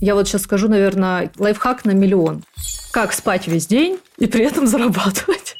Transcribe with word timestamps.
Я 0.00 0.14
вот 0.14 0.28
сейчас 0.28 0.42
скажу, 0.42 0.68
наверное, 0.68 1.30
лайфхак 1.38 1.86
на 1.86 1.92
миллион. 1.92 2.42
Как 2.92 3.12
спать 3.12 3.46
весь 3.46 3.66
день 3.66 3.98
и 4.18 4.26
при 4.26 4.44
этом 4.44 4.66
зарабатывать. 4.66 5.56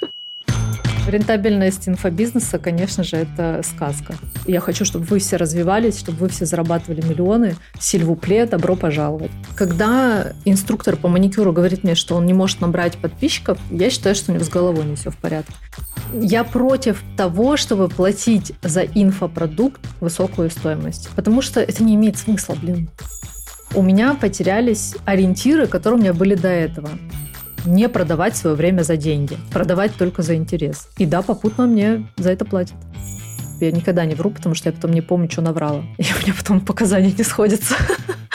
Рентабельность 1.08 1.88
инфобизнеса, 1.88 2.58
конечно 2.58 3.04
же, 3.04 3.16
это 3.16 3.62
сказка. 3.64 4.16
Я 4.46 4.60
хочу, 4.60 4.84
чтобы 4.84 5.04
вы 5.04 5.20
все 5.20 5.36
развивались, 5.36 6.00
чтобы 6.00 6.18
вы 6.18 6.28
все 6.28 6.44
зарабатывали 6.44 7.00
миллионы. 7.00 7.56
Сильвупле, 7.78 8.44
добро 8.44 8.74
пожаловать. 8.76 9.30
Когда 9.54 10.32
инструктор 10.44 10.96
по 10.96 11.08
маникюру 11.08 11.52
говорит 11.52 11.84
мне, 11.84 11.94
что 11.94 12.16
он 12.16 12.26
не 12.26 12.34
может 12.34 12.60
набрать 12.60 12.98
подписчиков, 12.98 13.58
я 13.70 13.88
считаю, 13.88 14.16
что 14.16 14.32
у 14.32 14.34
него 14.34 14.44
с 14.44 14.48
головой 14.48 14.84
не 14.84 14.96
все 14.96 15.10
в 15.10 15.16
порядке. 15.16 15.54
Я 16.12 16.44
против 16.44 17.02
того, 17.16 17.56
чтобы 17.56 17.88
платить 17.88 18.52
за 18.62 18.82
инфопродукт 18.82 19.80
высокую 20.00 20.50
стоимость, 20.50 21.08
потому 21.14 21.40
что 21.40 21.60
это 21.60 21.82
не 21.84 21.94
имеет 21.94 22.18
смысла, 22.18 22.56
блин. 22.60 22.90
У 23.76 23.82
меня 23.82 24.14
потерялись 24.14 24.94
ориентиры, 25.04 25.66
которые 25.66 25.98
у 25.98 26.02
меня 26.02 26.14
были 26.14 26.34
до 26.34 26.48
этого 26.48 26.88
не 27.66 27.90
продавать 27.90 28.34
свое 28.34 28.56
время 28.56 28.82
за 28.82 28.96
деньги, 28.96 29.36
продавать 29.52 29.94
только 29.96 30.22
за 30.22 30.34
интерес. 30.34 30.88
И 30.96 31.04
да, 31.04 31.20
попутно 31.20 31.66
мне 31.66 32.08
за 32.16 32.30
это 32.30 32.46
платят. 32.46 32.74
Я 33.60 33.70
никогда 33.72 34.06
не 34.06 34.14
вру, 34.14 34.30
потому 34.30 34.54
что 34.54 34.70
я 34.70 34.72
потом 34.72 34.92
не 34.92 35.02
помню, 35.02 35.30
что 35.30 35.42
наврала. 35.42 35.82
И 35.98 36.04
у 36.04 36.22
меня 36.22 36.34
потом 36.34 36.60
показания 36.62 37.12
не 37.12 37.22
сходятся. 37.22 37.74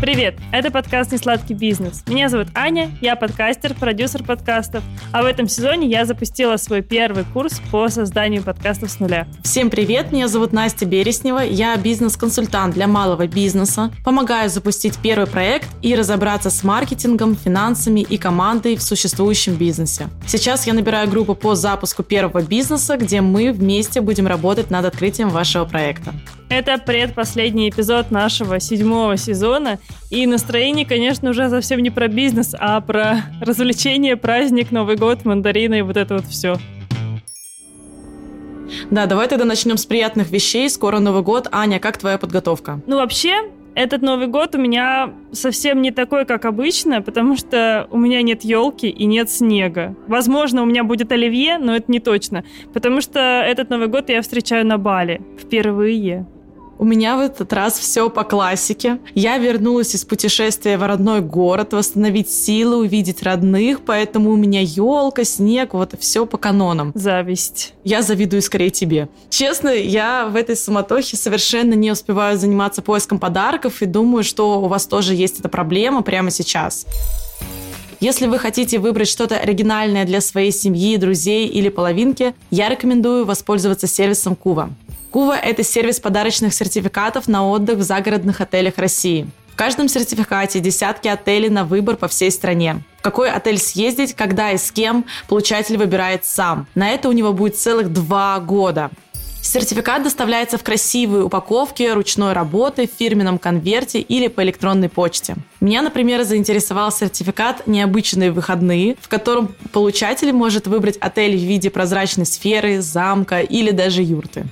Привет! 0.00 0.36
Это 0.50 0.70
подкаст 0.70 1.12
«Несладкий 1.12 1.54
бизнес». 1.54 2.02
Меня 2.06 2.30
зовут 2.30 2.48
Аня, 2.54 2.90
я 3.02 3.16
подкастер, 3.16 3.74
продюсер 3.74 4.24
подкастов, 4.24 4.82
а 5.12 5.22
в 5.22 5.26
этом 5.26 5.46
сезоне 5.46 5.88
я 5.88 6.06
запустила 6.06 6.56
свой 6.56 6.80
первый 6.80 7.24
курс 7.24 7.60
по 7.70 7.86
созданию 7.90 8.42
подкастов 8.42 8.90
с 8.90 8.98
нуля. 8.98 9.28
Всем 9.44 9.68
привет! 9.68 10.10
Меня 10.10 10.28
зовут 10.28 10.54
Настя 10.54 10.86
Береснева, 10.86 11.40
я 11.40 11.76
бизнес-консультант 11.76 12.72
для 12.72 12.86
малого 12.86 13.26
бизнеса, 13.26 13.92
помогаю 14.02 14.48
запустить 14.48 14.96
первый 15.02 15.26
проект 15.26 15.68
и 15.82 15.94
разобраться 15.94 16.48
с 16.48 16.64
маркетингом, 16.64 17.36
финансами 17.36 18.00
и 18.00 18.16
командой 18.16 18.76
в 18.76 18.82
существующем 18.82 19.56
бизнесе. 19.56 20.08
Сейчас 20.26 20.66
я 20.66 20.72
набираю 20.72 21.10
группу 21.10 21.34
по 21.34 21.54
запуску 21.54 22.02
первого 22.02 22.40
бизнеса, 22.40 22.96
где 22.96 23.20
мы 23.20 23.52
вместе 23.52 24.00
будем 24.00 24.26
работать 24.26 24.70
над 24.70 24.86
открытием 24.86 25.28
вашего 25.28 25.66
проекта. 25.66 26.14
Это 26.50 26.78
предпоследний 26.78 27.68
эпизод 27.68 28.10
нашего 28.10 28.58
седьмого 28.58 29.16
сезона, 29.16 29.78
и 30.10 30.26
настроение, 30.26 30.84
конечно, 30.86 31.30
уже 31.30 31.48
совсем 31.48 31.80
не 31.80 31.90
про 31.90 32.08
бизнес, 32.08 32.54
а 32.58 32.80
про 32.80 33.22
развлечение, 33.40 34.16
праздник, 34.16 34.70
Новый 34.70 34.96
год, 34.96 35.24
мандарины 35.24 35.78
и 35.78 35.82
вот 35.82 35.96
это 35.96 36.14
вот 36.14 36.24
все. 36.24 36.56
Да, 38.90 39.06
давай 39.06 39.28
тогда 39.28 39.44
начнем 39.44 39.76
с 39.76 39.86
приятных 39.86 40.30
вещей. 40.30 40.68
Скоро 40.70 40.98
Новый 40.98 41.22
год. 41.22 41.48
Аня, 41.52 41.78
как 41.78 41.98
твоя 41.98 42.18
подготовка? 42.18 42.80
Ну, 42.86 42.96
вообще, 42.96 43.50
этот 43.74 44.02
Новый 44.02 44.26
год 44.26 44.54
у 44.54 44.58
меня 44.58 45.12
совсем 45.32 45.80
не 45.80 45.90
такой, 45.90 46.24
как 46.24 46.44
обычно, 46.44 47.02
потому 47.02 47.36
что 47.36 47.86
у 47.90 47.98
меня 47.98 48.22
нет 48.22 48.42
елки 48.42 48.88
и 48.88 49.04
нет 49.06 49.30
снега. 49.30 49.94
Возможно, 50.06 50.62
у 50.62 50.66
меня 50.66 50.84
будет 50.84 51.12
оливье, 51.12 51.58
но 51.58 51.76
это 51.76 51.90
не 51.90 52.00
точно, 52.00 52.44
потому 52.72 53.00
что 53.00 53.20
этот 53.20 53.70
Новый 53.70 53.88
год 53.88 54.08
я 54.08 54.22
встречаю 54.22 54.66
на 54.66 54.78
Бали 54.78 55.20
впервые. 55.38 56.26
У 56.80 56.84
меня 56.84 57.18
в 57.18 57.20
этот 57.20 57.52
раз 57.52 57.78
все 57.78 58.08
по 58.08 58.24
классике. 58.24 59.00
Я 59.14 59.36
вернулась 59.36 59.94
из 59.94 60.06
путешествия 60.06 60.78
в 60.78 60.82
родной 60.82 61.20
город, 61.20 61.74
восстановить 61.74 62.30
силы, 62.30 62.78
увидеть 62.78 63.22
родных, 63.22 63.82
поэтому 63.84 64.30
у 64.30 64.36
меня 64.36 64.62
елка, 64.62 65.24
снег, 65.24 65.74
вот 65.74 65.92
все 66.00 66.24
по 66.24 66.38
канонам. 66.38 66.92
Зависть. 66.94 67.74
Я 67.84 68.00
завидую 68.00 68.40
скорее 68.40 68.70
тебе. 68.70 69.10
Честно, 69.28 69.68
я 69.68 70.26
в 70.26 70.36
этой 70.36 70.56
суматохе 70.56 71.18
совершенно 71.18 71.74
не 71.74 71.92
успеваю 71.92 72.38
заниматься 72.38 72.80
поиском 72.80 73.18
подарков 73.18 73.82
и 73.82 73.84
думаю, 73.84 74.24
что 74.24 74.62
у 74.62 74.66
вас 74.66 74.86
тоже 74.86 75.14
есть 75.14 75.38
эта 75.38 75.50
проблема 75.50 76.00
прямо 76.00 76.30
сейчас. 76.30 76.86
Если 78.00 78.26
вы 78.26 78.38
хотите 78.38 78.78
выбрать 78.78 79.08
что-то 79.08 79.36
оригинальное 79.36 80.06
для 80.06 80.22
своей 80.22 80.50
семьи, 80.50 80.96
друзей 80.96 81.46
или 81.46 81.68
половинки, 81.68 82.34
я 82.50 82.70
рекомендую 82.70 83.26
воспользоваться 83.26 83.86
сервисом 83.86 84.34
Кува. 84.34 84.70
Кува– 85.10 85.36
это 85.42 85.64
сервис 85.64 85.98
подарочных 85.98 86.54
сертификатов 86.54 87.26
на 87.26 87.48
отдых 87.48 87.78
в 87.78 87.82
загородных 87.82 88.40
отелях 88.40 88.78
России. 88.78 89.28
В 89.52 89.56
каждом 89.56 89.88
сертификате 89.88 90.60
десятки 90.60 91.08
отелей 91.08 91.48
на 91.48 91.64
выбор 91.64 91.96
по 91.96 92.06
всей 92.06 92.30
стране. 92.30 92.82
В 92.98 93.02
какой 93.02 93.28
отель 93.28 93.58
съездить, 93.58 94.14
когда 94.14 94.52
и 94.52 94.56
с 94.56 94.70
кем, 94.70 95.04
получатель 95.28 95.76
выбирает 95.76 96.24
сам. 96.24 96.68
На 96.76 96.90
это 96.90 97.08
у 97.08 97.12
него 97.12 97.32
будет 97.32 97.58
целых 97.58 97.92
два 97.92 98.38
года. 98.38 98.90
Сертификат 99.42 100.04
доставляется 100.04 100.58
в 100.58 100.62
красивой 100.62 101.24
упаковке, 101.24 101.94
ручной 101.94 102.32
работы, 102.32 102.86
в 102.86 102.96
фирменном 102.96 103.38
конверте 103.38 103.98
или 104.00 104.28
по 104.28 104.44
электронной 104.44 104.88
почте. 104.88 105.34
Меня, 105.60 105.82
например, 105.82 106.22
заинтересовал 106.22 106.92
сертификат 106.92 107.66
«Необычные 107.66 108.30
выходные», 108.30 108.96
в 109.00 109.08
котором 109.08 109.56
получатель 109.72 110.32
может 110.32 110.68
выбрать 110.68 110.98
отель 110.98 111.36
в 111.36 111.40
виде 111.40 111.68
прозрачной 111.68 112.26
сферы, 112.26 112.80
замка 112.80 113.40
или 113.40 113.72
даже 113.72 114.02
юрты. 114.02 114.46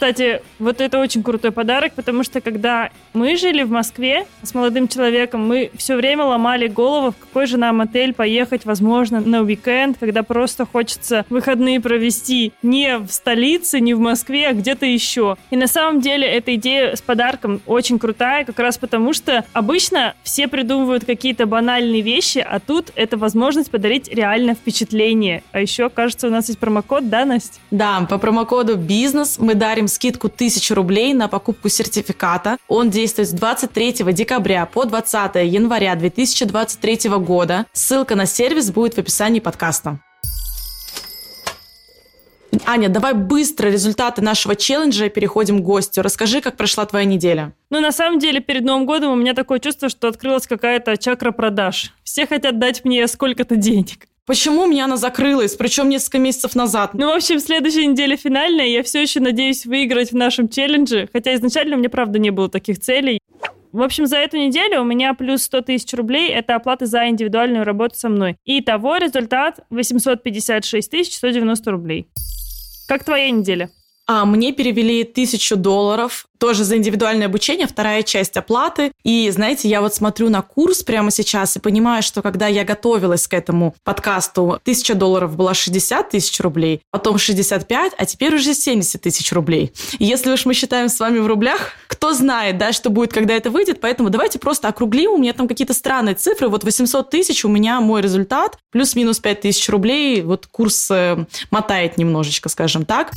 Кстати, 0.00 0.40
вот 0.58 0.80
это 0.80 0.98
очень 0.98 1.22
крутой 1.22 1.52
подарок, 1.52 1.92
потому 1.92 2.24
что 2.24 2.40
когда 2.40 2.88
мы 3.12 3.36
жили 3.36 3.64
в 3.64 3.70
Москве 3.70 4.26
с 4.42 4.54
молодым 4.54 4.88
человеком, 4.88 5.46
мы 5.46 5.70
все 5.76 5.94
время 5.94 6.24
ломали 6.24 6.68
голову, 6.68 7.10
в 7.10 7.18
какой 7.18 7.44
же 7.44 7.58
нам 7.58 7.82
отель 7.82 8.14
поехать, 8.14 8.64
возможно, 8.64 9.20
на 9.20 9.42
уикенд, 9.42 9.98
когда 10.00 10.22
просто 10.22 10.64
хочется 10.64 11.26
выходные 11.28 11.82
провести 11.82 12.54
не 12.62 12.96
в 12.96 13.10
столице, 13.10 13.78
не 13.78 13.92
в 13.92 13.98
Москве, 13.98 14.48
а 14.48 14.54
где-то 14.54 14.86
еще. 14.86 15.36
И 15.50 15.56
на 15.56 15.66
самом 15.66 16.00
деле 16.00 16.26
эта 16.26 16.54
идея 16.54 16.96
с 16.96 17.02
подарком 17.02 17.60
очень 17.66 17.98
крутая, 17.98 18.46
как 18.46 18.58
раз 18.58 18.78
потому 18.78 19.12
что 19.12 19.44
обычно 19.52 20.14
все 20.22 20.48
придумывают 20.48 21.04
какие-то 21.04 21.44
банальные 21.44 22.00
вещи, 22.00 22.38
а 22.38 22.58
тут 22.58 22.90
это 22.94 23.18
возможность 23.18 23.70
подарить 23.70 24.08
реально 24.08 24.54
впечатление. 24.54 25.42
А 25.52 25.60
еще, 25.60 25.90
кажется, 25.90 26.28
у 26.28 26.30
нас 26.30 26.48
есть 26.48 26.58
промокод, 26.58 27.10
да, 27.10 27.26
Настя? 27.26 27.58
Да, 27.70 28.06
по 28.08 28.16
промокоду 28.16 28.78
«Бизнес» 28.78 29.38
мы 29.38 29.54
дарим 29.54 29.89
скидку 29.90 30.28
1000 30.28 30.74
рублей 30.74 31.12
на 31.12 31.28
покупку 31.28 31.68
сертификата. 31.68 32.56
Он 32.68 32.88
действует 32.88 33.28
с 33.28 33.32
23 33.32 34.12
декабря 34.12 34.64
по 34.64 34.84
20 34.84 35.34
января 35.44 35.94
2023 35.94 37.10
года. 37.18 37.66
Ссылка 37.72 38.14
на 38.14 38.24
сервис 38.24 38.70
будет 38.70 38.94
в 38.94 38.98
описании 38.98 39.40
подкаста. 39.40 40.00
Аня, 42.66 42.88
давай 42.88 43.14
быстро 43.14 43.68
результаты 43.68 44.22
нашего 44.22 44.56
челленджа 44.56 45.06
и 45.06 45.10
переходим 45.10 45.60
к 45.60 45.64
гостю. 45.64 46.02
Расскажи, 46.02 46.40
как 46.40 46.56
прошла 46.56 46.84
твоя 46.84 47.04
неделя. 47.04 47.52
Ну, 47.70 47.80
на 47.80 47.92
самом 47.92 48.18
деле, 48.18 48.40
перед 48.40 48.64
Новым 48.64 48.86
годом 48.86 49.12
у 49.12 49.16
меня 49.16 49.34
такое 49.34 49.60
чувство, 49.60 49.88
что 49.88 50.08
открылась 50.08 50.46
какая-то 50.46 50.96
чакра 50.96 51.30
продаж. 51.30 51.92
Все 52.02 52.26
хотят 52.26 52.58
дать 52.58 52.84
мне 52.84 53.06
сколько-то 53.06 53.56
денег. 53.56 54.09
Почему 54.30 54.64
меня 54.64 54.84
она 54.84 54.96
закрылась, 54.96 55.56
причем 55.56 55.88
несколько 55.88 56.20
месяцев 56.20 56.54
назад? 56.54 56.94
Ну, 56.94 57.08
в 57.12 57.16
общем, 57.16 57.40
следующая 57.40 57.84
неделя 57.86 58.16
финальная. 58.16 58.68
Я 58.68 58.84
все 58.84 59.02
еще 59.02 59.18
надеюсь 59.18 59.66
выиграть 59.66 60.12
в 60.12 60.14
нашем 60.14 60.48
челлендже. 60.48 61.08
Хотя 61.12 61.34
изначально 61.34 61.74
у 61.74 61.80
меня, 61.80 61.90
правда, 61.90 62.20
не 62.20 62.30
было 62.30 62.48
таких 62.48 62.78
целей. 62.78 63.18
В 63.72 63.82
общем, 63.82 64.06
за 64.06 64.18
эту 64.18 64.36
неделю 64.36 64.82
у 64.82 64.84
меня 64.84 65.14
плюс 65.14 65.42
100 65.42 65.62
тысяч 65.62 65.92
рублей. 65.94 66.28
Это 66.28 66.54
оплата 66.54 66.86
за 66.86 67.08
индивидуальную 67.08 67.64
работу 67.64 67.96
со 67.96 68.08
мной. 68.08 68.36
И 68.44 68.60
того 68.60 68.98
результат 68.98 69.66
856 69.68 70.88
тысяч 70.88 71.16
190 71.16 71.68
рублей. 71.68 72.06
Как 72.86 73.02
твоя 73.02 73.32
неделя? 73.32 73.68
А 74.12 74.24
мне 74.24 74.50
перевели 74.50 75.04
тысячу 75.04 75.54
долларов 75.54 76.26
тоже 76.38 76.64
за 76.64 76.76
индивидуальное 76.78 77.28
обучение, 77.28 77.68
вторая 77.68 78.02
часть 78.02 78.36
оплаты. 78.36 78.90
И, 79.04 79.30
знаете, 79.30 79.68
я 79.68 79.80
вот 79.80 79.94
смотрю 79.94 80.30
на 80.30 80.42
курс 80.42 80.82
прямо 80.82 81.12
сейчас 81.12 81.56
и 81.56 81.60
понимаю, 81.60 82.02
что 82.02 82.20
когда 82.20 82.48
я 82.48 82.64
готовилась 82.64 83.28
к 83.28 83.34
этому 83.34 83.76
подкасту, 83.84 84.58
тысяча 84.64 84.96
долларов 84.96 85.36
была 85.36 85.54
60 85.54 86.10
тысяч 86.10 86.40
рублей, 86.40 86.82
потом 86.90 87.18
65, 87.18 87.92
а 87.96 88.04
теперь 88.04 88.34
уже 88.34 88.52
70 88.52 89.00
тысяч 89.00 89.30
рублей. 89.30 89.72
И 90.00 90.06
если 90.06 90.32
уж 90.32 90.44
мы 90.44 90.54
считаем 90.54 90.88
с 90.88 90.98
вами 90.98 91.20
в 91.20 91.28
рублях, 91.28 91.74
кто 91.86 92.12
знает, 92.12 92.58
да, 92.58 92.72
что 92.72 92.90
будет, 92.90 93.12
когда 93.12 93.34
это 93.34 93.50
выйдет, 93.50 93.80
поэтому 93.80 94.10
давайте 94.10 94.40
просто 94.40 94.66
округлим, 94.66 95.12
у 95.12 95.18
меня 95.18 95.34
там 95.34 95.46
какие-то 95.46 95.74
странные 95.74 96.16
цифры, 96.16 96.48
вот 96.48 96.64
800 96.64 97.10
тысяч 97.10 97.44
у 97.44 97.48
меня 97.48 97.80
мой 97.80 98.02
результат, 98.02 98.58
плюс-минус 98.72 99.20
5 99.20 99.42
тысяч 99.42 99.68
рублей, 99.68 100.22
вот 100.22 100.48
курс 100.48 100.90
э, 100.90 101.26
мотает 101.52 101.96
немножечко, 101.96 102.48
скажем 102.48 102.84
так. 102.84 103.12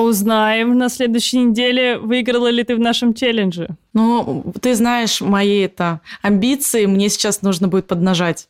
Узнаем 0.00 0.78
на 0.78 0.88
следующей 0.88 1.38
неделе, 1.38 1.98
выиграла 1.98 2.50
ли 2.50 2.64
ты 2.64 2.74
в 2.74 2.80
нашем 2.80 3.12
челлендже. 3.12 3.68
Ну, 3.92 4.50
ты 4.62 4.74
знаешь 4.74 5.20
мои 5.20 5.60
это 5.60 6.00
амбиции, 6.22 6.86
мне 6.86 7.10
сейчас 7.10 7.42
нужно 7.42 7.68
будет 7.68 7.86
поднажать. 7.86 8.48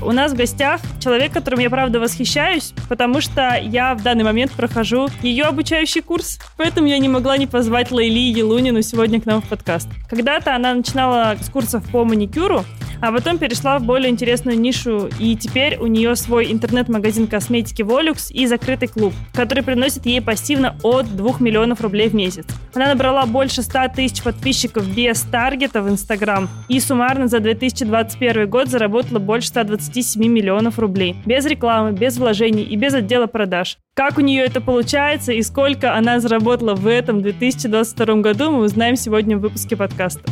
У 0.00 0.10
нас 0.12 0.32
в 0.32 0.36
гостях 0.36 0.80
человек, 1.00 1.32
которым 1.32 1.60
я 1.60 1.68
правда 1.68 2.00
восхищаюсь, 2.00 2.72
потому 2.88 3.20
что 3.20 3.58
я 3.62 3.94
в 3.94 4.02
данный 4.02 4.24
момент 4.24 4.52
прохожу 4.52 5.08
ее 5.22 5.44
обучающий 5.44 6.00
курс, 6.00 6.38
поэтому 6.56 6.86
я 6.86 6.98
не 6.98 7.08
могла 7.10 7.36
не 7.36 7.46
позвать 7.46 7.90
Лейли 7.90 8.38
Елунину 8.38 8.80
сегодня 8.80 9.20
к 9.20 9.26
нам 9.26 9.42
в 9.42 9.48
подкаст. 9.48 9.88
Когда-то 10.08 10.54
она 10.54 10.72
начинала 10.72 11.36
с 11.40 11.50
курсов 11.50 11.84
по 11.90 12.04
маникюру, 12.04 12.64
а 13.00 13.12
потом 13.12 13.38
перешла 13.38 13.78
в 13.78 13.84
более 13.84 14.10
интересную 14.10 14.58
нишу, 14.58 15.08
и 15.18 15.36
теперь 15.36 15.76
у 15.78 15.86
нее 15.86 16.16
свой 16.16 16.52
интернет-магазин 16.52 17.26
косметики 17.26 17.82
Volux 17.82 18.32
и 18.32 18.46
закрытый 18.46 18.88
клуб, 18.88 19.12
который 19.32 19.62
приносит 19.62 20.06
ей 20.06 20.20
пассивно 20.20 20.76
от 20.82 21.14
2 21.16 21.36
миллионов 21.40 21.80
рублей 21.80 22.08
в 22.08 22.14
месяц. 22.14 22.46
Она 22.74 22.88
набрала 22.88 23.26
больше 23.26 23.62
100 23.62 23.88
тысяч 23.94 24.22
подписчиков 24.22 24.86
без 24.86 25.20
таргета 25.22 25.82
в 25.82 25.88
Инстаграм 25.88 26.48
и 26.68 26.80
суммарно 26.80 27.28
за 27.28 27.40
2021 27.40 28.48
год 28.48 28.68
заработала 28.68 29.18
больше 29.18 29.48
127 29.48 30.22
миллионов 30.26 30.78
рублей. 30.78 31.16
Без 31.24 31.46
рекламы, 31.46 31.92
без 31.92 32.18
вложений 32.18 32.64
и 32.64 32.76
без 32.76 32.94
отдела 32.94 33.26
продаж. 33.26 33.78
Как 33.94 34.18
у 34.18 34.20
нее 34.20 34.44
это 34.44 34.60
получается 34.60 35.32
и 35.32 35.42
сколько 35.42 35.94
она 35.94 36.18
заработала 36.18 36.74
в 36.74 36.86
этом 36.86 37.22
2022 37.22 38.16
году, 38.16 38.50
мы 38.50 38.64
узнаем 38.64 38.96
сегодня 38.96 39.36
в 39.36 39.40
выпуске 39.40 39.76
подкаста. 39.76 40.22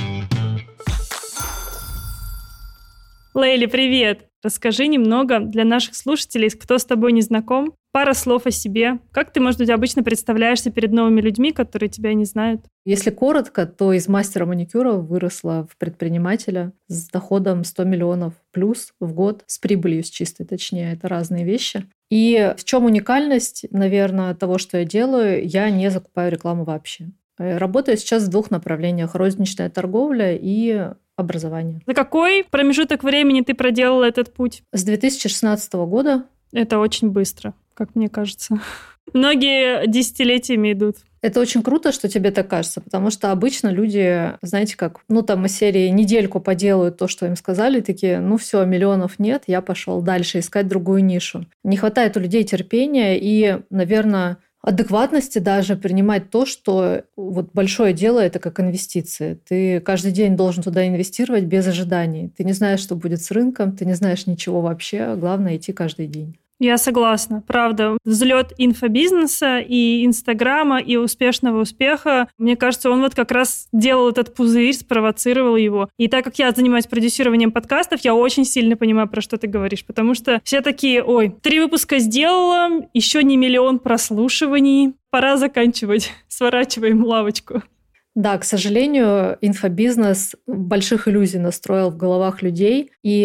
Лейли, 3.35 3.65
привет! 3.65 4.27
Расскажи 4.43 4.87
немного 4.89 5.41
для 5.41 5.65
наших 5.65 5.95
слушателей, 5.95 6.51
кто 6.51 6.77
с 6.77 6.85
тобой 6.85 7.13
не 7.13 7.23
знаком, 7.23 7.75
пара 7.91 8.13
слов 8.13 8.45
о 8.45 8.51
себе. 8.51 8.99
Как 9.11 9.33
ты, 9.33 9.41
может 9.41 9.59
быть, 9.59 9.71
обычно 9.71 10.03
представляешься 10.03 10.71
перед 10.71 10.93
новыми 10.93 11.23
людьми, 11.23 11.53
которые 11.53 11.89
тебя 11.89 12.13
не 12.13 12.27
знают? 12.27 12.61
Если 12.85 13.09
коротко, 13.09 13.65
то 13.65 13.95
из 13.95 14.07
мастера 14.07 14.45
маникюра 14.45 14.93
выросла 14.93 15.67
в 15.71 15.79
предпринимателя 15.79 16.75
с 16.89 17.09
доходом 17.09 17.65
100 17.65 17.85
миллионов 17.85 18.35
плюс 18.51 18.93
в 19.01 19.15
год, 19.15 19.45
с 19.47 19.59
прибылью 19.59 20.05
с 20.05 20.11
чистой, 20.11 20.45
точнее, 20.45 20.93
это 20.93 21.09
разные 21.09 21.47
вещи. 21.47 21.87
И 22.11 22.55
в 22.59 22.65
чем 22.65 22.85
уникальность, 22.85 23.65
наверное, 23.71 24.35
того, 24.35 24.59
что 24.59 24.77
я 24.77 24.85
делаю, 24.85 25.49
я 25.49 25.71
не 25.71 25.91
закупаю 25.91 26.31
рекламу 26.31 26.65
вообще. 26.65 27.09
Э, 27.39 27.57
работаю 27.57 27.97
сейчас 27.97 28.25
в 28.25 28.31
двух 28.31 28.51
направлениях. 28.51 29.15
Розничная 29.15 29.71
торговля 29.71 30.37
и 30.37 30.91
образования. 31.17 31.81
За 31.87 31.95
какой 31.95 32.45
промежуток 32.51 33.05
времени 33.05 33.43
ты 33.43 33.55
проделала 33.55 34.05
этот 34.05 34.33
путь? 34.33 34.63
С 34.73 34.85
2016 34.85 35.73
года. 35.75 36.25
Это 36.53 36.79
очень 36.79 37.11
быстро, 37.11 37.55
как 37.75 37.95
мне 37.95 38.09
кажется. 38.09 38.61
Многие 39.13 39.87
десятилетиями 39.87 40.73
идут. 40.73 40.97
Это 41.23 41.39
очень 41.39 41.63
круто, 41.63 41.93
что 41.93 42.09
тебе 42.09 42.33
так 42.33 42.49
кажется, 42.49 42.81
потому 42.81 43.11
что 43.11 43.31
обычно 43.31 43.69
люди, 43.69 44.33
знаете 44.43 44.77
как, 44.77 45.01
ну 45.09 45.23
там 45.23 45.47
из 45.47 45.57
серии 45.57 45.89
недельку 45.89 46.41
поделают 46.41 46.99
то, 46.99 47.07
что 47.07 47.27
им 47.27 47.37
сказали, 47.37 47.81
такие, 47.81 48.19
ну 48.19 48.37
все, 48.37 48.65
миллионов 48.65 49.21
нет, 49.21 49.45
я 49.47 49.61
пошел 49.61 50.03
дальше 50.03 50.41
искать 50.41 50.67
другую 50.67 51.05
нишу. 51.05 51.47
Не 51.63 51.77
хватает 51.77 52.17
у 52.17 52.21
людей 52.21 52.43
терпения 52.43 53.17
и, 53.21 53.61
наверное, 53.71 54.39
адекватности 54.63 55.39
даже 55.39 55.77
принимать 55.77 56.31
то, 56.31 56.47
что 56.47 57.03
вот 57.17 57.51
большое 57.53 57.93
дело 57.93 58.21
это 58.21 58.39
как 58.39 58.61
инвестиции. 58.61 59.39
Ты 59.47 59.81
каждый 59.81 60.13
день 60.13 60.37
должен 60.37 60.63
туда 60.63 60.87
инвестировать 60.87 61.45
без 61.45 61.67
ожиданий. 61.67 62.29
Ты 62.29 62.45
не 62.45 62.53
знаешь, 62.53 62.81
что 62.81 62.95
будет 62.95 63.23
с 63.23 63.31
рынком, 63.33 63.77
ты 63.77 63.85
не 63.85 63.95
знаешь 63.95 64.27
ничего 64.27 64.61
вообще. 64.61 65.17
Главное 65.17 65.57
идти 65.57 65.73
каждый 65.73 66.07
день. 66.07 66.39
Я 66.63 66.79
согласна, 66.79 67.43
правда. 67.45 67.99
Взлет 68.05 68.53
инфобизнеса 68.57 69.59
и 69.59 70.07
Инстаграма, 70.07 70.79
и 70.79 70.95
успешного 70.95 71.63
успеха, 71.63 72.29
мне 72.39 72.55
кажется, 72.55 72.89
он 72.89 73.01
вот 73.01 73.17
как 73.17 73.33
раз 73.33 73.67
делал 73.73 74.11
этот 74.11 74.33
пузырь, 74.33 74.73
спровоцировал 74.73 75.57
его. 75.57 75.89
И 75.99 76.07
так 76.07 76.25
как 76.25 76.39
я 76.39 76.53
занимаюсь 76.53 76.87
продюсированием 76.87 77.51
подкастов, 77.51 78.03
я 78.03 78.15
очень 78.15 78.45
сильно 78.45 78.77
понимаю, 78.77 79.09
про 79.09 79.21
что 79.21 79.39
ты 79.39 79.49
говоришь, 79.49 79.85
потому 79.85 80.15
что 80.15 80.41
все 80.45 80.61
такие, 80.61 81.03
ой, 81.03 81.35
три 81.43 81.59
выпуска 81.59 81.99
сделала, 81.99 82.87
еще 82.95 83.25
не 83.25 83.37
миллион 83.37 83.81
прослушиваний, 83.81 84.95
пора 85.11 85.39
заканчивать, 85.39 86.13
сворачиваем 86.29 87.05
лавочку. 87.05 87.65
Да, 88.15 88.37
к 88.37 88.45
сожалению, 88.45 89.39
инфобизнес 89.41 90.37
больших 90.47 91.09
иллюзий 91.09 91.39
настроил 91.39 91.91
в 91.91 91.97
головах 91.97 92.43
людей. 92.43 92.91
И 93.03 93.21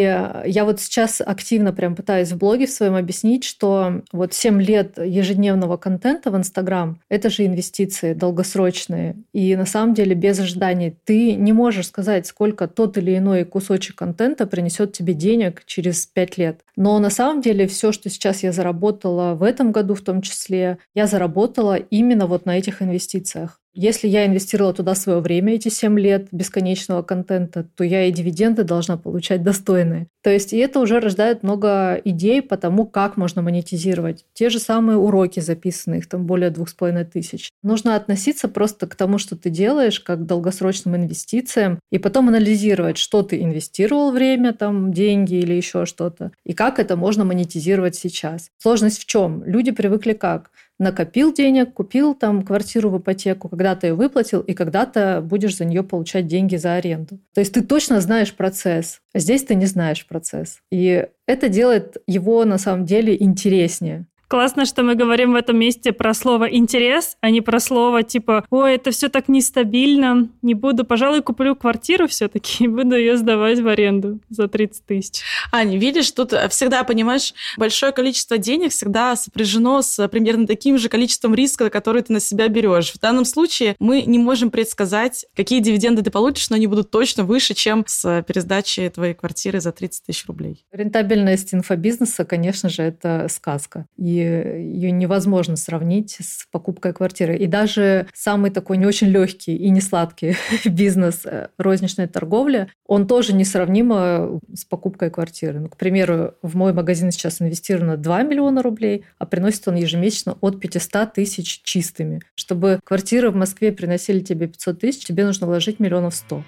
я 0.46 0.64
вот 0.64 0.80
сейчас 0.80 1.20
активно 1.20 1.74
прям 1.74 1.94
пытаюсь 1.94 2.32
в 2.32 2.38
блоге 2.38 2.68
в 2.68 2.72
своем 2.72 2.96
объяснить, 2.96 3.44
что 3.44 4.02
вот 4.14 4.34
7 4.34 4.62
лет 4.62 4.98
ежедневного 4.98 5.76
контента 5.76 6.32
в 6.32 6.38
Инстаграм— 6.38 7.02
это 7.10 7.30
же 7.30 7.46
инвестиции 7.46 8.14
долгосрочные. 8.14 9.18
И 9.34 9.58
на 9.58 9.66
самом 9.66 9.94
деле 9.94 10.16
без 10.16 10.40
ожиданий 10.40 10.96
ты 11.04 11.36
не 11.36 11.52
можешь 11.52 11.88
сказать, 11.88 12.26
сколько 12.26 12.70
тот 12.70 12.98
или 12.98 13.18
иной 13.18 13.44
кусочек 13.44 13.98
контента 13.98 14.48
принесет 14.48 14.94
тебе 14.94 15.14
денег 15.14 15.64
через 15.66 16.06
5 16.06 16.38
лет. 16.38 16.62
Но 16.78 16.98
на 17.00 17.10
самом 17.10 17.42
деле 17.42 17.68
все, 17.68 17.92
что 17.92 18.10
сейчас 18.10 18.42
я 18.42 18.54
заработала 18.54 19.34
в 19.34 19.44
этом 19.44 19.74
году 19.74 19.96
в 19.96 20.02
том 20.02 20.22
числе, 20.22 20.78
я 20.96 21.08
заработала 21.08 21.76
именно 21.76 22.26
вот 22.26 22.46
на 22.46 22.58
этих 22.58 22.82
инвестициях. 22.82 23.60
Если 23.80 24.08
я 24.08 24.26
инвестировала 24.26 24.74
туда 24.74 24.96
свое 24.96 25.20
время, 25.20 25.54
эти 25.54 25.70
7 25.70 26.00
лет 26.00 26.30
бесконечного 26.32 27.04
контента, 27.04 27.64
то 27.76 27.84
я 27.84 28.06
и 28.06 28.12
дивиденды 28.12 28.64
должна 28.64 28.98
получать 28.98 29.44
достойные. 29.44 30.08
То 30.24 30.32
есть 30.32 30.52
и 30.52 30.58
это 30.58 30.80
уже 30.80 31.00
рождает 31.00 31.44
много 31.44 32.02
идей 32.04 32.42
по 32.42 32.58
тому, 32.58 32.88
как 32.88 33.18
можно 33.18 33.44
монетизировать. 33.44 34.26
Те 34.34 34.50
же 34.50 34.58
самые 34.58 34.98
уроки 34.98 35.42
записанные, 35.42 36.00
их 36.00 36.10
там 36.10 36.26
более 36.26 36.50
двух 36.50 36.70
с 36.70 36.74
половиной 36.74 37.06
тысяч. 37.06 37.52
Нужно 37.62 37.96
относиться 37.96 38.48
просто 38.48 38.88
к 38.88 38.96
тому, 38.96 39.20
что 39.20 39.36
ты 39.36 39.52
делаешь, 39.52 40.00
как 40.00 40.22
к 40.22 40.26
долгосрочным 40.26 40.96
инвестициям, 40.96 41.80
и 41.92 42.00
потом 42.00 42.30
анализировать, 42.30 42.98
что 42.98 43.22
ты 43.22 43.44
инвестировал 43.44 44.12
время, 44.12 44.54
там, 44.54 44.92
деньги 44.92 45.36
или 45.36 45.54
еще 45.54 45.86
что-то, 45.86 46.32
и 46.44 46.54
как 46.54 46.80
это 46.80 46.96
можно 46.96 47.26
монетизировать 47.26 47.96
сейчас. 47.96 48.50
Сложность 48.58 49.04
в 49.04 49.06
чем? 49.06 49.44
Люди 49.46 49.70
привыкли 49.70 50.14
как? 50.14 50.50
Накопил 50.80 51.34
денег, 51.34 51.74
купил 51.74 52.14
там 52.14 52.44
квартиру 52.44 52.90
в 52.90 53.00
ипотеку, 53.00 53.50
когда-то 53.50 53.88
ее 53.88 53.94
выплатил, 53.94 54.42
и 54.42 54.54
когда-то 54.54 55.22
будешь 55.24 55.58
за 55.58 55.66
нее 55.66 55.84
получать 55.84 56.28
деньги 56.28 56.56
за 56.56 56.76
аренду. 56.76 57.20
То 57.34 57.42
есть 57.42 57.54
ты 57.54 57.62
точно 57.62 58.02
знаешь 58.02 58.34
процесс, 58.34 59.02
а 59.14 59.20
здесь 59.20 59.44
ты 59.44 59.56
не 59.56 59.66
знаешь 59.66 60.06
процесс. 60.06 60.60
И 60.72 61.08
это 61.26 61.50
делает 61.50 61.98
его 62.08 62.46
на 62.46 62.58
самом 62.58 62.86
деле 62.86 63.16
интереснее. 63.22 64.06
Классно, 64.28 64.66
что 64.66 64.84
мы 64.84 64.96
говорим 64.96 65.32
в 65.32 65.36
этом 65.36 65.58
месте 65.58 65.94
про 65.94 66.14
слово 66.14 66.46
«интерес», 66.46 67.16
а 67.22 67.30
не 67.30 67.40
про 67.40 67.62
слово 67.62 68.04
типа 68.04 68.46
«Ой, 68.50 68.76
это 68.76 68.92
все 68.92 69.08
так 69.08 69.30
нестабильно, 69.30 70.28
не 70.42 70.54
буду, 70.54 70.84
пожалуй, 70.84 71.22
куплю 71.22 71.56
квартиру 71.56 72.08
все-таки 72.08 72.66
и 72.66 72.68
буду 72.68 72.98
ее 72.98 73.16
сдавать 73.16 73.60
в 73.60 73.68
аренду 73.70 74.20
за 74.28 74.50
30 74.50 74.86
тысяч». 74.86 75.22
Аня, 75.54 75.78
видишь, 75.78 76.12
тут 76.12 76.34
всегда, 76.50 76.84
понимаешь, 76.84 77.34
большое 77.58 77.94
количество 77.94 78.38
денег 78.38 78.72
всегда 78.72 79.16
сопряжено 79.16 79.82
с 79.82 80.06
примерно 80.10 80.46
таким 80.46 80.78
же 80.78 80.90
количеством 80.90 81.34
риска, 81.34 81.70
который 81.70 82.02
ты 82.02 82.12
на 82.12 82.20
себя 82.20 82.50
берешь. 82.50 82.92
В 82.92 83.00
данном 83.00 83.24
случае 83.24 83.78
мы 83.80 84.02
не 84.02 84.20
можем 84.20 84.52
предсказать, 84.52 85.26
какие 85.38 85.62
дивиденды 85.62 86.02
ты 86.02 86.12
получишь, 86.12 86.50
но 86.50 86.58
они 86.58 86.68
будут 86.68 86.92
точно 86.92 87.24
выше, 87.24 87.54
чем 87.54 87.86
с 87.88 88.26
пересдачей 88.28 88.90
твоей 88.90 89.14
квартиры 89.14 89.62
за 89.62 89.72
30 89.72 90.06
тысяч 90.06 90.26
рублей. 90.28 90.66
Рентабельность 90.74 91.54
инфобизнеса, 91.54 92.26
конечно 92.26 92.68
же, 92.68 92.84
это 92.84 93.28
сказка. 93.30 93.86
И 93.96 94.17
ее 94.18 94.92
невозможно 94.92 95.56
сравнить 95.56 96.18
с 96.20 96.48
покупкой 96.52 96.94
квартиры. 96.94 97.38
И 97.38 97.48
даже 97.48 98.08
самый 98.14 98.52
такой 98.52 98.78
не 98.78 98.86
очень 98.86 99.08
легкий 99.08 99.56
и 99.56 99.70
не 99.70 99.82
сладкий 99.82 100.36
бизнес 100.66 101.26
э, 101.26 101.50
розничной 101.58 102.08
торговли, 102.08 102.70
он 102.86 103.08
тоже 103.08 103.34
несравнимо 103.34 104.40
с 104.54 104.66
покупкой 104.66 105.10
квартиры. 105.10 105.60
Ну, 105.60 105.70
к 105.70 105.78
примеру, 105.78 106.36
в 106.42 106.56
мой 106.56 106.74
магазин 106.74 107.12
сейчас 107.12 107.42
инвестировано 107.42 107.98
2 107.98 108.24
миллиона 108.24 108.62
рублей, 108.62 109.06
а 109.20 109.26
приносит 109.26 109.68
он 109.68 109.76
ежемесячно 109.76 110.38
от 110.42 110.60
500 110.60 111.14
тысяч 111.14 111.62
чистыми. 111.64 112.22
Чтобы 112.36 112.80
квартиры 112.84 113.30
в 113.30 113.36
Москве 113.36 113.72
приносили 113.72 114.20
тебе 114.20 114.48
500 114.48 114.80
тысяч, 114.80 115.06
тебе 115.06 115.26
нужно 115.26 115.48
вложить 115.48 115.80
миллионов 115.80 116.16
100. 116.16 116.44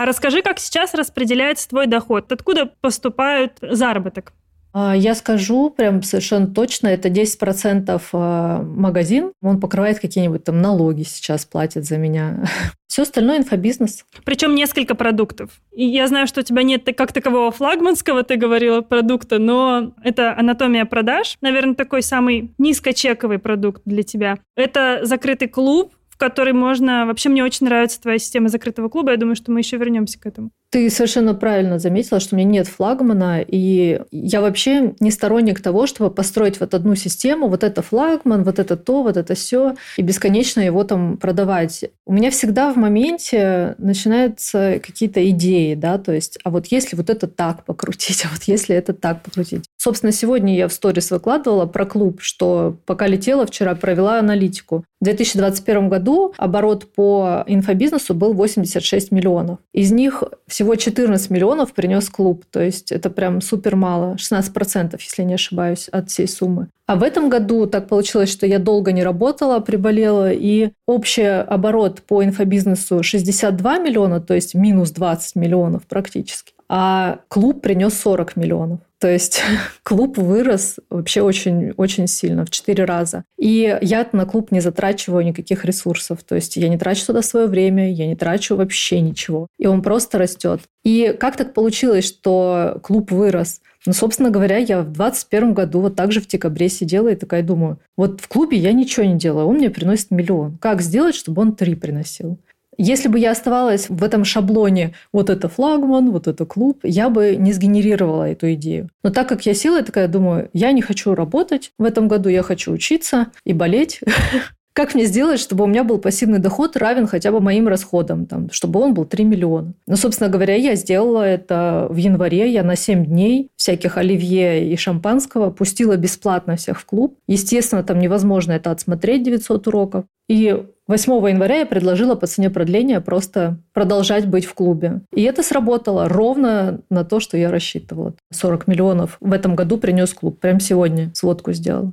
А 0.00 0.06
расскажи, 0.06 0.40
как 0.40 0.58
сейчас 0.58 0.94
распределяется 0.94 1.68
твой 1.68 1.86
доход? 1.86 2.32
Откуда 2.32 2.64
поступает 2.80 3.58
заработок? 3.60 4.32
А, 4.72 4.94
я 4.96 5.14
скажу 5.14 5.70
прям 5.70 6.02
совершенно 6.02 6.46
точно, 6.46 6.88
это 6.88 7.08
10% 7.08 8.00
а, 8.12 8.62
магазин, 8.62 9.32
он 9.42 9.60
покрывает 9.60 9.98
какие-нибудь 9.98 10.44
там 10.44 10.60
налоги 10.60 11.02
сейчас, 11.02 11.44
платит 11.44 11.84
за 11.84 11.98
меня. 11.98 12.44
Все 12.86 13.02
остальное 13.02 13.38
инфобизнес. 13.38 14.04
Причем 14.24 14.54
несколько 14.54 14.94
продуктов. 14.94 15.50
И 15.72 15.84
я 15.84 16.08
знаю, 16.08 16.26
что 16.26 16.40
у 16.40 16.42
тебя 16.42 16.62
нет 16.62 16.84
как 16.96 17.12
такового 17.12 17.50
флагманского, 17.52 18.24
ты 18.24 18.36
говорила, 18.36 18.80
продукта, 18.80 19.38
но 19.38 19.92
это 20.02 20.36
анатомия 20.36 20.84
продаж, 20.84 21.36
наверное, 21.40 21.74
такой 21.74 22.02
самый 22.02 22.52
низкочековый 22.58 23.38
продукт 23.38 23.82
для 23.84 24.02
тебя. 24.02 24.38
Это 24.56 25.00
закрытый 25.04 25.48
клуб, 25.48 25.92
который 26.20 26.52
можно... 26.52 27.06
Вообще 27.06 27.30
мне 27.30 27.42
очень 27.42 27.66
нравится 27.66 28.00
твоя 28.00 28.18
система 28.18 28.50
закрытого 28.50 28.88
клуба. 28.88 29.12
Я 29.12 29.16
думаю, 29.16 29.36
что 29.36 29.50
мы 29.50 29.60
еще 29.60 29.78
вернемся 29.78 30.20
к 30.20 30.26
этому. 30.26 30.50
Ты 30.68 30.88
совершенно 30.90 31.34
правильно 31.34 31.80
заметила, 31.80 32.20
что 32.20 32.36
у 32.36 32.38
меня 32.38 32.48
нет 32.48 32.68
флагмана, 32.68 33.40
и 33.40 34.02
я 34.12 34.40
вообще 34.40 34.94
не 35.00 35.10
сторонник 35.10 35.60
того, 35.60 35.88
чтобы 35.88 36.14
построить 36.14 36.60
вот 36.60 36.74
одну 36.74 36.94
систему, 36.94 37.48
вот 37.48 37.64
это 37.64 37.82
флагман, 37.82 38.44
вот 38.44 38.60
это 38.60 38.76
то, 38.76 39.02
вот 39.02 39.16
это 39.16 39.34
все, 39.34 39.74
и 39.96 40.02
бесконечно 40.02 40.60
его 40.60 40.84
там 40.84 41.16
продавать. 41.16 41.86
У 42.06 42.12
меня 42.12 42.30
всегда 42.30 42.72
в 42.72 42.76
моменте 42.76 43.74
начинаются 43.78 44.80
какие-то 44.80 45.28
идеи, 45.30 45.74
да, 45.74 45.98
то 45.98 46.12
есть, 46.12 46.38
а 46.44 46.50
вот 46.50 46.66
если 46.66 46.94
вот 46.94 47.10
это 47.10 47.26
так 47.26 47.64
покрутить, 47.64 48.24
а 48.26 48.28
вот 48.28 48.44
если 48.44 48.76
это 48.76 48.92
так 48.92 49.24
покрутить. 49.24 49.64
Собственно, 49.82 50.12
сегодня 50.12 50.54
я 50.54 50.68
в 50.68 50.74
сторис 50.74 51.10
выкладывала 51.10 51.64
про 51.64 51.86
клуб, 51.86 52.20
что 52.20 52.76
пока 52.84 53.06
летела 53.06 53.46
вчера, 53.46 53.74
провела 53.74 54.18
аналитику. 54.18 54.84
В 55.00 55.04
2021 55.04 55.88
году 55.88 56.34
оборот 56.36 56.92
по 56.92 57.44
инфобизнесу 57.46 58.12
был 58.12 58.34
86 58.34 59.10
миллионов. 59.10 59.58
Из 59.72 59.90
них 59.90 60.22
всего 60.46 60.74
14 60.74 61.30
миллионов 61.30 61.72
принес 61.72 62.10
клуб. 62.10 62.44
То 62.50 62.62
есть 62.62 62.92
это 62.92 63.08
прям 63.08 63.40
супер 63.40 63.74
мало. 63.74 64.16
16%, 64.16 65.00
если 65.00 65.22
не 65.22 65.32
ошибаюсь, 65.32 65.88
от 65.88 66.10
всей 66.10 66.28
суммы. 66.28 66.68
А 66.84 66.96
в 66.96 67.02
этом 67.02 67.30
году 67.30 67.66
так 67.66 67.88
получилось, 67.88 68.30
что 68.30 68.46
я 68.46 68.58
долго 68.58 68.92
не 68.92 69.02
работала, 69.02 69.60
приболела, 69.60 70.30
и 70.30 70.72
общий 70.84 71.22
оборот 71.22 72.02
по 72.02 72.22
инфобизнесу 72.22 73.02
62 73.02 73.78
миллиона, 73.78 74.20
то 74.20 74.34
есть 74.34 74.54
минус 74.54 74.90
20 74.90 75.36
миллионов 75.36 75.84
практически. 75.84 76.52
А 76.72 77.18
клуб 77.26 77.62
принес 77.62 77.98
40 77.98 78.36
миллионов. 78.36 78.78
То 79.00 79.10
есть 79.10 79.42
клуб 79.82 80.16
вырос 80.16 80.78
вообще 80.88 81.20
очень, 81.20 81.72
очень 81.72 82.06
сильно, 82.06 82.44
в 82.44 82.50
4 82.50 82.84
раза. 82.84 83.24
И 83.36 83.76
я 83.82 84.08
на 84.12 84.24
клуб 84.24 84.52
не 84.52 84.60
затрачиваю 84.60 85.24
никаких 85.24 85.64
ресурсов. 85.64 86.22
То 86.22 86.36
есть 86.36 86.56
я 86.56 86.68
не 86.68 86.78
трачу 86.78 87.06
туда 87.06 87.22
свое 87.22 87.48
время, 87.48 87.92
я 87.92 88.06
не 88.06 88.14
трачу 88.14 88.54
вообще 88.54 89.00
ничего. 89.00 89.48
И 89.58 89.66
он 89.66 89.82
просто 89.82 90.18
растет. 90.18 90.60
И 90.84 91.16
как 91.18 91.36
так 91.36 91.54
получилось, 91.54 92.06
что 92.06 92.78
клуб 92.84 93.10
вырос? 93.10 93.62
Ну, 93.84 93.92
собственно 93.92 94.30
говоря, 94.30 94.58
я 94.58 94.82
в 94.82 94.92
2021 94.92 95.54
году 95.54 95.80
вот 95.80 95.96
так 95.96 96.12
же 96.12 96.20
в 96.20 96.28
декабре 96.28 96.68
сидела 96.68 97.08
и 97.08 97.16
такая 97.16 97.42
думаю, 97.42 97.80
вот 97.96 98.20
в 98.20 98.28
клубе 98.28 98.58
я 98.58 98.72
ничего 98.72 99.06
не 99.06 99.18
делаю, 99.18 99.46
он 99.46 99.56
мне 99.56 99.70
приносит 99.70 100.12
миллион. 100.12 100.56
Как 100.58 100.82
сделать, 100.82 101.16
чтобы 101.16 101.42
он 101.42 101.56
три 101.56 101.74
приносил? 101.74 102.38
Если 102.82 103.08
бы 103.08 103.18
я 103.18 103.32
оставалась 103.32 103.90
в 103.90 104.02
этом 104.02 104.24
шаблоне 104.24 104.94
вот 105.12 105.28
это 105.28 105.50
флагман, 105.50 106.10
вот 106.10 106.26
это 106.26 106.46
клуб, 106.46 106.80
я 106.82 107.10
бы 107.10 107.36
не 107.36 107.52
сгенерировала 107.52 108.30
эту 108.30 108.54
идею. 108.54 108.88
Но 109.02 109.10
так 109.10 109.28
как 109.28 109.44
я 109.44 109.52
села, 109.52 109.76
я 109.76 109.82
такая 109.82 110.08
думаю, 110.08 110.48
я 110.54 110.72
не 110.72 110.80
хочу 110.80 111.14
работать 111.14 111.72
в 111.76 111.84
этом 111.84 112.08
году, 112.08 112.30
я 112.30 112.42
хочу 112.42 112.72
учиться 112.72 113.26
и 113.44 113.52
болеть. 113.52 114.00
Как 114.80 114.94
мне 114.94 115.04
сделать, 115.04 115.38
чтобы 115.38 115.64
у 115.64 115.66
меня 115.66 115.84
был 115.84 115.98
пассивный 115.98 116.38
доход 116.38 116.74
равен 116.74 117.06
хотя 117.06 117.32
бы 117.32 117.42
моим 117.42 117.68
расходам, 117.68 118.24
там, 118.24 118.50
чтобы 118.50 118.80
он 118.80 118.94
был 118.94 119.04
3 119.04 119.24
миллиона? 119.24 119.74
Ну, 119.86 119.96
собственно 119.96 120.30
говоря, 120.30 120.54
я 120.54 120.74
сделала 120.74 121.22
это 121.22 121.86
в 121.90 121.96
январе. 121.96 122.50
Я 122.50 122.62
на 122.62 122.76
7 122.76 123.04
дней 123.04 123.50
всяких 123.56 123.98
оливье 123.98 124.72
и 124.72 124.74
шампанского 124.76 125.50
пустила 125.50 125.98
бесплатно 125.98 126.56
всех 126.56 126.80
в 126.80 126.86
клуб. 126.86 127.18
Естественно, 127.28 127.82
там 127.82 127.98
невозможно 127.98 128.52
это 128.52 128.70
отсмотреть 128.70 129.22
900 129.22 129.66
уроков. 129.66 130.04
И 130.30 130.64
8 130.86 131.12
января 131.28 131.56
я 131.56 131.66
предложила 131.66 132.14
по 132.14 132.26
цене 132.26 132.48
продления 132.48 133.02
просто 133.02 133.58
продолжать 133.74 134.28
быть 134.28 134.46
в 134.46 134.54
клубе. 134.54 135.02
И 135.14 135.20
это 135.24 135.42
сработало 135.42 136.08
ровно 136.08 136.80
на 136.88 137.04
то, 137.04 137.20
что 137.20 137.36
я 137.36 137.50
рассчитывала. 137.50 138.14
40 138.32 138.66
миллионов 138.66 139.18
в 139.20 139.34
этом 139.34 139.56
году 139.56 139.76
принес 139.76 140.14
клуб. 140.14 140.40
Прям 140.40 140.58
сегодня 140.58 141.10
сводку 141.12 141.52
сделала. 141.52 141.92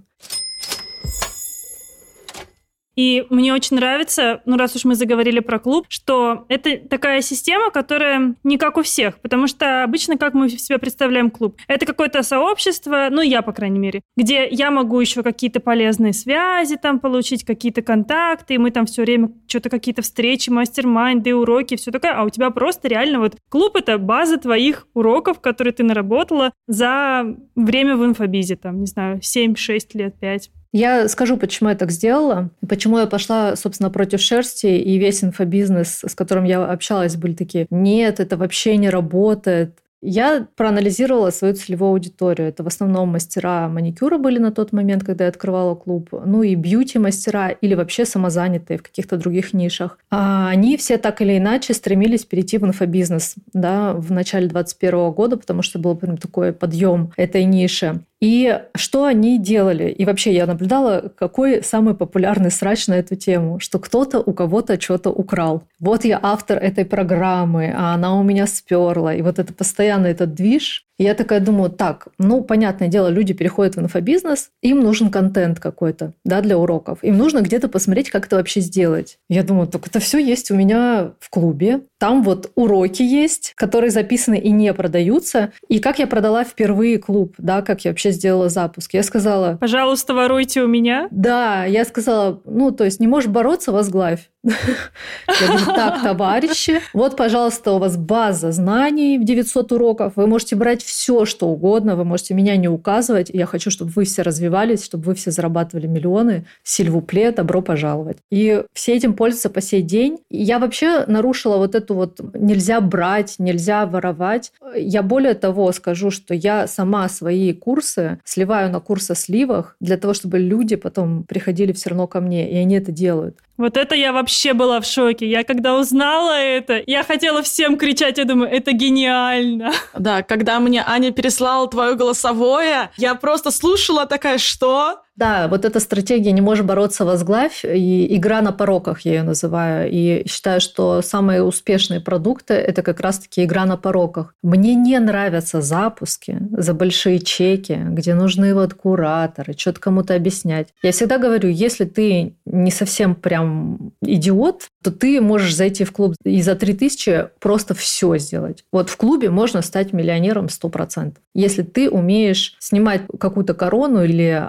И 2.97 3.25
мне 3.29 3.53
очень 3.53 3.77
нравится, 3.77 4.41
ну 4.45 4.57
раз 4.57 4.75
уж 4.75 4.83
мы 4.83 4.95
заговорили 4.95 5.39
про 5.39 5.59
клуб, 5.59 5.85
что 5.87 6.45
это 6.49 6.77
такая 6.77 7.21
система, 7.21 7.69
которая 7.69 8.33
не 8.43 8.57
как 8.57 8.77
у 8.77 8.81
всех, 8.81 9.19
потому 9.19 9.47
что 9.47 9.83
обычно 9.83 10.17
как 10.17 10.33
мы 10.33 10.49
себе 10.49 10.79
представляем 10.79 11.29
клуб? 11.29 11.57
Это 11.67 11.85
какое-то 11.85 12.23
сообщество, 12.23 13.07
ну 13.11 13.21
я, 13.21 13.43
по 13.43 13.53
крайней 13.53 13.77
мере, 13.77 14.01
где 14.17 14.47
я 14.49 14.71
могу 14.71 14.99
еще 14.99 15.21
какие-то 15.21 15.59
полезные 15.59 16.11
связи 16.11 16.75
там 16.75 16.99
получить, 16.99 17.45
какие-то 17.45 17.83
контакты, 17.83 18.55
и 18.55 18.57
мы 18.57 18.71
там 18.71 18.87
все 18.87 19.03
время 19.03 19.31
что-то 19.47 19.69
какие-то 19.69 20.01
встречи, 20.01 20.49
мастер-майнды, 20.49 21.35
уроки, 21.35 21.75
все 21.75 21.91
такое, 21.91 22.13
а 22.13 22.23
у 22.23 22.29
тебя 22.29 22.49
просто 22.49 22.87
реально 22.87 23.19
вот 23.19 23.35
клуб— 23.49 23.75
это 23.75 23.99
база 23.99 24.37
твоих 24.37 24.87
уроков, 24.95 25.39
которые 25.39 25.73
ты 25.73 25.83
наработала 25.83 26.51
за 26.65 27.35
время 27.55 27.95
в 27.95 28.03
инфобизе, 28.03 28.55
там, 28.55 28.79
не 28.79 28.87
знаю, 28.87 29.19
7-6 29.19 29.79
лет, 29.93 30.19
5. 30.19 30.49
Я 30.71 31.07
скажу, 31.07 31.37
почему 31.37 31.69
я 31.69 31.75
так 31.75 31.91
сделала, 31.91 32.49
почему 32.67 32.99
я 32.99 33.05
пошла, 33.05 33.55
собственно, 33.55 33.89
против 33.89 34.21
шерсти, 34.21 34.67
и 34.67 34.97
весь 34.97 35.23
инфобизнес, 35.23 36.03
с 36.05 36.15
которым 36.15 36.43
я 36.43 36.63
общалась, 36.65 37.15
были 37.15 37.33
такие, 37.33 37.67
нет, 37.69 38.19
это 38.19 38.37
вообще 38.37 38.77
не 38.77 38.89
работает, 38.89 39.77
я 40.01 40.47
проанализировала 40.55 41.31
свою 41.31 41.55
целевую 41.55 41.89
аудиторию. 41.89 42.49
Это 42.49 42.63
в 42.63 42.67
основном 42.67 43.09
мастера 43.09 43.67
маникюра 43.67 44.17
были 44.17 44.37
на 44.37 44.51
тот 44.51 44.71
момент, 44.71 45.03
когда 45.03 45.23
я 45.23 45.29
открывала 45.29 45.73
клуб. 45.73 46.09
Ну 46.25 46.43
и 46.43 46.53
бьюти-мастера 46.53 47.49
или 47.49 47.73
вообще 47.73 48.05
самозанятые 48.05 48.77
в 48.77 48.83
каких-то 48.83 49.17
других 49.17 49.53
нишах. 49.53 49.97
А 50.11 50.49
они 50.49 50.77
все 50.77 50.97
так 50.97 51.21
или 51.21 51.37
иначе 51.37 51.73
стремились 51.73 52.25
перейти 52.25 52.59
в 52.59 52.65
инфобизнес 52.65 53.35
да, 53.53 53.93
в 53.93 54.11
начале 54.11 54.47
2021 54.47 55.11
года, 55.11 55.37
потому 55.37 55.63
что 55.63 55.79
был 55.79 55.95
прям 55.95 56.17
такой 56.17 56.53
подъем 56.53 57.11
этой 57.17 57.43
ниши. 57.45 58.01
И 58.19 58.61
что 58.75 59.05
они 59.05 59.37
делали? 59.37 59.89
И 59.89 60.03
вообще 60.05 60.33
я 60.33 60.47
наблюдала, 60.47 61.11
какой 61.15 61.63
самый 61.63 61.93
популярный 61.93 62.49
срач 62.49 62.87
на 62.87 62.95
эту 62.95 63.15
тему, 63.15 63.59
что 63.59 63.77
кто-то 63.77 64.19
у 64.19 64.33
кого-то 64.33 64.81
что-то 64.81 65.11
украл. 65.11 65.63
Вот 65.79 66.03
я 66.03 66.19
автор 66.21 66.57
этой 66.57 66.83
программы, 66.83 67.73
а 67.75 67.93
она 67.93 68.19
у 68.19 68.23
меня 68.23 68.47
сперла. 68.47 69.13
И 69.13 69.21
вот 69.21 69.37
это 69.37 69.53
постоянно 69.53 70.07
этот 70.07 70.33
движ, 70.33 70.86
и 70.97 71.03
я 71.03 71.13
такая 71.13 71.39
думаю, 71.39 71.69
так, 71.69 72.07
ну, 72.17 72.43
понятное 72.43 72.87
дело, 72.87 73.09
люди 73.09 73.33
переходят 73.33 73.75
в 73.75 73.79
инфобизнес, 73.79 74.49
им 74.61 74.79
нужен 74.79 75.09
контент 75.09 75.59
какой-то, 75.59 76.13
да, 76.23 76.41
для 76.41 76.57
уроков. 76.57 77.03
Им 77.03 77.17
нужно 77.17 77.41
где-то 77.41 77.67
посмотреть, 77.67 78.09
как 78.09 78.25
это 78.25 78.37
вообще 78.37 78.61
сделать. 78.61 79.19
Я 79.29 79.43
думаю, 79.43 79.67
так 79.67 79.87
это 79.87 79.99
все 79.99 80.17
есть 80.17 80.49
у 80.51 80.55
меня 80.55 81.11
в 81.19 81.29
клубе. 81.29 81.81
Там 81.99 82.23
вот 82.23 82.51
уроки 82.55 83.03
есть, 83.03 83.53
которые 83.55 83.91
записаны 83.91 84.39
и 84.39 84.49
не 84.49 84.73
продаются. 84.73 85.51
И 85.67 85.79
как 85.79 85.99
я 85.99 86.07
продала 86.07 86.43
впервые 86.43 86.97
клуб, 86.97 87.35
да, 87.37 87.61
как 87.61 87.85
я 87.85 87.91
вообще 87.91 88.11
сделала 88.11 88.49
запуск. 88.49 88.93
Я 88.93 89.03
сказала... 89.03 89.57
Пожалуйста, 89.59 90.13
воруйте 90.13 90.61
у 90.61 90.67
меня. 90.67 91.07
Да, 91.11 91.65
я 91.65 91.85
сказала, 91.85 92.41
ну, 92.45 92.71
то 92.71 92.83
есть 92.83 92.99
не 92.99 93.07
можешь 93.07 93.29
бороться, 93.29 93.71
возглавь. 93.71 94.29
Я 94.47 95.47
говорю, 95.47 95.65
так, 95.65 96.01
товарищи, 96.01 96.81
вот, 96.93 97.17
пожалуйста, 97.17 97.73
у 97.73 97.79
вас 97.79 97.97
база 97.97 98.51
знаний 98.51 99.17
в 99.17 99.25
900 99.25 99.71
уроков. 99.73 100.13
Вы 100.15 100.27
можете 100.27 100.55
брать 100.55 100.83
все, 100.83 101.25
что 101.25 101.47
угодно, 101.47 101.95
вы 101.95 102.05
можете 102.05 102.33
меня 102.33 102.55
не 102.55 102.67
указывать. 102.67 103.29
Я 103.33 103.45
хочу, 103.45 103.69
чтобы 103.69 103.91
вы 103.95 104.05
все 104.05 104.21
развивались, 104.21 104.83
чтобы 104.83 105.05
вы 105.05 105.15
все 105.15 105.31
зарабатывали 105.31 105.87
миллионы. 105.87 106.45
Сильвупле, 106.63 107.31
добро 107.31 107.61
пожаловать. 107.61 108.17
И 108.31 108.63
все 108.73 108.95
этим 108.95 109.13
пользуются 109.13 109.49
по 109.49 109.61
сей 109.61 109.81
день. 109.81 110.19
Я 110.29 110.59
вообще 110.59 111.05
нарушила 111.07 111.57
вот 111.57 111.75
эту 111.75 111.95
вот 111.95 112.19
нельзя 112.33 112.79
брать, 112.79 113.35
нельзя 113.39 113.85
воровать. 113.85 114.51
Я 114.75 115.03
более 115.03 115.33
того 115.33 115.71
скажу, 115.71 116.09
что 116.09 116.33
я 116.33 116.67
сама 116.67 117.09
свои 117.09 117.53
курсы 117.53 118.19
сливаю 118.23 118.71
на 118.71 118.79
курсы 118.79 119.15
сливах 119.15 119.75
для 119.81 119.97
того, 119.97 120.13
чтобы 120.13 120.39
люди 120.39 120.75
потом 120.75 121.23
приходили 121.23 121.73
все 121.73 121.89
равно 121.89 122.07
ко 122.07 122.21
мне, 122.21 122.49
и 122.49 122.55
они 122.55 122.75
это 122.75 122.91
делают. 122.91 123.37
Вот 123.57 123.75
это 123.75 123.95
я 123.95 124.13
вообще 124.13 124.53
была 124.53 124.79
в 124.79 124.85
шоке. 124.85 125.27
Я 125.27 125.43
когда 125.43 125.75
узнала 125.75 126.37
это, 126.37 126.81
я 126.85 127.03
хотела 127.03 127.41
всем 127.41 127.77
кричать, 127.77 128.17
я 128.17 128.25
думаю, 128.25 128.51
это 128.51 128.71
гениально. 128.71 129.71
Да, 129.97 130.21
когда 130.21 130.59
мне 130.59 130.83
Аня 130.85 131.11
переслала 131.11 131.67
твое 131.67 131.95
голосовое, 131.95 132.91
я 132.97 133.15
просто 133.15 133.51
слушала 133.51 134.05
такая, 134.05 134.37
что? 134.37 135.01
Да, 135.17 135.47
вот 135.47 135.65
эта 135.65 135.79
стратегия 135.79 136.31
«не 136.31 136.41
можешь 136.41 136.63
бороться, 136.63 137.03
возглавь» 137.03 137.65
и 137.65 138.15
игра 138.15 138.41
на 138.41 138.51
пороках 138.51 139.01
я 139.01 139.15
ее 139.15 139.23
называю. 139.23 139.89
И 139.91 140.27
считаю, 140.29 140.61
что 140.61 141.01
самые 141.01 141.41
успешные 141.41 141.99
продукты– 141.99 142.53
это 142.55 142.83
как 142.83 142.99
раз-таки 142.99 143.43
игра 143.43 143.65
на 143.65 143.77
пороках. 143.77 144.35
Мне 144.43 144.75
не 144.75 144.99
нравятся 144.99 145.61
запуски 145.61 146.37
за 146.51 146.75
большие 146.75 147.19
чеки, 147.19 147.79
где 147.89 148.13
нужны 148.13 148.53
вот 148.53 148.75
кураторы, 148.75 149.55
что-то 149.57 149.79
кому-то 149.79 150.13
объяснять. 150.13 150.67
Я 150.83 150.91
всегда 150.91 151.17
говорю, 151.17 151.49
если 151.49 151.85
ты 151.85 152.35
не 152.45 152.69
совсем 152.69 153.15
прям 153.15 153.93
идиот, 154.03 154.67
то 154.83 154.91
ты 154.91 155.19
можешь 155.19 155.55
зайти 155.55 155.83
в 155.83 155.91
клуб 155.91 156.13
и 156.23 156.43
за 156.43 156.55
3000 156.55 157.29
просто 157.39 157.73
все 157.73 158.17
сделать. 158.17 158.63
Вот 158.71 158.91
в 158.91 158.97
клубе 158.97 159.31
можно 159.31 159.63
стать 159.63 159.93
миллионером 159.93 160.45
100%. 160.45 161.15
Если 161.33 161.63
ты 161.63 161.89
умеешь 161.89 162.55
снимать 162.59 163.01
какую-то 163.19 163.55
корону 163.55 164.03
или 164.03 164.45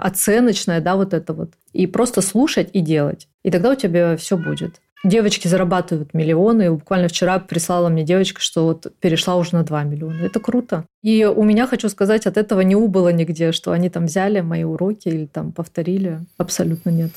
оценочное, 0.59 0.81
да, 0.81 0.95
вот 0.95 1.13
это 1.13 1.33
вот, 1.33 1.51
и 1.73 1.87
просто 1.87 2.21
слушать 2.21 2.69
и 2.73 2.81
делать. 2.81 3.27
И 3.43 3.51
тогда 3.51 3.71
у 3.71 3.75
тебя 3.75 4.15
все 4.17 4.37
будет. 4.37 4.81
Девочки 5.05 5.47
зарабатывают 5.47 6.13
миллионы. 6.13 6.71
Буквально 6.71 7.07
вчера 7.07 7.39
прислала 7.39 7.87
мне 7.87 8.03
девочка, 8.03 8.41
что 8.41 8.65
вот 8.65 8.87
перешла 8.99 9.37
уже 9.37 9.55
на 9.55 9.63
2 9.63 9.83
миллиона. 9.83 10.23
Это 10.23 10.41
круто. 10.41 10.83
И 11.01 11.23
у 11.23 11.43
меня, 11.43 11.67
хочу 11.67 11.87
сказать, 11.87 12.27
от 12.27 12.35
этого 12.35 12.61
не 12.61 12.75
убыло 12.75 13.09
нигде, 13.13 13.53
что 13.53 13.71
они 13.71 13.89
там 13.89 14.07
взяли 14.07 14.41
мои 14.41 14.65
уроки 14.65 15.07
или 15.07 15.25
там 15.25 15.53
повторили. 15.53 16.19
Абсолютно 16.37 16.89
нет. 16.89 17.11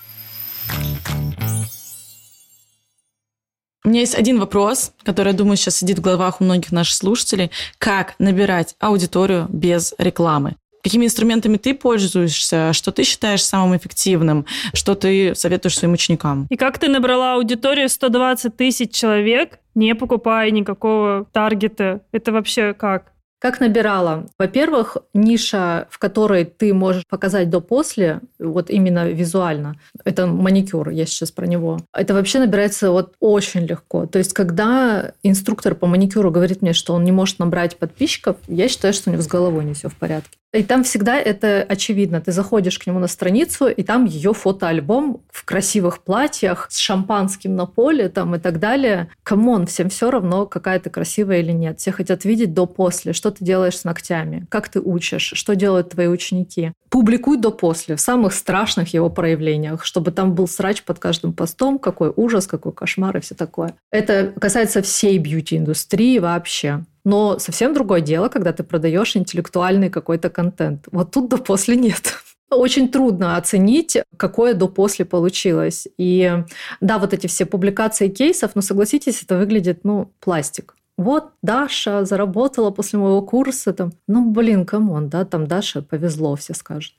У 3.85 3.89
меня 3.89 4.01
есть 4.01 4.15
один 4.15 4.39
вопрос, 4.39 4.93
который, 5.03 5.33
я 5.33 5.37
думаю, 5.37 5.57
сейчас 5.57 5.77
сидит 5.77 5.99
в 5.99 6.03
головах 6.03 6.41
у 6.41 6.45
многих 6.45 6.71
наших 6.71 6.95
слушателей. 6.95 7.51
Как 7.79 8.15
набирать 8.21 8.77
аудиторию 8.79 9.49
без 9.49 9.93
рекламы? 9.99 10.55
Какими 10.83 11.07
инструментами 11.07 11.59
ты 11.59 11.75
пользуешься? 11.75 12.73
Что 12.73 12.91
ты 12.91 13.05
считаешь 13.05 13.45
самым 13.45 13.77
эффективным? 13.77 14.47
Что 14.75 14.97
ты 14.97 15.35
советуешь 15.35 15.79
своим 15.79 15.95
ученикам? 15.95 16.47
И 16.51 16.57
как 16.57 16.79
ты 16.79 16.89
набрала 16.89 17.35
аудиторию 17.35 17.89
120 17.89 18.57
тысяч 18.57 18.91
человек, 18.91 19.61
не 19.77 19.95
покупая 19.95 20.51
никакого 20.51 21.27
таргета? 21.33 22.01
Это 22.11 22.33
вообще 22.33 22.75
как? 22.75 23.13
Как 23.41 23.59
набирала? 23.59 24.29
Во-первых, 24.39 24.99
ниша, 25.15 25.89
в 25.91 25.99
которой 25.99 26.45
ты 26.45 26.73
можешь 26.73 27.05
показать 27.09 27.51
до-после, 27.51 28.21
вот 28.39 28.71
именно 28.71 29.09
визуально, 29.09 29.81
это 30.05 30.29
маникюр, 30.29 30.91
я 30.91 31.07
сейчас 31.07 31.33
про 31.33 31.47
него. 31.47 31.79
Это 31.93 32.15
вообще 32.15 32.39
набирается 32.39 32.93
вот 32.93 33.15
очень 33.19 33.67
легко. 33.67 34.07
То 34.07 34.19
есть, 34.19 34.33
когда 34.33 35.13
инструктор 35.25 35.75
по 35.75 35.89
маникюру 35.89 36.31
говорит 36.31 36.63
мне, 36.63 36.73
что 36.73 36.95
он 36.95 37.03
не 37.03 37.11
может 37.11 37.41
набрать 37.41 37.77
подписчиков, 37.79 38.37
я 38.47 38.69
считаю, 38.69 38.95
что 38.95 39.11
у 39.11 39.13
него 39.13 39.23
с 39.23 39.29
головой 39.29 39.65
не 39.65 39.75
все 39.75 39.89
в 39.89 39.97
порядке. 39.97 40.39
И 40.53 40.63
там 40.63 40.85
всегда 40.85 41.19
это 41.19 41.65
очевидно. 41.67 42.21
Ты 42.21 42.31
заходишь 42.31 42.79
к 42.79 42.87
нему 42.87 42.99
на 42.99 43.07
страницу, 43.07 43.69
и 43.69 43.83
там 43.83 44.05
ее 44.05 44.35
фотоальбом 44.35 45.23
в 45.31 45.45
красивых 45.45 46.03
платьях 46.03 46.67
с 46.71 46.77
шампанским 46.77 47.57
на 47.57 47.65
поле 47.65 48.11
там, 48.11 48.35
и 48.35 48.39
так 48.39 48.59
далее. 48.59 49.09
Come 49.23 49.48
on, 49.48 49.67
всем 49.67 49.89
все 49.89 50.11
равно, 50.11 50.45
какая 50.45 50.79
ты 50.79 50.91
красивая 50.91 51.41
или 51.41 51.53
нет. 51.53 51.81
Все 51.81 51.91
хотят 51.91 52.25
видеть 52.25 52.53
до-после, 52.53 53.15
что 53.15 53.31
ты 53.31 53.43
делаешь 53.45 53.79
с 53.79 53.85
ногтями, 53.85 54.47
как 54.51 54.69
ты 54.69 54.81
учишь, 54.81 55.33
что 55.35 55.57
делают 55.57 55.91
твои 55.91 56.07
ученики. 56.07 56.73
Публикуй 56.91 57.39
до-после 57.39 57.97
в 57.97 58.01
самых 58.01 58.35
страшных 58.35 58.93
его 58.93 59.09
проявлениях, 59.09 59.85
чтобы 59.87 60.13
там 60.13 60.35
был 60.35 60.47
срач 60.47 60.83
под 60.83 60.99
каждым 60.99 61.33
постом, 61.33 61.79
какой 61.79 62.13
ужас, 62.15 62.47
какой 62.47 62.73
кошмар 62.73 63.17
и 63.17 63.21
все 63.21 63.35
такое. 63.35 63.75
Это 63.91 64.35
касается 64.39 64.83
всей 64.83 65.17
бьюти-индустрии 65.17 66.19
вообще. 66.19 66.85
Но 67.05 67.39
совсем 67.39 67.75
другое 67.75 68.01
дело, 68.01 68.29
когда 68.29 68.53
ты 68.53 68.63
продаешь 68.63 69.17
интеллектуальный 69.17 69.91
какой-то 69.91 70.31
контент. 70.31 70.87
Вот 70.93 71.11
тут 71.11 71.29
до 71.29 71.39
после 71.39 71.77
нет. 71.77 72.15
Очень 72.51 72.89
трудно 72.91 73.37
оценить, 73.37 73.99
какое 74.17 74.55
до-после 74.55 75.05
получилось. 75.05 75.89
И 75.99 76.45
да, 76.81 76.99
вот 76.99 77.15
эти 77.15 77.27
все 77.27 77.47
публикации 77.47 78.09
кейсов, 78.09 78.55
но 78.55 78.63
согласитесь, 78.63 79.23
это 79.23 79.37
выглядит, 79.37 79.85
ну, 79.85 80.13
пластик. 80.21 80.77
Вот 80.99 81.33
Даша 81.43 82.05
заработала 82.05 82.71
после 82.71 82.99
моего 82.99 83.23
курса, 83.23 83.73
там, 83.73 83.93
ну, 84.07 84.31
блин, 84.31 84.67
come 84.67 84.91
on, 84.91 85.09
да, 85.09 85.25
там 85.25 85.47
Даша 85.47 85.83
повезло, 85.83 86.37
все 86.37 86.55
скажут. 86.55 86.95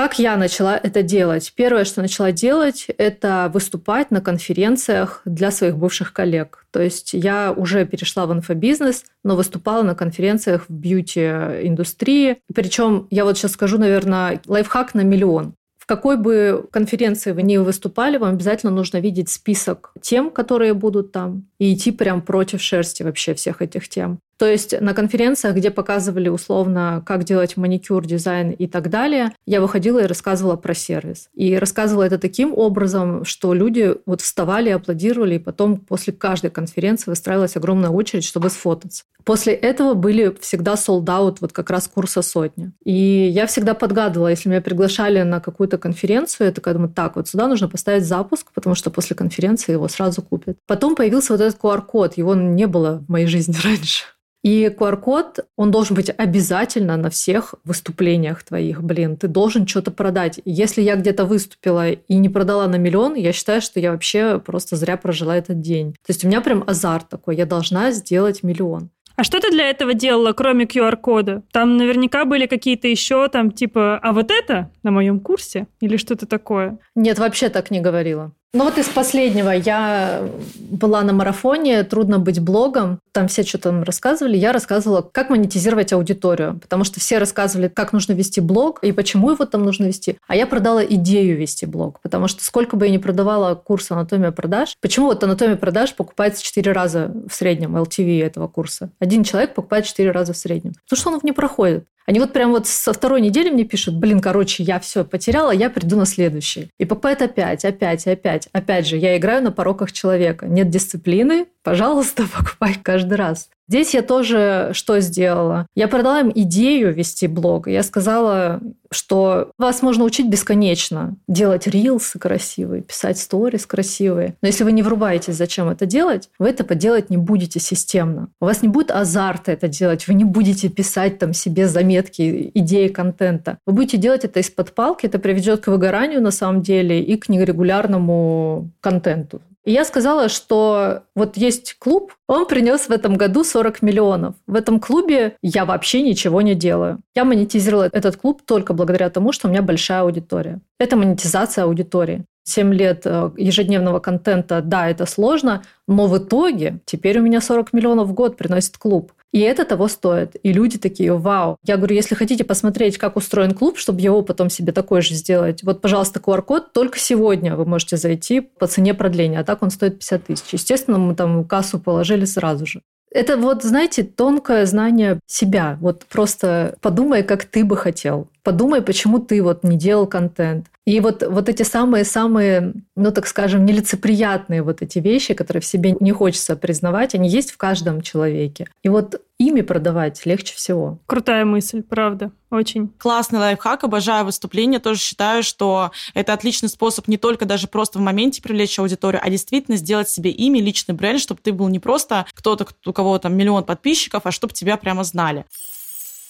Как 0.00 0.18
я 0.18 0.38
начала 0.38 0.80
это 0.82 1.02
делать? 1.02 1.52
Первое, 1.54 1.84
что 1.84 2.00
начала 2.00 2.32
делать, 2.32 2.86
это 2.96 3.50
выступать 3.52 4.10
на 4.10 4.22
конференциях 4.22 5.20
для 5.26 5.50
своих 5.50 5.76
бывших 5.76 6.14
коллег. 6.14 6.64
То 6.70 6.80
есть 6.80 7.12
я 7.12 7.52
уже 7.52 7.84
перешла 7.84 8.24
в 8.24 8.32
инфобизнес, 8.32 9.04
но 9.24 9.36
выступала 9.36 9.82
на 9.82 9.94
конференциях 9.94 10.64
в 10.70 10.72
бьюти-индустрии. 10.72 12.38
Причем 12.54 13.08
я 13.10 13.26
вот 13.26 13.36
сейчас 13.36 13.52
скажу, 13.52 13.76
наверное, 13.76 14.40
лайфхак 14.46 14.94
на 14.94 15.02
миллион 15.02 15.52
какой 15.90 16.16
бы 16.16 16.68
конференции 16.70 17.32
вы 17.32 17.42
ни 17.42 17.56
выступали, 17.56 18.16
вам 18.16 18.34
обязательно 18.34 18.70
нужно 18.70 18.98
видеть 18.98 19.28
список 19.28 19.92
тем, 20.00 20.30
которые 20.30 20.72
будут 20.72 21.10
там, 21.10 21.48
и 21.58 21.74
идти 21.74 21.90
прям 21.90 22.22
против 22.22 22.62
шерсти 22.62 23.02
вообще 23.02 23.34
всех 23.34 23.60
этих 23.60 23.88
тем. 23.88 24.20
То 24.40 24.46
есть 24.46 24.80
на 24.80 24.94
конференциях, 24.94 25.54
где 25.54 25.70
показывали 25.70 26.30
условно, 26.30 27.02
как 27.04 27.24
делать 27.24 27.58
маникюр, 27.58 28.06
дизайн 28.06 28.52
и 28.52 28.66
так 28.66 28.88
далее, 28.88 29.34
я 29.44 29.60
выходила 29.60 29.98
и 29.98 30.06
рассказывала 30.06 30.56
про 30.56 30.72
сервис. 30.72 31.28
И 31.34 31.58
рассказывала 31.58 32.04
это 32.04 32.16
таким 32.16 32.54
образом, 32.56 33.26
что 33.26 33.52
люди 33.52 33.96
вот 34.06 34.22
вставали, 34.22 34.70
аплодировали, 34.70 35.34
и 35.34 35.38
потом 35.38 35.76
после 35.76 36.14
каждой 36.14 36.48
конференции 36.48 37.10
выстраивалась 37.10 37.54
огромная 37.54 37.90
очередь, 37.90 38.24
чтобы 38.24 38.48
сфотаться. 38.48 39.04
После 39.24 39.52
этого 39.52 39.92
были 39.92 40.34
всегда 40.40 40.72
out 40.72 41.36
вот 41.42 41.52
как 41.52 41.68
раз 41.68 41.86
курса 41.86 42.22
сотни. 42.22 42.72
И 42.82 42.94
я 42.94 43.46
всегда 43.46 43.74
подгадывала, 43.74 44.28
если 44.28 44.48
меня 44.48 44.62
приглашали 44.62 45.20
на 45.20 45.40
какую-то 45.40 45.76
конференцию, 45.76 46.46
я 46.46 46.52
такая 46.54 46.72
думаю, 46.72 46.90
так, 46.94 47.16
вот 47.16 47.28
сюда 47.28 47.46
нужно 47.46 47.68
поставить 47.68 48.06
запуск, 48.06 48.52
потому 48.54 48.74
что 48.74 48.90
после 48.90 49.14
конференции 49.14 49.72
его 49.72 49.86
сразу 49.88 50.22
купят. 50.22 50.56
Потом 50.66 50.96
появился 50.96 51.34
вот 51.34 51.42
этот 51.42 51.60
QR-код, 51.60 52.16
его 52.16 52.34
не 52.34 52.66
было 52.66 53.04
в 53.06 53.10
моей 53.10 53.26
жизни 53.26 53.54
раньше. 53.62 54.04
И 54.42 54.66
QR-код, 54.66 55.40
он 55.56 55.70
должен 55.70 55.96
быть 55.96 56.10
обязательно 56.16 56.96
на 56.96 57.10
всех 57.10 57.54
выступлениях 57.64 58.42
твоих. 58.42 58.82
Блин, 58.82 59.16
ты 59.16 59.28
должен 59.28 59.66
что-то 59.66 59.90
продать. 59.90 60.40
Если 60.44 60.80
я 60.82 60.96
где-то 60.96 61.26
выступила 61.26 61.90
и 61.90 62.14
не 62.16 62.28
продала 62.28 62.66
на 62.66 62.76
миллион, 62.76 63.14
я 63.14 63.32
считаю, 63.32 63.60
что 63.60 63.80
я 63.80 63.92
вообще 63.92 64.38
просто 64.38 64.76
зря 64.76 64.96
прожила 64.96 65.36
этот 65.36 65.60
день. 65.60 65.92
То 65.92 66.10
есть 66.10 66.24
у 66.24 66.28
меня 66.28 66.40
прям 66.40 66.64
азарт 66.66 67.08
такой, 67.08 67.36
я 67.36 67.46
должна 67.46 67.90
сделать 67.90 68.42
миллион. 68.42 68.90
А 69.20 69.24
что 69.24 69.38
ты 69.38 69.50
для 69.50 69.68
этого 69.68 69.92
делала, 69.92 70.32
кроме 70.32 70.64
QR-кода? 70.64 71.42
Там 71.52 71.76
наверняка 71.76 72.24
были 72.24 72.46
какие-то 72.46 72.88
еще 72.88 73.28
там 73.28 73.50
типа, 73.50 73.98
а 73.98 74.12
вот 74.14 74.30
это 74.30 74.70
на 74.82 74.90
моем 74.90 75.20
курсе? 75.20 75.66
Или 75.82 75.98
что-то 75.98 76.24
такое? 76.24 76.78
Нет, 76.94 77.18
вообще 77.18 77.50
так 77.50 77.70
не 77.70 77.80
говорила. 77.80 78.32
Ну 78.52 78.64
вот 78.64 78.78
из 78.78 78.88
последнего 78.88 79.50
я 79.50 80.28
была 80.70 81.02
на 81.02 81.12
марафоне 81.12 81.84
«Трудно 81.84 82.18
быть 82.18 82.40
блогом». 82.40 82.98
Там 83.12 83.28
все 83.28 83.44
что-то 83.44 83.70
там 83.70 83.84
рассказывали. 83.84 84.36
Я 84.36 84.52
рассказывала, 84.52 85.02
как 85.02 85.30
монетизировать 85.30 85.92
аудиторию. 85.92 86.58
Потому 86.60 86.82
что 86.82 86.98
все 86.98 87.18
рассказывали, 87.18 87.68
как 87.68 87.92
нужно 87.92 88.12
вести 88.12 88.40
блог 88.40 88.82
и 88.82 88.90
почему 88.90 89.30
его 89.30 89.44
там 89.44 89.62
нужно 89.62 89.84
вести. 89.84 90.16
А 90.26 90.34
я 90.34 90.48
продала 90.48 90.84
идею 90.84 91.38
вести 91.38 91.64
блог. 91.64 92.00
Потому 92.00 92.26
что 92.26 92.42
сколько 92.42 92.74
бы 92.74 92.86
я 92.86 92.92
ни 92.92 92.98
продавала 92.98 93.54
курс 93.54 93.88
«Анатомия 93.92 94.32
продаж», 94.32 94.74
почему 94.80 95.06
вот 95.06 95.22
«Анатомия 95.22 95.56
продаж» 95.56 95.94
покупается 95.94 96.42
4 96.42 96.72
раза 96.72 97.12
в 97.28 97.32
среднем, 97.32 97.76
LTV 97.76 98.20
этого 98.20 98.48
курса? 98.48 98.90
Один 98.98 99.22
человек 99.22 99.54
покупает 99.54 99.84
4 99.84 100.10
раза 100.10 100.32
в 100.32 100.36
среднем. 100.36 100.72
Потому 100.88 101.00
что 101.00 101.10
он 101.10 101.20
не 101.22 101.32
проходит. 101.32 101.84
Они 102.10 102.18
вот 102.18 102.32
прям 102.32 102.50
вот 102.50 102.66
со 102.66 102.92
второй 102.92 103.20
недели 103.20 103.50
мне 103.50 103.62
пишут, 103.62 103.94
блин, 103.94 104.18
короче, 104.18 104.64
я 104.64 104.80
все 104.80 105.04
потеряла, 105.04 105.52
я 105.52 105.70
приду 105.70 105.96
на 105.96 106.06
следующий. 106.06 106.68
И 106.76 106.84
покупают 106.84 107.22
опять, 107.22 107.64
опять, 107.64 108.04
опять. 108.04 108.48
Опять 108.50 108.88
же, 108.88 108.96
я 108.96 109.16
играю 109.16 109.44
на 109.44 109.52
пороках 109.52 109.92
человека. 109.92 110.48
Нет 110.48 110.70
дисциплины, 110.70 111.46
пожалуйста, 111.62 112.24
покупай 112.36 112.74
каждый 112.82 113.14
раз. 113.14 113.48
Здесь 113.70 113.94
я 113.94 114.02
тоже 114.02 114.70
что 114.72 114.98
сделала? 114.98 115.64
Я 115.76 115.86
продала 115.86 116.18
им 116.18 116.32
идею 116.34 116.92
вести 116.92 117.28
блог. 117.28 117.68
Я 117.68 117.84
сказала, 117.84 118.60
что 118.90 119.52
вас 119.58 119.80
можно 119.80 120.02
учить 120.02 120.28
бесконечно. 120.28 121.14
Делать 121.28 121.68
рилсы 121.68 122.18
красивые, 122.18 122.82
писать 122.82 123.16
сторис 123.16 123.66
красивые. 123.66 124.34
Но 124.42 124.48
если 124.48 124.64
вы 124.64 124.72
не 124.72 124.82
врубаетесь, 124.82 125.36
зачем 125.36 125.68
это 125.68 125.86
делать, 125.86 126.30
вы 126.40 126.48
это 126.48 126.64
поделать 126.64 127.10
не 127.10 127.16
будете 127.16 127.60
системно. 127.60 128.30
У 128.40 128.46
вас 128.46 128.60
не 128.62 128.68
будет 128.68 128.90
азарта 128.90 129.52
это 129.52 129.68
делать. 129.68 130.08
Вы 130.08 130.14
не 130.14 130.24
будете 130.24 130.68
писать 130.68 131.20
там 131.20 131.32
себе 131.32 131.68
заметки, 131.68 132.50
идеи 132.52 132.88
контента. 132.88 133.58
Вы 133.66 133.74
будете 133.74 133.98
делать 133.98 134.24
это 134.24 134.40
из-под 134.40 134.74
палки. 134.74 135.06
Это 135.06 135.20
приведет 135.20 135.60
к 135.60 135.68
выгоранию 135.68 136.20
на 136.20 136.32
самом 136.32 136.62
деле 136.62 137.00
и 137.00 137.16
к 137.16 137.28
нерегулярному 137.28 138.68
контенту. 138.80 139.40
И 139.64 139.72
я 139.72 139.84
сказала, 139.84 140.28
что 140.28 141.02
вот 141.14 141.36
есть 141.36 141.76
клуб, 141.78 142.14
он 142.26 142.46
принес 142.46 142.88
в 142.88 142.90
этом 142.90 143.16
году 143.16 143.44
40 143.44 143.82
миллионов. 143.82 144.34
В 144.46 144.54
этом 144.54 144.80
клубе 144.80 145.36
я 145.42 145.64
вообще 145.64 146.00
ничего 146.02 146.40
не 146.40 146.54
делаю. 146.54 147.00
Я 147.14 147.24
монетизировала 147.24 147.88
этот 147.92 148.16
клуб 148.16 148.42
только 148.44 148.72
благодаря 148.72 149.10
тому, 149.10 149.32
что 149.32 149.48
у 149.48 149.50
меня 149.50 149.62
большая 149.62 150.02
аудитория. 150.02 150.60
Это 150.78 150.96
монетизация 150.96 151.64
аудитории. 151.64 152.24
7 152.44 152.72
лет 152.74 153.02
э, 153.04 153.30
ежедневного 153.36 154.00
контента, 154.00 154.62
да, 154.62 154.88
это 154.88 155.06
сложно, 155.06 155.62
но 155.86 156.06
в 156.06 156.18
итоге 156.18 156.80
теперь 156.86 157.18
у 157.18 157.22
меня 157.22 157.40
40 157.40 157.72
миллионов 157.72 158.08
в 158.08 158.14
год 158.14 158.36
приносит 158.36 158.78
клуб. 158.78 159.12
И 159.32 159.40
это 159.40 159.64
того 159.64 159.88
стоит. 159.88 160.36
И 160.42 160.52
люди 160.52 160.78
такие, 160.78 161.16
вау. 161.16 161.56
Я 161.64 161.76
говорю, 161.76 161.94
если 161.94 162.14
хотите 162.14 162.44
посмотреть, 162.44 162.98
как 162.98 163.16
устроен 163.16 163.54
клуб, 163.54 163.78
чтобы 163.78 164.00
его 164.00 164.22
потом 164.22 164.50
себе 164.50 164.72
такой 164.72 165.02
же 165.02 165.14
сделать, 165.14 165.62
вот, 165.62 165.80
пожалуйста, 165.80 166.20
QR-код 166.20 166.72
только 166.72 166.98
сегодня 166.98 167.54
вы 167.54 167.64
можете 167.64 167.96
зайти 167.96 168.40
по 168.40 168.66
цене 168.66 168.94
продления, 168.94 169.40
а 169.40 169.44
так 169.44 169.62
он 169.62 169.70
стоит 169.70 169.98
50 169.98 170.24
тысяч. 170.24 170.52
Естественно, 170.52 170.98
мы 170.98 171.14
там 171.14 171.44
кассу 171.44 171.78
положили 171.78 172.24
сразу 172.24 172.66
же. 172.66 172.82
Это 173.12 173.36
вот, 173.36 173.64
знаете, 173.64 174.04
тонкое 174.04 174.66
знание 174.66 175.18
себя. 175.26 175.78
Вот 175.80 176.04
просто 176.04 176.76
подумай, 176.80 177.24
как 177.24 177.44
ты 177.44 177.64
бы 177.64 177.76
хотел. 177.76 178.28
Подумай, 178.44 178.82
почему 178.82 179.18
ты 179.18 179.42
вот 179.42 179.64
не 179.64 179.76
делал 179.76 180.06
контент. 180.06 180.66
И 180.86 180.98
вот, 181.00 181.22
вот 181.22 181.48
эти 181.48 181.62
самые-самые, 181.62 182.72
ну 182.96 183.12
так 183.12 183.26
скажем, 183.26 183.66
нелицеприятные 183.66 184.62
вот 184.62 184.80
эти 184.82 184.98
вещи, 184.98 185.34
которые 185.34 185.60
в 185.60 185.66
себе 185.66 185.94
не 186.00 186.12
хочется 186.12 186.56
признавать, 186.56 187.14
они 187.14 187.28
есть 187.28 187.52
в 187.52 187.58
каждом 187.58 188.00
человеке. 188.00 188.66
И 188.82 188.88
вот 188.88 189.20
ими 189.38 189.60
продавать 189.60 190.24
легче 190.24 190.54
всего. 190.54 190.98
Крутая 191.06 191.44
мысль, 191.44 191.82
правда, 191.82 192.32
очень. 192.50 192.88
Классный 192.98 193.38
лайфхак, 193.38 193.84
обожаю 193.84 194.24
выступления, 194.24 194.78
тоже 194.80 195.00
считаю, 195.00 195.42
что 195.42 195.92
это 196.14 196.32
отличный 196.32 196.68
способ 196.68 197.08
не 197.08 197.18
только 197.18 197.44
даже 197.44 197.68
просто 197.68 197.98
в 197.98 198.02
моменте 198.02 198.42
привлечь 198.42 198.78
аудиторию, 198.78 199.20
а 199.22 199.28
действительно 199.30 199.76
сделать 199.76 200.08
себе 200.08 200.30
имя, 200.30 200.62
личный 200.62 200.94
бренд, 200.94 201.20
чтобы 201.20 201.40
ты 201.42 201.52
был 201.52 201.68
не 201.68 201.78
просто 201.78 202.26
кто-то, 202.32 202.66
у 202.86 202.92
кого 202.92 203.18
там 203.18 203.36
миллион 203.36 203.64
подписчиков, 203.64 204.22
а 204.24 204.30
чтобы 204.30 204.54
тебя 204.54 204.76
прямо 204.76 205.04
знали. 205.04 205.44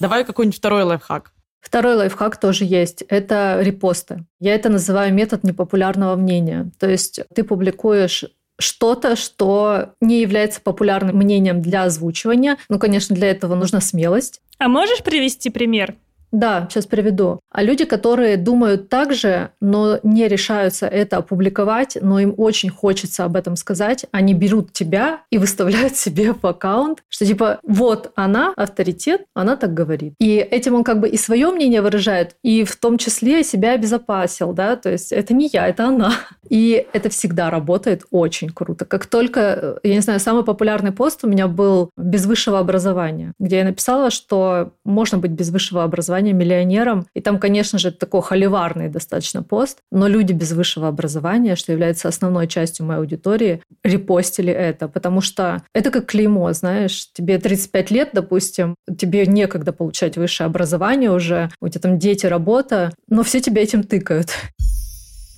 Давай 0.00 0.24
какой-нибудь 0.24 0.58
второй 0.58 0.82
лайфхак. 0.82 1.32
Второй 1.60 1.94
лайфхак 1.94 2.38
тоже 2.38 2.64
есть. 2.64 3.02
Это 3.08 3.58
репосты. 3.60 4.24
Я 4.38 4.54
это 4.54 4.68
называю 4.68 5.12
метод 5.12 5.44
непопулярного 5.44 6.16
мнения. 6.16 6.70
То 6.78 6.88
есть 6.88 7.20
ты 7.34 7.44
публикуешь 7.44 8.24
что-то, 8.58 9.16
что 9.16 9.94
не 10.00 10.20
является 10.20 10.60
популярным 10.60 11.16
мнением 11.16 11.62
для 11.62 11.84
озвучивания. 11.84 12.58
Ну, 12.68 12.78
конечно, 12.78 13.16
для 13.16 13.30
этого 13.30 13.54
нужна 13.54 13.80
смелость. 13.80 14.40
А 14.58 14.68
можешь 14.68 15.02
привести 15.02 15.50
пример? 15.50 15.96
Да, 16.32 16.66
сейчас 16.68 16.86
приведу. 16.86 17.40
А 17.50 17.62
люди, 17.62 17.84
которые 17.84 18.36
думают 18.36 18.88
так 18.88 19.12
же, 19.12 19.50
но 19.60 19.98
не 20.02 20.28
решаются 20.28 20.86
это 20.86 21.18
опубликовать, 21.18 21.98
но 22.00 22.20
им 22.20 22.34
очень 22.36 22.70
хочется 22.70 23.24
об 23.24 23.36
этом 23.36 23.56
сказать, 23.56 24.06
они 24.12 24.34
берут 24.34 24.72
тебя 24.72 25.22
и 25.30 25.38
выставляют 25.38 25.96
себе 26.00 26.32
в 26.32 26.44
аккаунт, 26.46 27.02
что 27.08 27.26
типа 27.26 27.58
вот 27.62 28.12
она 28.14 28.52
авторитет, 28.56 29.24
она 29.34 29.56
так 29.56 29.74
говорит. 29.74 30.14
И 30.18 30.36
этим 30.36 30.74
он 30.74 30.84
как 30.84 31.00
бы 31.00 31.08
и 31.08 31.16
свое 31.16 31.50
мнение 31.50 31.82
выражает, 31.82 32.36
и 32.42 32.64
в 32.64 32.76
том 32.76 32.98
числе 32.98 33.42
себя 33.42 33.72
обезопасил, 33.72 34.52
да, 34.52 34.76
то 34.76 34.90
есть 34.90 35.12
это 35.12 35.34
не 35.34 35.48
я, 35.52 35.68
это 35.68 35.86
она. 35.86 36.12
И 36.50 36.84
это 36.92 37.10
всегда 37.10 37.48
работает 37.48 38.02
очень 38.10 38.48
круто. 38.48 38.84
Как 38.84 39.06
только, 39.06 39.78
я 39.84 39.94
не 39.94 40.00
знаю, 40.00 40.18
самый 40.18 40.42
популярный 40.42 40.90
пост 40.90 41.20
у 41.22 41.28
меня 41.28 41.46
был 41.46 41.90
без 41.96 42.26
высшего 42.26 42.58
образования, 42.58 43.34
где 43.38 43.58
я 43.58 43.64
написала, 43.64 44.10
что 44.10 44.72
можно 44.84 45.18
быть 45.18 45.30
без 45.30 45.50
высшего 45.50 45.84
образования 45.84 46.19
образования 46.20 46.32
миллионером. 46.32 47.06
И 47.14 47.20
там, 47.20 47.38
конечно 47.38 47.78
же, 47.78 47.90
такой 47.90 48.22
холиварный 48.22 48.88
достаточно 48.88 49.42
пост, 49.42 49.78
но 49.90 50.08
люди 50.08 50.32
без 50.32 50.52
высшего 50.52 50.88
образования, 50.88 51.56
что 51.56 51.72
является 51.72 52.08
основной 52.08 52.46
частью 52.46 52.86
моей 52.86 53.00
аудитории, 53.00 53.62
репостили 53.84 54.52
это, 54.52 54.88
потому 54.88 55.20
что 55.20 55.62
это 55.74 55.90
как 55.90 56.06
клеймо, 56.06 56.52
знаешь, 56.52 57.08
тебе 57.12 57.38
35 57.38 57.90
лет, 57.90 58.10
допустим, 58.12 58.74
тебе 58.98 59.26
некогда 59.26 59.72
получать 59.72 60.16
высшее 60.16 60.46
образование 60.46 61.10
уже, 61.10 61.50
у 61.60 61.68
тебя 61.68 61.80
там 61.80 61.98
дети, 61.98 62.26
работа, 62.26 62.92
но 63.08 63.22
все 63.22 63.40
тебя 63.40 63.62
этим 63.62 63.82
тыкают. 63.82 64.30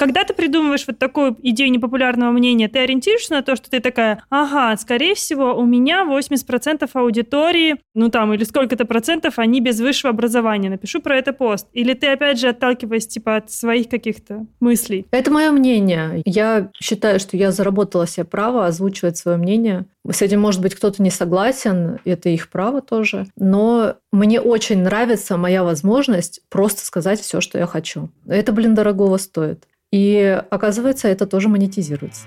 Когда 0.03 0.25
ты 0.25 0.35
придумываешь 0.35 0.85
вот 0.89 0.99
такую 0.99 1.37
идею 1.45 1.71
непопулярного 1.71 2.33
мнения, 2.33 2.67
ты 2.67 2.81
ориентируешься 2.81 3.35
на 3.35 3.43
то, 3.43 3.55
что 3.55 3.71
ты 3.71 3.79
такая, 3.79 4.25
ага, 4.31 4.77
скорее 4.77 5.15
всего, 5.15 5.55
у 5.55 5.65
меня 5.65 6.03
80% 6.05 6.91
аудитории, 6.93 7.77
ну 7.95 8.09
там, 8.09 8.35
или 8.35 8.43
сколько-то 8.43 8.85
процентов, 8.85 9.39
они 9.39 9.61
без 9.61 9.79
высшего 9.79 10.11
образования. 10.11 10.71
Напишу 10.71 11.01
про 11.01 11.17
это 11.17 11.33
пост. 11.33 11.69
Или 11.73 11.95
ты, 11.95 12.09
опять 12.09 12.41
же, 12.41 12.49
отталкиваясь 12.49 13.07
типа 13.07 13.37
от 13.37 13.53
своих 13.53 13.89
каких-то 13.89 14.45
мыслей? 14.59 15.07
Это 15.13 15.31
мое 15.31 15.53
мнение. 15.53 16.21
Я 16.25 16.71
считаю, 16.81 17.21
что 17.21 17.37
я 17.37 17.53
заработала 17.53 18.09
себе 18.09 18.25
право 18.25 18.67
озвучивать 18.67 19.17
свое 19.17 19.37
мнение. 19.37 19.85
С 20.11 20.21
этим, 20.21 20.41
может 20.41 20.61
быть, 20.61 20.75
кто-то 20.75 21.01
не 21.01 21.11
согласен, 21.11 22.01
это 22.05 22.29
их 22.29 22.51
право 22.51 22.81
тоже. 22.81 23.29
Но 23.37 23.95
мне 24.11 24.41
очень 24.41 24.83
нравится 24.83 25.37
моя 25.37 25.63
возможность 25.63 26.43
просто 26.49 26.85
сказать 26.85 27.21
все, 27.21 27.41
что 27.41 27.57
я 27.57 27.67
хочу. 27.67 28.11
Это, 28.27 28.51
блин, 28.53 28.75
дорогого 28.75 29.17
стоит. 29.17 29.65
И 29.93 30.43
оказывается, 30.51 31.09
это 31.09 31.27
тоже 31.27 31.49
монетизируется. 31.49 32.27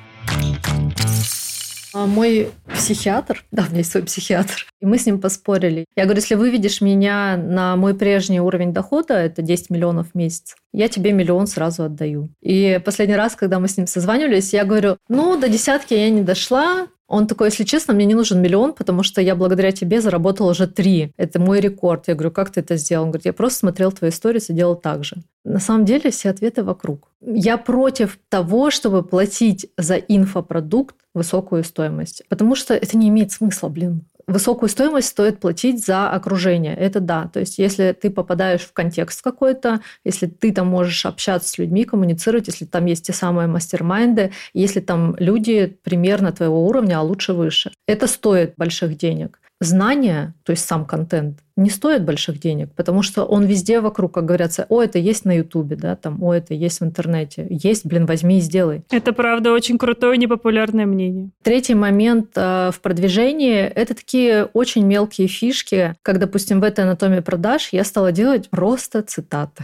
А 1.95 2.07
мой 2.07 2.51
психиатр, 2.73 3.45
да, 3.51 3.63
у 3.63 3.69
меня 3.69 3.77
есть 3.77 3.91
свой 3.91 4.03
психиатр, 4.03 4.67
и 4.81 4.85
мы 4.85 4.97
с 4.97 5.05
ним 5.05 5.21
поспорили. 5.21 5.85
Я 5.95 6.03
говорю, 6.03 6.19
если 6.19 6.35
выведешь 6.35 6.81
меня 6.81 7.37
на 7.37 7.77
мой 7.77 7.95
прежний 7.95 8.41
уровень 8.41 8.73
дохода, 8.73 9.13
это 9.13 9.41
10 9.41 9.69
миллионов 9.69 10.07
в 10.11 10.15
месяц, 10.15 10.57
я 10.73 10.89
тебе 10.89 11.13
миллион 11.13 11.47
сразу 11.47 11.85
отдаю. 11.85 12.29
И 12.41 12.81
последний 12.83 13.15
раз, 13.15 13.37
когда 13.37 13.59
мы 13.59 13.69
с 13.69 13.77
ним 13.77 13.87
созванивались, 13.87 14.51
я 14.51 14.65
говорю, 14.65 14.97
ну, 15.07 15.39
до 15.39 15.47
десятки 15.47 15.93
я 15.93 16.09
не 16.09 16.21
дошла, 16.21 16.87
он 17.07 17.27
такой, 17.27 17.47
если 17.47 17.63
честно, 17.63 17.93
мне 17.93 18.05
не 18.05 18.15
нужен 18.15 18.41
миллион, 18.41 18.73
потому 18.73 19.03
что 19.03 19.21
я 19.21 19.35
благодаря 19.35 19.71
тебе 19.71 20.01
заработал 20.01 20.47
уже 20.47 20.67
три. 20.67 21.13
Это 21.17 21.39
мой 21.39 21.59
рекорд. 21.59 22.07
Я 22.07 22.15
говорю, 22.15 22.31
как 22.31 22.49
ты 22.49 22.61
это 22.61 22.77
сделал? 22.77 23.05
Он 23.05 23.11
говорит, 23.11 23.25
я 23.25 23.33
просто 23.33 23.59
смотрел 23.59 23.91
твои 23.91 24.09
истории 24.09 24.41
и 24.47 24.53
делал 24.53 24.75
так 24.75 25.03
же. 25.03 25.17
На 25.43 25.59
самом 25.59 25.85
деле 25.85 26.09
все 26.09 26.29
ответы 26.29 26.63
вокруг. 26.63 27.11
Я 27.21 27.57
против 27.57 28.17
того, 28.29 28.71
чтобы 28.71 29.03
платить 29.03 29.67
за 29.77 29.95
инфопродукт 29.95 30.95
высокую 31.13 31.63
стоимость, 31.63 32.23
потому 32.27 32.55
что 32.55 32.73
это 32.73 32.97
не 32.97 33.09
имеет 33.09 33.31
смысла, 33.31 33.69
блин 33.69 34.05
высокую 34.27 34.69
стоимость 34.69 35.09
стоит 35.09 35.39
платить 35.39 35.85
за 35.85 36.09
окружение. 36.09 36.75
Это 36.75 36.99
да. 36.99 37.29
То 37.33 37.39
есть 37.39 37.57
если 37.57 37.91
ты 37.91 38.09
попадаешь 38.09 38.61
в 38.61 38.73
контекст 38.73 39.21
какой-то, 39.21 39.81
если 40.03 40.27
ты 40.27 40.51
там 40.51 40.67
можешь 40.67 41.05
общаться 41.05 41.49
с 41.49 41.57
людьми, 41.57 41.85
коммуницировать, 41.85 42.47
если 42.47 42.65
там 42.65 42.85
есть 42.85 43.05
те 43.05 43.13
самые 43.13 43.47
мастер-майнды, 43.47 44.31
если 44.53 44.79
там 44.79 45.15
люди 45.19 45.77
примерно 45.83 46.31
твоего 46.31 46.65
уровня, 46.67 46.99
а 46.99 47.01
лучше 47.01 47.33
выше. 47.33 47.71
Это 47.87 48.07
стоит 48.07 48.55
больших 48.57 48.97
денег 48.97 49.39
знания, 49.65 50.33
то 50.43 50.51
есть 50.51 50.65
сам 50.65 50.85
контент, 50.85 51.39
не 51.57 51.69
стоит 51.69 52.03
больших 52.03 52.39
денег, 52.39 52.69
потому 52.75 53.01
что 53.01 53.23
он 53.23 53.45
везде 53.45 53.79
вокруг, 53.79 54.13
как 54.13 54.25
говорится, 54.25 54.65
о, 54.69 54.81
это 54.81 54.99
есть 54.99 55.25
на 55.25 55.37
Ютубе, 55.37 55.75
да, 55.75 55.95
там, 55.95 56.21
о, 56.21 56.33
это 56.33 56.53
есть 56.53 56.81
в 56.81 56.83
интернете. 56.83 57.47
Есть, 57.49 57.85
блин, 57.85 58.05
возьми 58.05 58.37
и 58.37 58.41
сделай. 58.41 58.83
Это 58.91 59.13
правда 59.13 59.51
очень 59.51 59.77
крутое 59.77 60.17
непопулярное 60.17 60.85
мнение. 60.85 61.29
Третий 61.43 61.75
момент 61.75 62.31
э, 62.35 62.71
в 62.73 62.81
продвижении– 62.81 63.59
это 63.75 63.95
такие 63.95 64.45
очень 64.45 64.85
мелкие 64.85 65.27
фишки, 65.27 65.95
как, 66.01 66.19
допустим, 66.19 66.59
в 66.59 66.63
этой 66.63 66.83
анатомии 66.83 67.21
продаж 67.21 67.69
я 67.71 67.83
стала 67.83 68.11
делать 68.11 68.49
просто 68.49 69.01
цитаты. 69.01 69.63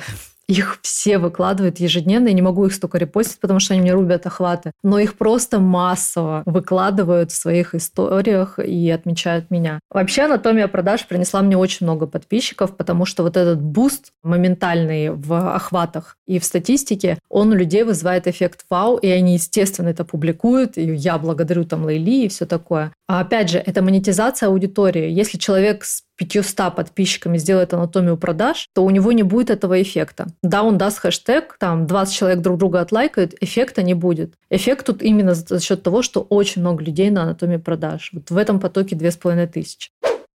Их 0.51 0.79
все 0.81 1.17
выкладывают 1.17 1.79
ежедневно, 1.79 2.27
я 2.27 2.33
не 2.33 2.41
могу 2.41 2.65
их 2.65 2.73
столько 2.73 2.97
репостить, 2.97 3.39
потому 3.39 3.61
что 3.61 3.73
они 3.73 3.83
мне 3.83 3.93
рубят 3.93 4.25
охваты. 4.25 4.73
Но 4.83 4.99
их 4.99 5.17
просто 5.17 5.59
массово 5.59 6.43
выкладывают 6.45 7.31
в 7.31 7.37
своих 7.37 7.73
историях 7.73 8.59
и 8.59 8.89
отмечают 8.89 9.49
меня. 9.49 9.79
Вообще 9.89 10.23
анатомия 10.23 10.67
продаж 10.67 11.07
принесла 11.07 11.41
мне 11.41 11.55
очень 11.55 11.85
много 11.85 12.05
подписчиков, 12.05 12.75
потому 12.75 13.05
что 13.05 13.23
вот 13.23 13.37
этот 13.37 13.61
буст 13.61 14.11
моментальный 14.23 15.11
в 15.11 15.55
охватах 15.55 16.17
и 16.27 16.37
в 16.37 16.43
статистике, 16.43 17.17
он 17.29 17.51
у 17.51 17.55
людей 17.55 17.83
вызывает 17.83 18.27
эффект 18.27 18.65
вау, 18.69 18.97
и 18.97 19.07
они, 19.07 19.35
естественно, 19.35 19.87
это 19.87 20.03
публикуют, 20.03 20.77
и 20.77 20.83
я 20.83 21.17
благодарю 21.17 21.63
там 21.63 21.85
Лейли 21.85 22.25
и 22.25 22.27
все 22.27 22.45
такое. 22.45 22.91
А 23.07 23.21
опять 23.21 23.49
же, 23.49 23.57
это 23.57 23.81
монетизация 23.81 24.49
аудитории. 24.49 25.09
Если 25.09 25.37
человек 25.37 25.85
с 25.85 26.03
500 26.21 26.75
подписчиками 26.75 27.37
сделает 27.39 27.73
анатомию 27.73 28.15
продаж, 28.15 28.67
то 28.73 28.85
у 28.85 28.89
него 28.91 29.11
не 29.11 29.23
будет 29.23 29.49
этого 29.49 29.81
эффекта. 29.81 30.27
Да, 30.43 30.61
он 30.61 30.77
даст 30.77 30.99
хэштег, 30.99 31.57
там 31.59 31.87
20 31.87 32.13
человек 32.13 32.39
друг 32.41 32.59
друга 32.59 32.81
отлайкают, 32.81 33.33
эффекта 33.41 33.81
не 33.81 33.95
будет. 33.95 34.35
Эффект 34.51 34.85
тут 34.85 35.01
именно 35.01 35.33
за 35.33 35.59
счет 35.59 35.81
того, 35.81 36.03
что 36.03 36.21
очень 36.21 36.61
много 36.61 36.83
людей 36.83 37.09
на 37.09 37.23
анатомии 37.23 37.57
продаж. 37.57 38.11
Вот 38.13 38.29
в 38.29 38.37
этом 38.37 38.59
потоке 38.59 38.95
2500. 38.95 39.89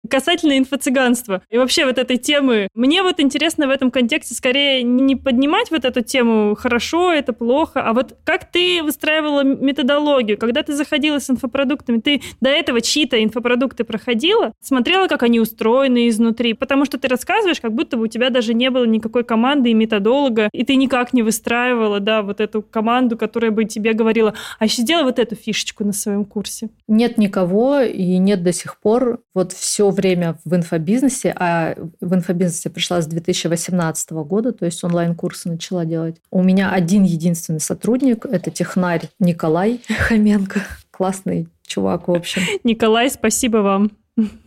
Касательно 0.08 0.58
инфо-цыганства 0.58 1.42
и 1.50 1.58
вообще 1.58 1.86
вот 1.86 1.98
этой 1.98 2.16
темы, 2.16 2.68
мне 2.74 3.02
вот 3.02 3.20
интересно 3.20 3.66
в 3.66 3.70
этом 3.70 3.90
контексте 3.90 4.34
скорее 4.34 4.82
не 4.82 5.16
поднимать 5.16 5.70
вот 5.70 5.84
эту 5.84 6.02
тему 6.02 6.54
хорошо, 6.54 7.12
это 7.12 7.32
плохо, 7.32 7.82
а 7.82 7.92
вот 7.92 8.16
как 8.24 8.50
ты 8.50 8.82
выстраивала 8.82 9.42
методологию, 9.42 10.38
когда 10.38 10.62
ты 10.62 10.74
заходила 10.74 11.18
с 11.18 11.30
инфопродуктами, 11.30 12.00
ты 12.00 12.22
до 12.40 12.50
этого 12.50 12.80
чьи-то 12.80 13.22
инфопродукты 13.22 13.84
проходила, 13.84 14.52
смотрела, 14.60 15.08
как 15.08 15.22
они 15.22 15.40
устроены 15.40 16.08
изнутри, 16.08 16.54
потому 16.54 16.84
что 16.84 16.98
ты 16.98 17.08
рассказываешь, 17.08 17.60
как 17.60 17.72
будто 17.72 17.96
бы 17.96 18.04
у 18.04 18.06
тебя 18.08 18.30
даже 18.30 18.54
не 18.54 18.70
было 18.70 18.84
никакой 18.84 19.24
команды 19.24 19.70
и 19.70 19.74
методолога, 19.74 20.48
и 20.52 20.64
ты 20.64 20.76
никак 20.76 21.12
не 21.12 21.22
выстраивала, 21.22 22.00
да, 22.00 22.22
вот 22.22 22.40
эту 22.40 22.62
команду, 22.62 23.16
которая 23.16 23.50
бы 23.50 23.64
тебе 23.64 23.92
говорила, 23.92 24.34
а 24.58 24.64
еще 24.64 24.82
сделай 24.82 25.04
вот 25.04 25.18
эту 25.18 25.34
фишечку 25.34 25.84
на 25.84 25.92
своем 25.92 26.24
курсе. 26.24 26.70
Нет 26.88 27.18
никого 27.18 27.80
и 27.80 28.18
нет 28.18 28.42
до 28.42 28.52
сих 28.52 28.78
пор. 28.78 29.20
Вот 29.34 29.52
все 29.52 29.90
время 29.96 30.38
в 30.44 30.54
инфобизнесе, 30.54 31.34
а 31.36 31.74
в 32.00 32.14
инфобизнесе 32.14 32.70
пришла 32.70 33.00
с 33.00 33.06
2018 33.06 34.10
года, 34.12 34.52
то 34.52 34.64
есть 34.64 34.84
онлайн-курсы 34.84 35.48
начала 35.48 35.84
делать. 35.84 36.16
У 36.30 36.42
меня 36.42 36.70
один 36.70 37.02
единственный 37.02 37.60
сотрудник, 37.60 38.26
это 38.26 38.50
технарь 38.50 39.08
Николай 39.18 39.80
Хоменко. 39.88 40.60
Классный 40.90 41.48
чувак, 41.66 42.08
в 42.08 42.12
общем. 42.12 42.42
Николай, 42.64 43.10
спасибо 43.10 43.58
вам. 43.58 43.90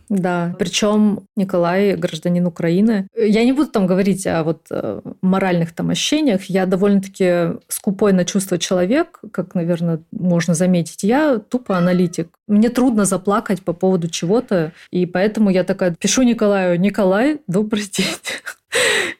Да, 0.08 0.56
причем 0.58 1.20
Николай 1.36 1.94
гражданин 1.94 2.44
Украины. 2.44 3.06
Я 3.16 3.44
не 3.44 3.52
буду 3.52 3.70
там 3.70 3.86
говорить 3.86 4.26
о 4.26 4.42
вот 4.42 4.66
э, 4.68 5.00
моральных 5.22 5.72
там 5.72 5.90
ощущениях. 5.90 6.44
Я 6.46 6.66
довольно-таки 6.66 7.60
скупой 7.68 8.12
на 8.12 8.24
чувства 8.24 8.58
человек, 8.58 9.20
как, 9.32 9.54
наверное, 9.54 10.00
можно 10.10 10.54
заметить. 10.54 11.04
Я 11.04 11.38
тупо 11.38 11.78
аналитик. 11.78 12.28
Мне 12.48 12.70
трудно 12.70 13.04
заплакать 13.04 13.62
по 13.62 13.72
поводу 13.72 14.08
чего-то, 14.08 14.72
и 14.90 15.06
поэтому 15.06 15.50
я 15.50 15.62
такая 15.62 15.94
пишу 15.94 16.22
Николаю, 16.22 16.80
Николай, 16.80 17.38
добрый 17.46 17.84
день. 17.84 18.06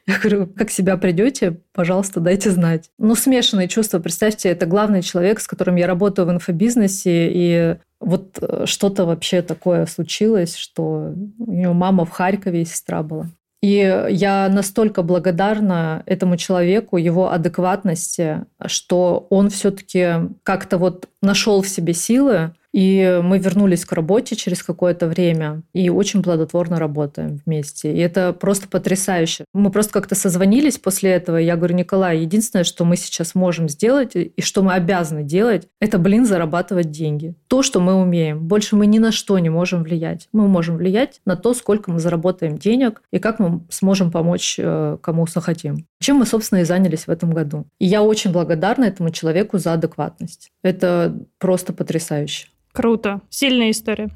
Я 0.07 0.17
говорю, 0.17 0.47
как 0.47 0.71
себя 0.71 0.97
придете, 0.97 1.59
пожалуйста, 1.73 2.19
дайте 2.19 2.49
знать. 2.49 2.89
Ну, 2.97 3.15
смешанные 3.15 3.67
чувства. 3.67 3.99
Представьте, 3.99 4.49
это 4.49 4.65
главный 4.65 5.01
человек, 5.01 5.39
с 5.39 5.47
которым 5.47 5.75
я 5.75 5.87
работаю 5.87 6.27
в 6.27 6.31
инфобизнесе, 6.31 7.29
и 7.31 7.75
вот 7.99 8.39
э, 8.41 8.65
что-то 8.65 9.05
вообще 9.05 9.41
такое 9.41 9.85
случилось, 9.85 10.55
что 10.55 11.13
у 11.39 11.51
нее 11.51 11.73
мама 11.73 12.05
в 12.05 12.09
Харькове, 12.09 12.65
сестра 12.65 13.03
была. 13.03 13.27
И 13.61 14.05
я 14.09 14.49
настолько 14.49 15.03
благодарна 15.03 16.01
этому 16.07 16.35
человеку, 16.35 16.97
его 16.97 17.31
адекватности, 17.31 18.45
что 18.65 19.27
он 19.29 19.51
все-таки 19.51 20.29
как-то 20.41 20.79
вот 20.79 21.07
нашел 21.21 21.61
в 21.61 21.67
себе 21.67 21.93
силы 21.93 22.55
И 22.73 23.19
мы 23.23 23.39
вернулись 23.39 23.85
к 23.85 23.91
работе 23.91 24.35
через 24.35 24.63
какое-то 24.63 25.07
время 25.07 25.63
и 25.73 25.89
очень 25.89 26.23
плодотворно 26.23 26.79
работаем 26.79 27.39
вместе. 27.45 27.93
И 27.93 27.99
это 27.99 28.33
просто 28.33 28.67
потрясающе. 28.67 29.45
Мы 29.53 29.71
просто 29.71 29.93
как-то 29.93 30.15
созвонились 30.15 30.77
после 30.77 31.11
этого. 31.11 31.37
Я 31.37 31.57
говорю, 31.57 31.75
Николай, 31.75 32.19
единственное, 32.19 32.63
что 32.63 32.85
мы 32.85 32.95
сейчас 32.95 33.35
можем 33.35 33.67
сделать 33.67 34.15
и 34.15 34.41
что 34.41 34.63
мы 34.63 34.73
обязаны 34.73 35.23
делать, 35.23 35.67
это, 35.79 35.97
блин, 35.97 36.25
зарабатывать 36.25 36.91
деньги. 36.91 37.35
То, 37.47 37.61
что 37.61 37.79
мы 37.79 37.95
умеем. 37.95 38.39
Больше 38.47 38.75
мы 38.75 38.87
ни 38.87 38.99
на 38.99 39.11
что 39.11 39.37
не 39.39 39.49
можем 39.49 39.83
влиять. 39.83 40.29
Мы 40.31 40.47
можем 40.47 40.77
влиять 40.77 41.21
на 41.25 41.35
то, 41.35 41.53
сколько 41.53 41.91
мы 41.91 41.99
заработаем 41.99 42.57
денег 42.57 43.01
и 43.11 43.19
как 43.19 43.39
мы 43.39 43.61
сможем 43.69 44.11
помочь 44.11 44.55
э, 44.57 44.97
кому 45.01 45.27
захотим. 45.27 45.85
Чем 45.99 46.17
мы, 46.17 46.25
собственно, 46.25 46.59
и 46.59 46.63
занялись 46.63 47.07
в 47.07 47.09
этом 47.09 47.31
году. 47.31 47.65
И 47.79 47.85
я 47.85 48.01
очень 48.01 48.31
благодарна 48.31 48.85
этому 48.85 49.09
человеку 49.09 49.57
за 49.57 49.73
адекватность. 49.73 50.49
Это 50.63 51.15
просто 51.37 51.73
потрясающе. 51.73 52.47
Круто. 52.73 53.21
Сильная 53.29 53.71
история. 53.71 54.09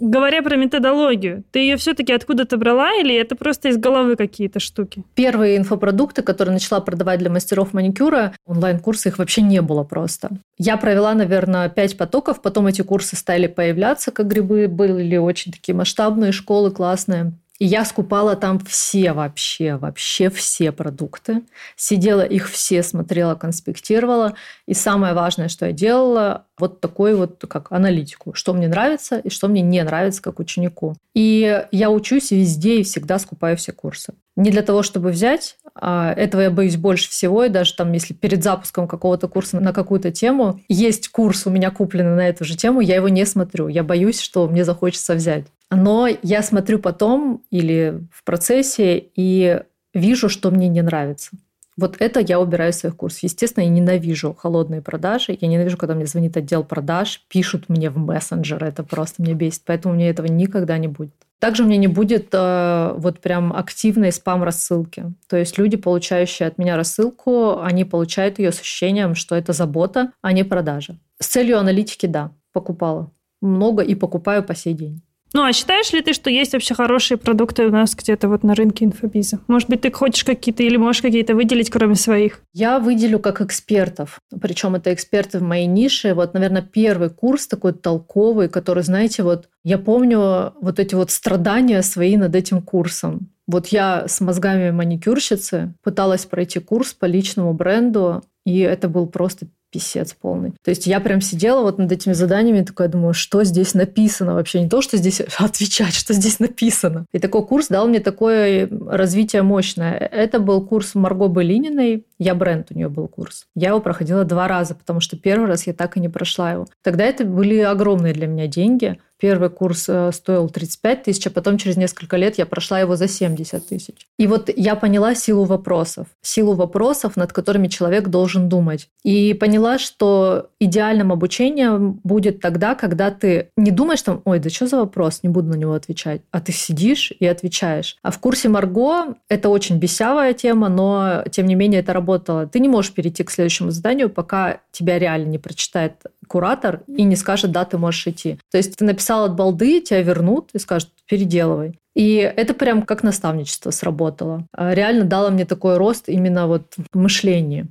Говоря 0.00 0.42
про 0.42 0.56
методологию, 0.56 1.44
ты 1.52 1.60
ее 1.60 1.76
все-таки 1.76 2.12
откуда-то 2.12 2.56
брала 2.56 2.92
или 2.94 3.14
это 3.14 3.36
просто 3.36 3.68
из 3.68 3.76
головы 3.76 4.16
какие-то 4.16 4.60
штуки? 4.60 5.04
Первые 5.14 5.56
инфопродукты, 5.56 6.22
которые 6.22 6.52
начала 6.52 6.80
продавать 6.80 7.20
для 7.20 7.30
мастеров 7.30 7.72
маникюра, 7.72 8.34
онлайн-курсы 8.46 9.08
их 9.08 9.18
вообще 9.18 9.42
не 9.42 9.62
было 9.62 9.84
просто. 9.84 10.30
Я 10.58 10.76
провела, 10.76 11.14
наверное, 11.14 11.68
пять 11.68 11.96
потоков, 11.96 12.42
потом 12.42 12.66
эти 12.66 12.82
курсы 12.82 13.16
стали 13.16 13.46
появляться, 13.46 14.10
как 14.10 14.26
грибы, 14.26 14.68
были 14.68 15.16
очень 15.16 15.52
такие 15.52 15.74
масштабные 15.74 16.32
школы, 16.32 16.70
классные. 16.70 17.32
И 17.58 17.66
я 17.66 17.84
скупала 17.84 18.34
там 18.34 18.58
все 18.58 19.12
вообще, 19.12 19.76
вообще 19.76 20.28
все 20.28 20.72
продукты. 20.72 21.42
Сидела 21.76 22.22
их 22.22 22.50
все, 22.50 22.82
смотрела, 22.82 23.36
конспектировала. 23.36 24.34
И 24.66 24.74
самое 24.74 25.14
важное, 25.14 25.48
что 25.48 25.66
я 25.66 25.72
делала, 25.72 26.46
вот 26.58 26.80
такой 26.80 27.14
вот 27.14 27.44
как 27.48 27.70
аналитику, 27.70 28.34
что 28.34 28.54
мне 28.54 28.66
нравится 28.66 29.18
и 29.18 29.30
что 29.30 29.48
мне 29.48 29.62
не 29.62 29.82
нравится 29.82 30.20
как 30.20 30.40
ученику. 30.40 30.94
И 31.14 31.64
я 31.70 31.90
учусь 31.90 32.32
везде 32.32 32.80
и 32.80 32.82
всегда 32.82 33.18
скупаю 33.18 33.56
все 33.56 33.72
курсы. 33.72 34.14
Не 34.36 34.50
для 34.50 34.62
того, 34.62 34.82
чтобы 34.82 35.10
взять, 35.10 35.56
а 35.76 36.12
этого 36.12 36.40
я 36.40 36.50
боюсь 36.50 36.76
больше 36.76 37.08
всего, 37.08 37.44
и 37.44 37.48
даже 37.48 37.74
там, 37.74 37.92
если 37.92 38.14
перед 38.14 38.42
запуском 38.42 38.88
какого-то 38.88 39.28
курса 39.28 39.60
на 39.60 39.72
какую-то 39.72 40.10
тему 40.10 40.60
есть 40.68 41.08
курс 41.08 41.46
у 41.46 41.50
меня 41.50 41.70
купленный 41.70 42.16
на 42.16 42.28
эту 42.28 42.44
же 42.44 42.56
тему, 42.56 42.80
я 42.80 42.96
его 42.96 43.08
не 43.08 43.24
смотрю. 43.26 43.68
Я 43.68 43.84
боюсь, 43.84 44.20
что 44.20 44.48
мне 44.48 44.64
захочется 44.64 45.14
взять. 45.14 45.46
Но 45.74 46.08
я 46.22 46.42
смотрю 46.42 46.78
потом 46.78 47.42
или 47.50 48.00
в 48.12 48.24
процессе 48.24 49.04
и 49.14 49.60
вижу, 49.92 50.28
что 50.28 50.50
мне 50.50 50.68
не 50.68 50.82
нравится. 50.82 51.30
Вот 51.76 51.96
это 51.98 52.20
я 52.20 52.38
убираю 52.38 52.70
из 52.70 52.78
своих 52.78 52.96
курсов. 52.96 53.24
Естественно, 53.24 53.64
я 53.64 53.70
ненавижу 53.70 54.32
холодные 54.32 54.80
продажи. 54.80 55.36
Я 55.40 55.48
ненавижу, 55.48 55.76
когда 55.76 55.94
мне 55.94 56.06
звонит 56.06 56.36
отдел 56.36 56.62
продаж, 56.62 57.22
пишут 57.28 57.68
мне 57.68 57.90
в 57.90 57.98
мессенджер. 57.98 58.62
Это 58.62 58.84
просто 58.84 59.22
меня 59.22 59.34
бесит. 59.34 59.62
Поэтому 59.66 59.94
мне 59.94 60.08
этого 60.08 60.26
никогда 60.26 60.78
не 60.78 60.86
будет. 60.86 61.14
Также 61.40 61.64
у 61.64 61.66
меня 61.66 61.76
не 61.76 61.88
будет 61.88 62.28
э, 62.32 62.94
вот 62.96 63.18
прям 63.18 63.52
активной 63.52 64.12
спам-рассылки. 64.12 65.12
То 65.28 65.36
есть 65.36 65.58
люди, 65.58 65.76
получающие 65.76 66.46
от 66.46 66.58
меня 66.58 66.76
рассылку, 66.76 67.60
они 67.60 67.84
получают 67.84 68.38
ее 68.38 68.52
с 68.52 68.60
ощущением, 68.60 69.14
что 69.14 69.34
это 69.34 69.52
забота, 69.52 70.12
а 70.22 70.32
не 70.32 70.44
продажа. 70.44 70.96
С 71.18 71.26
целью 71.26 71.58
аналитики, 71.58 72.06
да, 72.06 72.30
покупала. 72.52 73.10
Много 73.42 73.82
и 73.82 73.94
покупаю 73.94 74.44
по 74.44 74.54
сей 74.54 74.74
день. 74.74 75.02
Ну, 75.34 75.42
а 75.42 75.52
считаешь 75.52 75.92
ли 75.92 76.00
ты, 76.00 76.12
что 76.12 76.30
есть 76.30 76.52
вообще 76.52 76.74
хорошие 76.74 77.18
продукты 77.18 77.66
у 77.66 77.70
нас 77.70 77.96
где-то 77.96 78.28
вот 78.28 78.44
на 78.44 78.54
рынке 78.54 78.84
инфобиза? 78.84 79.40
Может 79.48 79.68
быть, 79.68 79.80
ты 79.80 79.90
хочешь 79.90 80.22
какие-то 80.22 80.62
или 80.62 80.76
можешь 80.76 81.02
какие-то 81.02 81.34
выделить, 81.34 81.70
кроме 81.70 81.96
своих? 81.96 82.40
Я 82.52 82.78
выделю 82.78 83.18
как 83.18 83.40
экспертов. 83.40 84.20
Причем 84.40 84.76
это 84.76 84.94
эксперты 84.94 85.40
в 85.40 85.42
моей 85.42 85.66
нише. 85.66 86.14
Вот, 86.14 86.34
наверное, 86.34 86.62
первый 86.62 87.10
курс 87.10 87.48
такой 87.48 87.72
толковый, 87.72 88.48
который, 88.48 88.84
знаете, 88.84 89.24
вот 89.24 89.48
я 89.64 89.78
помню 89.78 90.52
вот 90.60 90.78
эти 90.78 90.94
вот 90.94 91.10
страдания 91.10 91.82
свои 91.82 92.16
над 92.16 92.36
этим 92.36 92.62
курсом. 92.62 93.30
Вот 93.48 93.66
я 93.66 94.06
с 94.06 94.20
мозгами 94.20 94.70
маникюрщицы 94.70 95.74
пыталась 95.82 96.26
пройти 96.26 96.60
курс 96.60 96.94
по 96.94 97.06
личному 97.06 97.52
бренду, 97.54 98.22
и 98.46 98.60
это 98.60 98.88
был 98.88 99.08
просто 99.08 99.48
писец 99.74 100.14
полный. 100.14 100.52
То 100.62 100.70
есть 100.70 100.86
я 100.86 101.00
прям 101.00 101.20
сидела 101.20 101.62
вот 101.62 101.78
над 101.78 101.90
этими 101.90 102.12
заданиями, 102.12 102.62
такая 102.62 102.86
думаю, 102.86 103.12
что 103.12 103.42
здесь 103.42 103.74
написано 103.74 104.34
вообще? 104.34 104.60
Не 104.60 104.68
то, 104.68 104.80
что 104.82 104.96
здесь 104.96 105.20
отвечать, 105.38 105.94
что 105.94 106.14
здесь 106.14 106.38
написано. 106.38 107.06
И 107.12 107.18
такой 107.18 107.44
курс 107.44 107.66
дал 107.66 107.88
мне 107.88 107.98
такое 107.98 108.68
развитие 108.86 109.42
мощное. 109.42 109.94
Это 109.96 110.38
был 110.38 110.64
курс 110.64 110.94
Марго 110.94 111.26
Белининой, 111.26 112.06
я 112.20 112.36
бренд 112.36 112.68
у 112.70 112.74
нее 112.74 112.88
был 112.88 113.08
курс. 113.08 113.46
Я 113.56 113.70
его 113.70 113.80
проходила 113.80 114.24
два 114.24 114.46
раза, 114.46 114.76
потому 114.76 115.00
что 115.00 115.16
первый 115.16 115.48
раз 115.48 115.66
я 115.66 115.72
так 115.72 115.96
и 115.96 116.00
не 116.00 116.08
прошла 116.08 116.52
его. 116.52 116.68
Тогда 116.82 117.04
это 117.04 117.24
были 117.24 117.58
огромные 117.58 118.14
для 118.14 118.28
меня 118.28 118.46
деньги. 118.46 119.00
Первый 119.24 119.48
курс 119.48 119.86
э, 119.88 120.12
стоил 120.12 120.50
35 120.50 121.04
тысяч, 121.04 121.26
а 121.26 121.30
потом 121.30 121.56
через 121.56 121.78
несколько 121.78 122.18
лет 122.18 122.36
я 122.36 122.44
прошла 122.44 122.78
его 122.78 122.94
за 122.94 123.08
70 123.08 123.66
тысяч. 123.66 124.06
И 124.18 124.26
вот 124.26 124.50
я 124.54 124.76
поняла 124.76 125.14
силу 125.14 125.44
вопросов. 125.44 126.08
Силу 126.20 126.52
вопросов, 126.52 127.16
над 127.16 127.32
которыми 127.32 127.68
человек 127.68 128.08
должен 128.08 128.50
думать. 128.50 128.90
И 129.02 129.32
поняла, 129.32 129.78
что 129.78 130.50
идеальным 130.60 131.10
обучением 131.10 132.00
будет 132.04 132.42
тогда, 132.42 132.74
когда 132.74 133.10
ты 133.10 133.48
не 133.56 133.70
думаешь 133.70 134.02
там, 134.02 134.20
ой, 134.26 134.40
да 134.40 134.50
что 134.50 134.66
за 134.66 134.76
вопрос, 134.76 135.20
не 135.22 135.30
буду 135.30 135.48
на 135.48 135.54
него 135.54 135.72
отвечать, 135.72 136.20
а 136.30 136.42
ты 136.42 136.52
сидишь 136.52 137.10
и 137.18 137.24
отвечаешь. 137.24 137.96
А 138.02 138.10
в 138.10 138.18
курсе 138.18 138.50
Марго 138.50 139.14
это 139.30 139.48
очень 139.48 139.78
бесявая 139.78 140.34
тема, 140.34 140.68
но 140.68 141.24
тем 141.30 141.46
не 141.46 141.54
менее 141.54 141.80
это 141.80 141.94
работало. 141.94 142.46
Ты 142.46 142.60
не 142.60 142.68
можешь 142.68 142.92
перейти 142.92 143.24
к 143.24 143.30
следующему 143.30 143.70
заданию, 143.70 144.10
пока 144.10 144.60
тебя 144.70 144.98
реально 144.98 145.28
не 145.28 145.38
прочитает 145.38 145.94
куратор 146.26 146.82
и 146.86 147.02
не 147.02 147.16
скажет, 147.16 147.52
да, 147.52 147.64
ты 147.64 147.78
можешь 147.78 148.06
идти. 148.06 148.38
То 148.50 148.58
есть 148.58 148.76
ты 148.76 148.84
написал 148.84 149.24
от 149.24 149.34
балды, 149.34 149.80
тебя 149.80 150.02
вернут 150.02 150.50
и 150.52 150.58
скажут, 150.58 150.90
переделывай. 151.08 151.78
И 151.94 152.16
это 152.16 152.54
прям 152.54 152.82
как 152.82 153.02
наставничество 153.02 153.70
сработало. 153.70 154.46
А 154.52 154.74
реально 154.74 155.04
дало 155.04 155.30
мне 155.30 155.44
такой 155.44 155.76
рост 155.76 156.08
именно 156.08 156.46
вот 156.46 156.74
в 156.92 156.98
мышлении. 156.98 157.66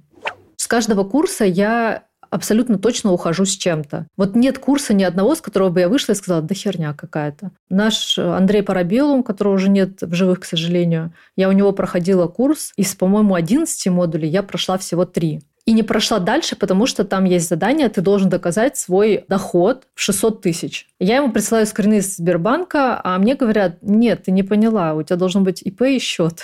С 0.56 0.68
каждого 0.68 1.04
курса 1.04 1.44
я 1.44 2.04
абсолютно 2.34 2.80
точно 2.80 3.12
ухожу 3.12 3.46
с 3.46 3.52
чем-то. 3.52 4.08
Вот 4.18 4.36
нет 4.36 4.58
курса 4.58 4.94
ни 4.94 5.04
одного, 5.04 5.36
с 5.36 5.42
которого 5.42 5.70
бы 5.70 5.82
я 5.82 5.90
вышла 5.90 6.14
и 6.14 6.16
сказала, 6.16 6.42
да 6.42 6.56
херня 6.56 6.94
какая-то. 6.94 7.52
Наш 7.70 8.18
Андрей 8.18 8.64
Парабелум, 8.64 9.24
которого 9.24 9.54
уже 9.54 9.70
нет 9.70 10.02
в 10.02 10.14
живых, 10.14 10.40
к 10.40 10.46
сожалению, 10.46 11.14
я 11.36 11.48
у 11.48 11.52
него 11.52 11.74
проходила 11.74 12.28
курс, 12.28 12.72
из, 12.76 12.96
по-моему, 12.96 13.36
11 13.36 13.88
модулей 13.88 14.30
я 14.30 14.42
прошла 14.42 14.78
всего 14.78 15.06
3 15.06 15.42
и 15.66 15.72
не 15.72 15.84
прошла 15.84 16.20
дальше, 16.20 16.56
потому 16.56 16.86
что 16.86 17.06
там 17.06 17.24
есть 17.24 17.48
задание, 17.48 17.88
ты 17.90 18.02
должен 18.02 18.30
доказать 18.30 18.78
свой 18.78 19.26
доход 19.30 19.88
в 19.96 20.02
600 20.02 20.42
тысяч. 20.42 20.88
Я 21.00 21.18
ему 21.18 21.32
присылаю 21.32 21.66
скрины 21.66 22.00
из 22.00 22.18
Сбербанка, 22.18 23.00
а 23.04 23.18
мне 23.18 23.36
говорят, 23.36 23.78
нет, 23.82 24.24
ты 24.24 24.32
не 24.32 24.44
поняла, 24.44 24.94
у 24.94 25.04
тебя 25.04 25.16
должен 25.16 25.44
быть 25.44 25.62
ИП 25.62 25.84
и 25.84 26.00
счет. 26.00 26.42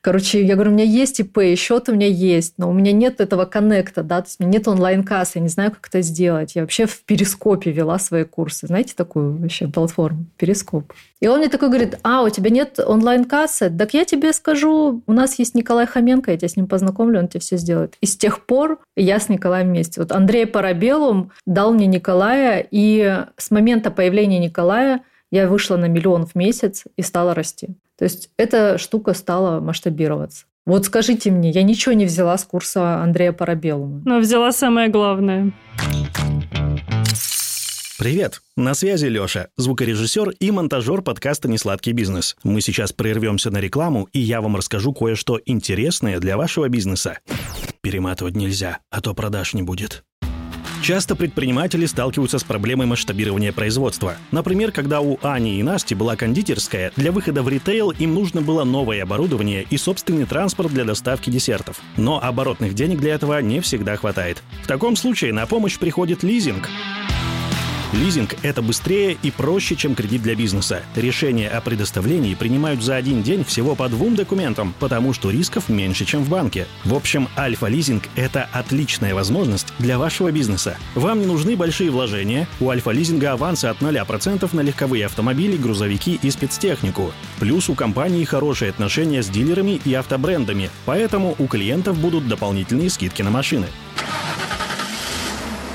Короче, 0.00 0.44
я 0.44 0.54
говорю, 0.54 0.70
у 0.70 0.74
меня 0.74 0.84
есть 0.84 1.18
ИП, 1.18 1.38
счет 1.56 1.88
у 1.88 1.92
меня 1.92 2.06
есть, 2.06 2.54
но 2.56 2.70
у 2.70 2.72
меня 2.72 2.92
нет 2.92 3.20
этого 3.20 3.46
коннекта, 3.46 4.04
да, 4.04 4.20
то 4.22 4.28
есть 4.28 4.40
у 4.40 4.44
меня 4.44 4.58
нет 4.58 4.68
онлайн-кассы, 4.68 5.38
я 5.38 5.42
не 5.42 5.48
знаю, 5.48 5.72
как 5.72 5.88
это 5.88 6.02
сделать. 6.02 6.54
Я 6.54 6.62
вообще 6.62 6.86
в 6.86 7.02
Перископе 7.02 7.72
вела 7.72 7.98
свои 7.98 8.22
курсы. 8.24 8.68
Знаете 8.68 8.94
такую 8.96 9.36
вообще 9.36 9.66
платформу? 9.66 10.26
Перископ. 10.36 10.92
И 11.20 11.26
он 11.26 11.40
мне 11.40 11.48
такой 11.48 11.68
говорит, 11.68 11.98
а, 12.04 12.22
у 12.22 12.28
тебя 12.28 12.50
нет 12.50 12.78
онлайн-кассы? 12.78 13.70
Так 13.76 13.92
я 13.92 14.04
тебе 14.04 14.32
скажу, 14.32 15.02
у 15.04 15.12
нас 15.12 15.36
есть 15.40 15.56
Николай 15.56 15.86
Хоменко, 15.86 16.30
я 16.30 16.36
тебя 16.36 16.48
с 16.48 16.56
ним 16.56 16.68
познакомлю, 16.68 17.18
он 17.18 17.26
тебе 17.26 17.40
все 17.40 17.56
сделает. 17.56 17.96
И 18.00 18.06
с 18.06 18.16
тех 18.16 18.46
пор 18.46 18.78
я 18.94 19.18
с 19.18 19.28
Николаем 19.28 19.68
вместе. 19.68 20.00
Вот 20.00 20.12
Андрей 20.12 20.46
Парабелум 20.46 21.32
дал 21.44 21.72
мне 21.72 21.86
Николая, 21.86 22.64
и 22.70 23.24
с 23.36 23.50
момента 23.50 23.90
появления 23.90 24.38
Николая 24.38 25.02
я 25.32 25.48
вышла 25.48 25.76
на 25.76 25.86
миллион 25.86 26.24
в 26.24 26.34
месяц 26.36 26.84
и 26.96 27.02
стала 27.02 27.34
расти. 27.34 27.68
То 27.98 28.04
есть 28.04 28.30
эта 28.36 28.78
штука 28.78 29.12
стала 29.12 29.60
масштабироваться. 29.60 30.44
Вот 30.64 30.84
скажите 30.84 31.30
мне, 31.30 31.50
я 31.50 31.62
ничего 31.62 31.94
не 31.94 32.04
взяла 32.04 32.38
с 32.38 32.44
курса 32.44 33.02
Андрея 33.02 33.32
Парабеллума. 33.32 34.02
Но 34.04 34.18
взяла 34.18 34.52
самое 34.52 34.88
главное. 34.88 35.52
Привет! 37.98 38.42
На 38.56 38.74
связи 38.74 39.06
Лёша, 39.06 39.48
звукорежиссер 39.56 40.30
и 40.38 40.50
монтажер 40.52 41.02
подкаста 41.02 41.48
«Несладкий 41.48 41.90
бизнес». 41.92 42.36
Мы 42.44 42.60
сейчас 42.60 42.92
прервемся 42.92 43.50
на 43.50 43.58
рекламу, 43.58 44.08
и 44.12 44.20
я 44.20 44.40
вам 44.40 44.54
расскажу 44.54 44.92
кое-что 44.92 45.40
интересное 45.44 46.20
для 46.20 46.36
вашего 46.36 46.68
бизнеса. 46.68 47.18
Перематывать 47.80 48.36
нельзя, 48.36 48.78
а 48.90 49.00
то 49.00 49.14
продаж 49.14 49.54
не 49.54 49.62
будет. 49.62 50.04
Часто 50.82 51.16
предприниматели 51.16 51.86
сталкиваются 51.86 52.38
с 52.38 52.44
проблемой 52.44 52.86
масштабирования 52.86 53.52
производства. 53.52 54.16
Например, 54.30 54.72
когда 54.72 55.00
у 55.00 55.18
Ани 55.22 55.58
и 55.58 55.62
Насти 55.62 55.94
была 55.94 56.16
кондитерская, 56.16 56.92
для 56.96 57.12
выхода 57.12 57.42
в 57.42 57.48
ритейл 57.48 57.90
им 57.90 58.14
нужно 58.14 58.40
было 58.40 58.64
новое 58.64 59.02
оборудование 59.02 59.66
и 59.68 59.76
собственный 59.76 60.24
транспорт 60.24 60.72
для 60.72 60.84
доставки 60.84 61.30
десертов. 61.30 61.80
Но 61.96 62.22
оборотных 62.22 62.74
денег 62.74 63.00
для 63.00 63.14
этого 63.14 63.40
не 63.42 63.60
всегда 63.60 63.96
хватает. 63.96 64.42
В 64.62 64.66
таком 64.66 64.96
случае 64.96 65.32
на 65.32 65.46
помощь 65.46 65.78
приходит 65.78 66.22
лизинг. 66.22 66.68
Лизинг– 67.92 68.36
это 68.42 68.60
быстрее 68.60 69.16
и 69.22 69.30
проще, 69.30 69.74
чем 69.74 69.94
кредит 69.94 70.22
для 70.22 70.34
бизнеса. 70.34 70.82
Решение 70.94 71.48
о 71.48 71.62
предоставлении 71.62 72.34
принимают 72.34 72.82
за 72.82 72.96
один 72.96 73.22
день 73.22 73.44
всего 73.44 73.74
по 73.74 73.88
двум 73.88 74.14
документам, 74.14 74.74
потому 74.78 75.14
что 75.14 75.30
рисков 75.30 75.70
меньше, 75.70 76.04
чем 76.04 76.22
в 76.22 76.28
банке. 76.28 76.66
В 76.84 76.94
общем, 76.94 77.28
Альфа-лизинг– 77.38 78.04
это 78.16 78.46
отличная 78.52 79.14
возможность 79.14 79.72
для 79.78 79.98
вашего 79.98 80.30
бизнеса. 80.30 80.76
Вам 80.94 81.20
не 81.20 81.26
нужны 81.26 81.56
большие 81.56 81.90
вложения. 81.90 82.46
У 82.60 82.68
Альфа-лизинга 82.68 83.32
авансы 83.32 83.64
от 83.64 83.78
0% 83.78 84.48
на 84.54 84.60
легковые 84.60 85.06
автомобили, 85.06 85.56
грузовики 85.56 86.20
и 86.22 86.30
спецтехнику. 86.30 87.12
Плюс 87.40 87.70
у 87.70 87.74
компании 87.74 88.24
хорошие 88.24 88.70
отношения 88.70 89.22
с 89.22 89.30
дилерами 89.30 89.80
и 89.82 89.94
автобрендами, 89.94 90.68
поэтому 90.84 91.34
у 91.38 91.46
клиентов 91.46 91.98
будут 91.98 92.28
дополнительные 92.28 92.90
скидки 92.90 93.22
на 93.22 93.30
машины. 93.30 93.68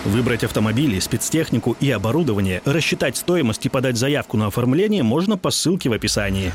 Выбрать 0.06 0.44
автомобили, 0.44 1.00
спецтехнику 1.00 1.78
и 1.80 1.90
оборудование, 1.90 2.62
рассчитать 2.66 3.16
стоимость 3.16 3.66
и 3.66 3.70
подать 3.70 3.98
заявку 3.98 4.36
на 4.36 4.48
оформление 4.48 5.02
можно 5.02 5.38
по 5.38 5.50
ссылке 5.50 5.90
в 5.90 5.94
описании. 5.94 6.52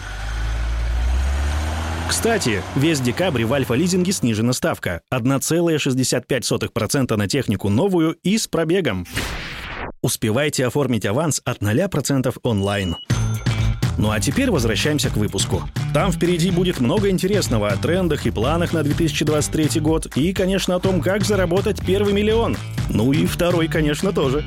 Кстати, 2.09 2.63
весь 2.75 3.01
декабрь 3.01 3.45
в 3.45 3.53
Альфа-лизинге 3.53 4.13
снижена 4.13 4.53
ставка– 4.53 5.03
1,65% 5.13 7.17
на 7.17 7.29
технику 7.29 7.69
новую 7.69 8.17
и 8.23 8.39
с 8.39 8.49
пробегом. 8.49 9.07
Успевайте 10.03 10.67
оформить 10.67 11.07
аванс 11.07 11.41
от 11.45 11.59
0% 11.59 12.35
онлайн. 12.43 12.97
Ну 13.99 14.13
а 14.13 14.21
теперь 14.21 14.51
возвращаемся 14.51 15.11
к 15.11 15.17
выпуску. 15.17 15.63
Там 15.93 16.13
впереди 16.13 16.53
будет 16.53 16.79
много 16.79 17.11
интересного 17.11 17.69
о 17.69 17.77
трендах 17.77 18.27
и 18.27 18.31
планах 18.31 18.73
на 18.73 18.85
2023 18.85 19.81
год 19.81 20.07
и, 20.17 20.33
конечно, 20.33 20.77
о 20.77 20.81
том, 20.81 21.01
как 21.01 21.25
заработать 21.25 21.85
первый 21.85 22.13
миллион. 22.13 22.57
Ну 22.89 23.13
и 23.13 23.27
второй, 23.27 23.67
конечно, 23.67 24.13
тоже. 24.13 24.45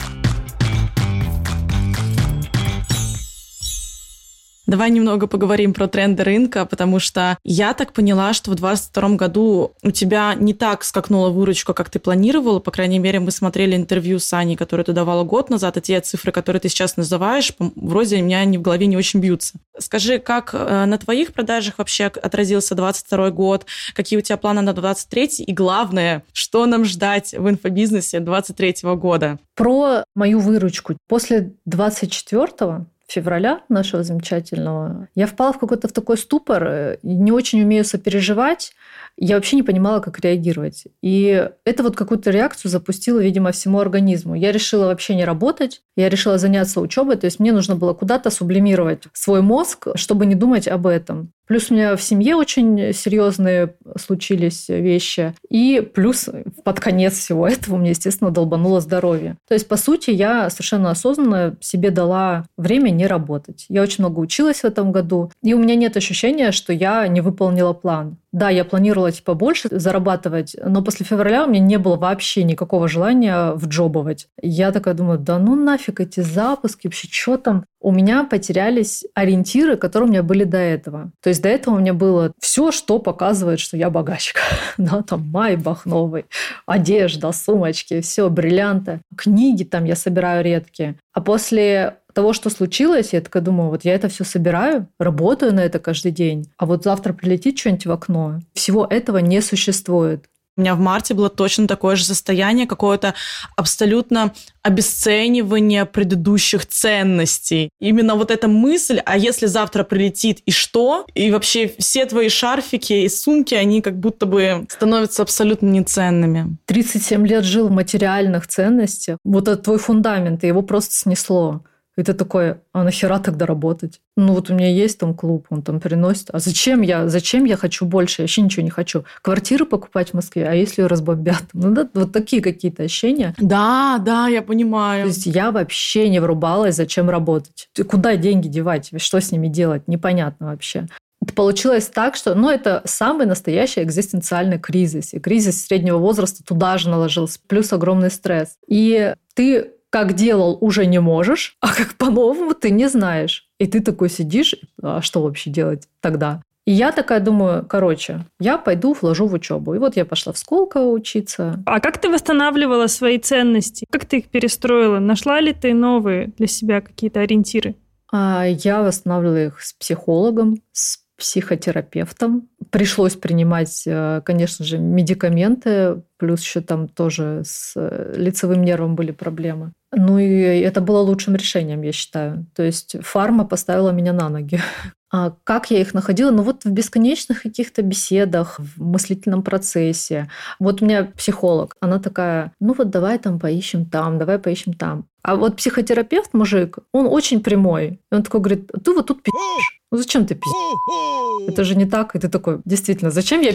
Давай 4.71 4.89
немного 4.89 5.27
поговорим 5.27 5.73
про 5.73 5.89
тренды 5.89 6.23
рынка, 6.23 6.65
потому 6.65 6.99
что 6.99 7.37
я 7.43 7.73
так 7.73 7.91
поняла, 7.91 8.31
что 8.31 8.51
в 8.51 8.55
2022 8.55 9.17
году 9.17 9.73
у 9.83 9.91
тебя 9.91 10.33
не 10.33 10.53
так 10.53 10.85
скакнула 10.85 11.29
выручка, 11.29 11.73
как 11.73 11.89
ты 11.89 11.99
планировала. 11.99 12.61
По 12.61 12.71
крайней 12.71 12.97
мере, 12.97 13.19
мы 13.19 13.31
смотрели 13.31 13.75
интервью 13.75 14.17
с 14.17 14.31
Аней, 14.31 14.55
которое 14.55 14.85
ты 14.85 14.93
давала 14.93 15.25
год 15.25 15.49
назад, 15.49 15.75
и 15.75 15.81
те 15.81 15.99
цифры, 15.99 16.31
которые 16.31 16.61
ты 16.61 16.69
сейчас 16.69 16.95
называешь, 16.95 17.51
вроде 17.59 18.21
у 18.21 18.23
меня 18.23 18.39
они 18.39 18.57
в 18.57 18.61
голове 18.61 18.87
не 18.87 18.95
очень 18.95 19.19
бьются. 19.19 19.55
Скажи, 19.77 20.19
как 20.19 20.51
э, 20.53 20.85
на 20.85 20.97
твоих 20.97 21.33
продажах 21.33 21.77
вообще 21.77 22.05
отразился 22.05 22.73
22 22.73 23.29
год, 23.31 23.65
какие 23.93 24.19
у 24.19 24.21
тебя 24.21 24.37
планы 24.37 24.61
на 24.61 24.71
23 24.71 25.43
и 25.47 25.51
главное, 25.51 26.23
что 26.31 26.65
нам 26.65 26.85
ждать 26.85 27.33
в 27.33 27.49
инфобизнесе 27.49 28.21
23 28.21 28.75
года? 28.95 29.37
Про 29.53 30.05
мою 30.15 30.39
выручку. 30.39 30.95
После 31.09 31.51
24 31.65 32.85
февраля 33.11 33.61
нашего 33.69 34.03
замечательного, 34.03 35.07
я 35.15 35.27
впала 35.27 35.53
в 35.53 35.59
какой-то 35.59 35.87
в 35.87 35.91
такой 35.91 36.17
ступор, 36.17 36.63
э, 36.63 36.97
не 37.03 37.31
очень 37.31 37.61
умею 37.61 37.83
сопереживать, 37.83 38.73
я 39.17 39.35
вообще 39.35 39.57
не 39.57 39.63
понимала, 39.63 39.99
как 39.99 40.19
реагировать. 40.19 40.85
И 41.01 41.49
это 41.65 41.83
вот 41.83 41.95
какую-то 41.95 42.31
реакцию 42.31 42.71
запустило, 42.71 43.19
видимо, 43.19 43.51
всему 43.51 43.79
организму. 43.79 44.35
Я 44.35 44.51
решила 44.51 44.85
вообще 44.85 45.15
не 45.15 45.25
работать, 45.25 45.81
я 45.95 46.09
решила 46.09 46.37
заняться 46.37 46.79
учебой, 46.79 47.17
то 47.17 47.25
есть 47.25 47.39
мне 47.39 47.51
нужно 47.51 47.75
было 47.75 47.93
куда-то 47.93 48.29
сублимировать 48.29 49.03
свой 49.13 49.41
мозг, 49.41 49.87
чтобы 49.95 50.25
не 50.25 50.35
думать 50.35 50.67
об 50.67 50.87
этом. 50.87 51.33
Плюс 51.51 51.69
у 51.69 51.73
меня 51.73 51.97
в 51.97 52.01
семье 52.01 52.37
очень 52.37 52.93
серьезные 52.93 53.75
случились 53.99 54.69
вещи. 54.69 55.33
И 55.49 55.81
плюс 55.81 56.29
под 56.63 56.79
конец 56.79 57.17
всего 57.17 57.45
этого 57.45 57.75
мне, 57.75 57.89
естественно, 57.89 58.31
долбануло 58.31 58.79
здоровье. 58.79 59.35
То 59.49 59.55
есть, 59.55 59.67
по 59.67 59.75
сути, 59.75 60.11
я 60.11 60.49
совершенно 60.49 60.91
осознанно 60.91 61.57
себе 61.59 61.91
дала 61.91 62.45
время 62.55 62.89
не 62.89 63.05
работать. 63.05 63.65
Я 63.67 63.81
очень 63.81 64.05
много 64.05 64.21
училась 64.21 64.61
в 64.61 64.63
этом 64.63 64.93
году. 64.93 65.29
И 65.43 65.53
у 65.53 65.59
меня 65.59 65.75
нет 65.75 65.97
ощущения, 65.97 66.53
что 66.53 66.71
я 66.71 67.05
не 67.09 67.19
выполнила 67.19 67.73
план. 67.73 68.15
Да, 68.31 68.49
я 68.49 68.63
планировала 68.63 69.11
типа 69.11 69.33
больше 69.33 69.67
зарабатывать, 69.71 70.55
но 70.63 70.81
после 70.81 71.05
февраля 71.05 71.45
у 71.45 71.49
меня 71.49 71.59
не 71.59 71.77
было 71.77 71.97
вообще 71.97 72.43
никакого 72.43 72.87
желания 72.87 73.51
вджобывать. 73.51 74.29
Я 74.41 74.71
такая 74.71 74.93
думаю, 74.93 75.19
да 75.19 75.37
ну 75.37 75.55
нафиг 75.55 75.99
эти 75.99 76.21
запуски, 76.21 76.87
вообще 76.87 77.07
что 77.11 77.37
там? 77.37 77.65
У 77.81 77.91
меня 77.91 78.23
потерялись 78.23 79.03
ориентиры, 79.15 79.75
которые 79.75 80.07
у 80.07 80.11
меня 80.11 80.23
были 80.23 80.43
до 80.43 80.57
этого. 80.57 81.11
То 81.21 81.29
есть 81.29 81.41
до 81.41 81.49
этого 81.49 81.75
у 81.75 81.79
меня 81.79 81.93
было 81.93 82.31
все, 82.39 82.71
что 82.71 82.99
показывает, 82.99 83.59
что 83.59 83.75
я 83.75 83.89
богачка. 83.89 84.41
да, 84.77 85.01
там 85.01 85.27
майбах 85.29 85.85
новый, 85.85 86.25
одежда, 86.65 87.31
сумочки, 87.31 87.99
все, 88.01 88.29
бриллианты. 88.29 89.01
Книги 89.17 89.63
там 89.63 89.83
я 89.83 89.95
собираю 89.95 90.43
редкие. 90.43 90.95
А 91.13 91.21
после 91.21 91.97
того, 92.13 92.33
что 92.33 92.49
случилось, 92.49 93.13
я 93.13 93.21
такая 93.21 93.43
думаю, 93.43 93.69
вот 93.69 93.85
я 93.85 93.93
это 93.93 94.09
все 94.09 94.23
собираю, 94.23 94.87
работаю 94.99 95.53
на 95.53 95.61
это 95.61 95.79
каждый 95.79 96.11
день, 96.11 96.47
а 96.57 96.65
вот 96.65 96.83
завтра 96.83 97.13
прилетит 97.13 97.57
что-нибудь 97.57 97.85
в 97.85 97.91
окно. 97.91 98.39
Всего 98.53 98.85
этого 98.89 99.17
не 99.17 99.41
существует. 99.41 100.25
У 100.57 100.61
меня 100.61 100.75
в 100.75 100.79
марте 100.79 101.13
было 101.13 101.29
точно 101.29 101.65
такое 101.65 101.95
же 101.95 102.03
состояние, 102.03 102.67
какое-то 102.67 103.13
абсолютно 103.55 104.33
обесценивание 104.63 105.85
предыдущих 105.85 106.65
ценностей. 106.65 107.69
Именно 107.79 108.15
вот 108.15 108.31
эта 108.31 108.49
мысль, 108.49 109.01
а 109.05 109.17
если 109.17 109.45
завтра 109.45 109.85
прилетит 109.85 110.41
и 110.45 110.51
что? 110.51 111.05
И 111.15 111.31
вообще 111.31 111.73
все 111.79 112.05
твои 112.05 112.27
шарфики 112.27 112.93
и 112.93 113.09
сумки, 113.09 113.55
они 113.55 113.81
как 113.81 113.97
будто 113.97 114.25
бы 114.25 114.65
становятся 114.69 115.21
абсолютно 115.21 115.67
неценными. 115.67 116.57
37 116.65 117.25
лет 117.25 117.45
жил 117.45 117.69
в 117.69 117.71
материальных 117.71 118.45
ценностях. 118.45 119.17
Вот 119.23 119.47
это 119.47 119.63
твой 119.63 119.79
фундамент, 119.79 120.43
и 120.43 120.47
его 120.47 120.63
просто 120.63 120.93
снесло. 120.93 121.63
И 121.97 122.03
ты 122.03 122.13
такой, 122.13 122.55
а 122.71 122.83
нахера 122.83 123.19
тогда 123.19 123.45
работать? 123.45 123.99
Ну 124.15 124.33
вот 124.33 124.49
у 124.49 124.53
меня 124.53 124.69
есть 124.69 124.97
там 124.97 125.13
клуб, 125.13 125.47
он 125.49 125.61
там 125.61 125.79
приносит. 125.79 126.29
А 126.31 126.39
зачем 126.39 126.81
я, 126.81 127.09
зачем 127.09 127.43
я 127.43 127.57
хочу 127.57 127.85
больше? 127.85 128.21
Я 128.21 128.23
вообще 128.23 128.41
ничего 128.41 128.63
не 128.63 128.69
хочу. 128.69 129.03
Квартиру 129.21 129.65
покупать 129.65 130.11
в 130.11 130.13
Москве, 130.13 130.47
а 130.47 130.53
если 130.53 130.81
ее 130.81 130.87
разбомбят? 130.87 131.43
Ну 131.53 131.71
да, 131.71 131.89
вот 131.93 132.13
такие 132.13 132.41
какие-то 132.41 132.83
ощущения. 132.83 133.35
Да, 133.37 134.01
да, 134.03 134.27
я 134.27 134.41
понимаю. 134.41 135.03
То 135.03 135.07
есть 135.09 135.25
я 135.25 135.51
вообще 135.51 136.07
не 136.09 136.19
врубалась, 136.19 136.75
зачем 136.75 137.09
работать. 137.09 137.69
Куда 137.89 138.15
деньги 138.15 138.47
девать? 138.47 138.91
Что 138.97 139.19
с 139.19 139.31
ними 139.31 139.47
делать? 139.47 139.87
Непонятно 139.87 140.47
вообще. 140.47 140.87
Получилось 141.35 141.87
так, 141.87 142.15
что 142.15 142.33
ну, 142.33 142.49
это 142.49 142.81
самый 142.85 143.27
настоящий 143.27 143.83
экзистенциальный 143.83 144.57
кризис. 144.57 145.13
И 145.13 145.19
кризис 145.19 145.65
среднего 145.65 145.97
возраста 145.97 146.43
туда 146.43 146.77
же 146.77 146.89
наложился, 146.89 147.39
плюс 147.47 147.71
огромный 147.73 148.09
стресс. 148.09 148.55
И 148.67 149.13
ты 149.35 149.71
как 149.91 150.13
делал, 150.13 150.57
уже 150.61 150.85
не 150.87 150.99
можешь, 150.99 151.57
а 151.59 151.73
как 151.75 151.95
по-новому 151.95 152.55
ты 152.55 152.71
не 152.71 152.87
знаешь. 152.89 153.49
И 153.59 153.67
ты 153.67 153.81
такой 153.81 154.09
сидишь, 154.09 154.55
а 154.81 155.01
что 155.01 155.21
вообще 155.21 155.51
делать 155.51 155.87
тогда? 155.99 156.41
И 156.65 156.71
я 156.71 156.91
такая 156.91 157.19
думаю, 157.19 157.65
короче, 157.65 158.25
я 158.39 158.57
пойду 158.57 158.95
вложу 158.99 159.27
в 159.27 159.33
учебу. 159.33 159.75
И 159.75 159.79
вот 159.79 159.97
я 159.97 160.05
пошла 160.05 160.31
в 160.31 160.37
Сколково 160.37 160.91
учиться. 160.91 161.61
А 161.65 161.79
как 161.79 161.97
ты 161.97 162.09
восстанавливала 162.09 162.87
свои 162.87 163.17
ценности? 163.17 163.85
Как 163.91 164.05
ты 164.05 164.19
их 164.19 164.29
перестроила? 164.29 164.99
Нашла 164.99 165.41
ли 165.41 165.53
ты 165.53 165.73
новые 165.73 166.27
для 166.37 166.47
себя 166.47 166.81
какие-то 166.81 167.19
ориентиры? 167.19 167.75
А 168.11 168.45
я 168.45 168.83
восстанавливала 168.83 169.47
их 169.47 169.61
с 169.61 169.73
психологом, 169.73 170.61
с 170.71 170.99
психотерапевтом. 171.21 172.49
Пришлось 172.71 173.15
принимать, 173.15 173.83
э, 173.85 174.21
конечно 174.25 174.65
же, 174.65 174.79
медикаменты, 174.79 176.01
плюс 176.17 176.41
еще 176.41 176.61
там 176.61 176.87
тоже 176.87 177.43
с 177.45 177.73
э, 177.75 178.13
лицевым 178.17 178.63
нервом 178.63 178.95
были 178.95 179.11
проблемы. 179.11 179.71
Ну 179.91 180.17
и 180.17 180.25
это 180.31 180.81
было 180.81 180.99
лучшим 180.99 181.35
решением, 181.35 181.83
я 181.83 181.91
считаю. 181.91 182.47
То 182.55 182.63
есть 182.63 182.95
фарма 183.01 183.45
поставила 183.45 183.91
меня 183.91 184.13
на 184.13 184.29
ноги. 184.29 184.59
А 185.13 185.33
как 185.43 185.69
я 185.71 185.81
их 185.81 185.93
находила? 185.93 186.31
Ну 186.31 186.41
вот 186.41 186.63
в 186.63 186.71
бесконечных 186.71 187.41
каких-то 187.41 187.81
беседах, 187.81 188.57
в 188.57 188.81
мыслительном 188.81 189.43
процессе. 189.43 190.29
Вот 190.57 190.81
у 190.81 190.85
меня 190.85 191.03
психолог, 191.03 191.75
она 191.81 191.99
такая, 191.99 192.53
ну 192.61 192.73
вот 192.73 192.91
давай 192.91 193.19
там 193.19 193.37
поищем 193.37 193.85
там, 193.85 194.17
давай 194.17 194.39
поищем 194.39 194.71
там. 194.71 195.07
А 195.21 195.35
вот 195.35 195.57
психотерапевт, 195.57 196.33
мужик, 196.33 196.77
он 196.93 197.07
очень 197.07 197.43
прямой. 197.43 197.99
Он 198.09 198.23
такой 198.23 198.39
говорит, 198.39 198.71
ты 198.85 198.93
вот 198.93 199.07
тут 199.07 199.21
пи***ешь. 199.21 199.80
Ну 199.91 199.97
зачем 199.97 200.25
ты 200.25 200.35
пи***ешь? 200.35 201.49
Это 201.49 201.63
же 201.63 201.75
не 201.75 201.85
так. 201.85 202.15
И 202.15 202.19
ты 202.19 202.29
такой, 202.29 202.61
действительно, 202.65 203.11
зачем 203.11 203.41
я 203.41 203.53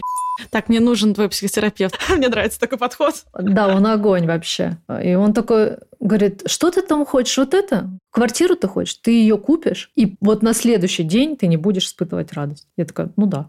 так, 0.50 0.68
мне 0.68 0.80
нужен 0.80 1.14
твой 1.14 1.28
психотерапевт. 1.28 1.98
мне 2.16 2.28
нравится 2.28 2.60
такой 2.60 2.78
подход. 2.78 3.24
Да, 3.38 3.68
он 3.68 3.86
огонь 3.86 4.26
вообще. 4.26 4.76
И 5.02 5.14
он 5.14 5.32
такой 5.32 5.78
говорит, 5.98 6.42
что 6.46 6.70
ты 6.70 6.82
там 6.82 7.06
хочешь, 7.06 7.38
вот 7.38 7.54
это? 7.54 7.90
Квартиру 8.10 8.54
ты 8.54 8.68
хочешь, 8.68 8.94
ты 8.96 9.12
ее 9.12 9.38
купишь, 9.38 9.90
и 9.96 10.16
вот 10.20 10.42
на 10.42 10.52
следующий 10.52 11.02
день 11.02 11.36
ты 11.36 11.46
не 11.46 11.56
будешь 11.56 11.86
испытывать 11.86 12.32
радость. 12.32 12.68
Я 12.76 12.84
такая, 12.84 13.10
ну 13.16 13.26
да. 13.26 13.48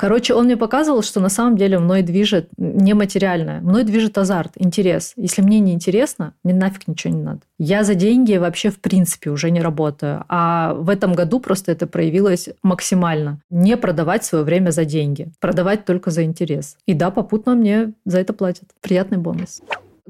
Короче, 0.00 0.32
он 0.32 0.46
мне 0.46 0.56
показывал, 0.56 1.02
что 1.02 1.20
на 1.20 1.28
самом 1.28 1.58
деле 1.58 1.78
мной 1.78 2.00
движет 2.00 2.48
нематериальное. 2.56 3.60
Мной 3.60 3.84
движет 3.84 4.16
азарт, 4.16 4.52
интерес. 4.56 5.12
Если 5.16 5.42
мне 5.42 5.60
не 5.60 5.74
интересно, 5.74 6.32
мне 6.42 6.54
нафиг 6.54 6.88
ничего 6.88 7.12
не 7.12 7.22
надо. 7.22 7.40
Я 7.58 7.84
за 7.84 7.94
деньги 7.94 8.34
вообще 8.38 8.70
в 8.70 8.80
принципе 8.80 9.28
уже 9.28 9.50
не 9.50 9.60
работаю. 9.60 10.24
А 10.30 10.72
в 10.72 10.88
этом 10.88 11.12
году 11.12 11.38
просто 11.38 11.72
это 11.72 11.86
проявилось 11.86 12.48
максимально. 12.62 13.42
Не 13.50 13.76
продавать 13.76 14.24
свое 14.24 14.42
время 14.42 14.70
за 14.70 14.86
деньги. 14.86 15.28
Продавать 15.38 15.84
только 15.84 16.10
за 16.10 16.24
интерес. 16.24 16.78
И 16.86 16.94
да, 16.94 17.10
попутно 17.10 17.54
мне 17.54 17.92
за 18.06 18.20
это 18.20 18.32
платят. 18.32 18.70
Приятный 18.80 19.18
бонус. 19.18 19.60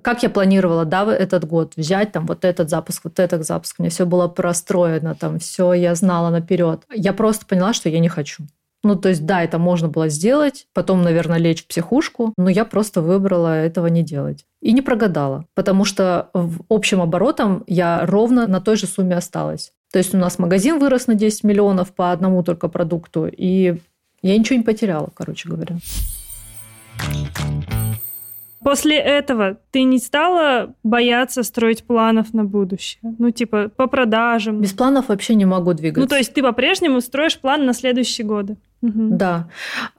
Как 0.03 0.23
я 0.23 0.31
планировала, 0.31 0.85
да, 0.85 1.13
этот 1.13 1.49
год 1.49 1.73
взять 1.75 2.13
там 2.13 2.27
вот 2.27 2.45
этот 2.45 2.71
запуск, 2.71 3.03
вот 3.03 3.19
этот 3.19 3.45
запуск. 3.45 3.75
У 3.81 3.83
меня 3.83 3.91
все 3.91 4.07
было 4.07 4.29
простроено, 4.29 5.17
там 5.17 5.41
все 5.41 5.73
я 5.73 5.97
знала 5.97 6.31
наперед. 6.31 6.83
Я 6.95 7.13
просто 7.13 7.45
поняла, 7.45 7.73
что 7.73 7.89
я 7.89 7.99
не 7.99 8.09
хочу. 8.09 8.45
Ну, 8.83 8.97
то 8.97 9.11
есть, 9.11 9.27
да, 9.27 9.43
это 9.43 9.59
можно 9.59 9.89
было 9.89 10.09
сделать, 10.09 10.67
потом, 10.73 11.03
наверное, 11.03 11.39
лечь 11.39 11.65
в 11.65 11.67
психушку, 11.67 12.33
но 12.39 12.49
я 12.49 12.65
просто 12.65 13.03
выбрала 13.03 13.55
этого 13.55 13.89
не 13.89 14.03
делать. 14.03 14.47
И 14.63 14.73
не 14.73 14.81
прогадала, 14.81 15.47
потому 15.55 15.85
что 15.85 16.31
в 16.33 16.61
общем 16.69 17.01
оборотом 17.03 17.65
я 17.67 18.07
ровно 18.07 18.47
на 18.47 18.61
той 18.61 18.77
же 18.77 18.87
сумме 18.87 19.17
осталась. 19.17 19.73
То 19.93 19.99
есть 19.99 20.15
у 20.15 20.19
нас 20.19 20.39
магазин 20.39 20.79
вырос 20.79 21.09
на 21.09 21.15
10 21.15 21.45
миллионов 21.45 21.93
по 21.93 22.13
одному 22.13 22.43
только 22.43 22.69
продукту, 22.69 23.27
и 23.27 23.77
я 24.23 24.39
ничего 24.39 24.59
не 24.59 24.65
потеряла, 24.65 25.11
короче 25.15 25.49
говоря. 25.49 25.77
После 28.63 28.97
этого 28.99 29.59
ты 29.71 29.85
не 29.85 29.99
стала 29.99 30.75
бояться 30.83 31.43
строить 31.43 31.85
планов 31.85 32.35
на 32.35 32.45
будущее? 32.45 33.01
Ну, 33.19 33.31
типа, 33.31 33.71
по 33.75 33.87
продажам? 33.87 34.61
Без 34.61 34.73
планов 34.73 35.09
вообще 35.09 35.35
не 35.35 35.47
могу 35.47 35.73
двигаться. 35.73 36.01
Ну, 36.01 36.07
то 36.07 36.17
есть 36.17 36.35
ты 36.35 36.43
по-прежнему 36.43 37.01
строишь 37.01 37.39
план 37.39 37.65
на 37.65 37.73
следующие 37.73 38.27
годы? 38.27 38.57
Угу. 38.83 39.17
Да. 39.17 39.49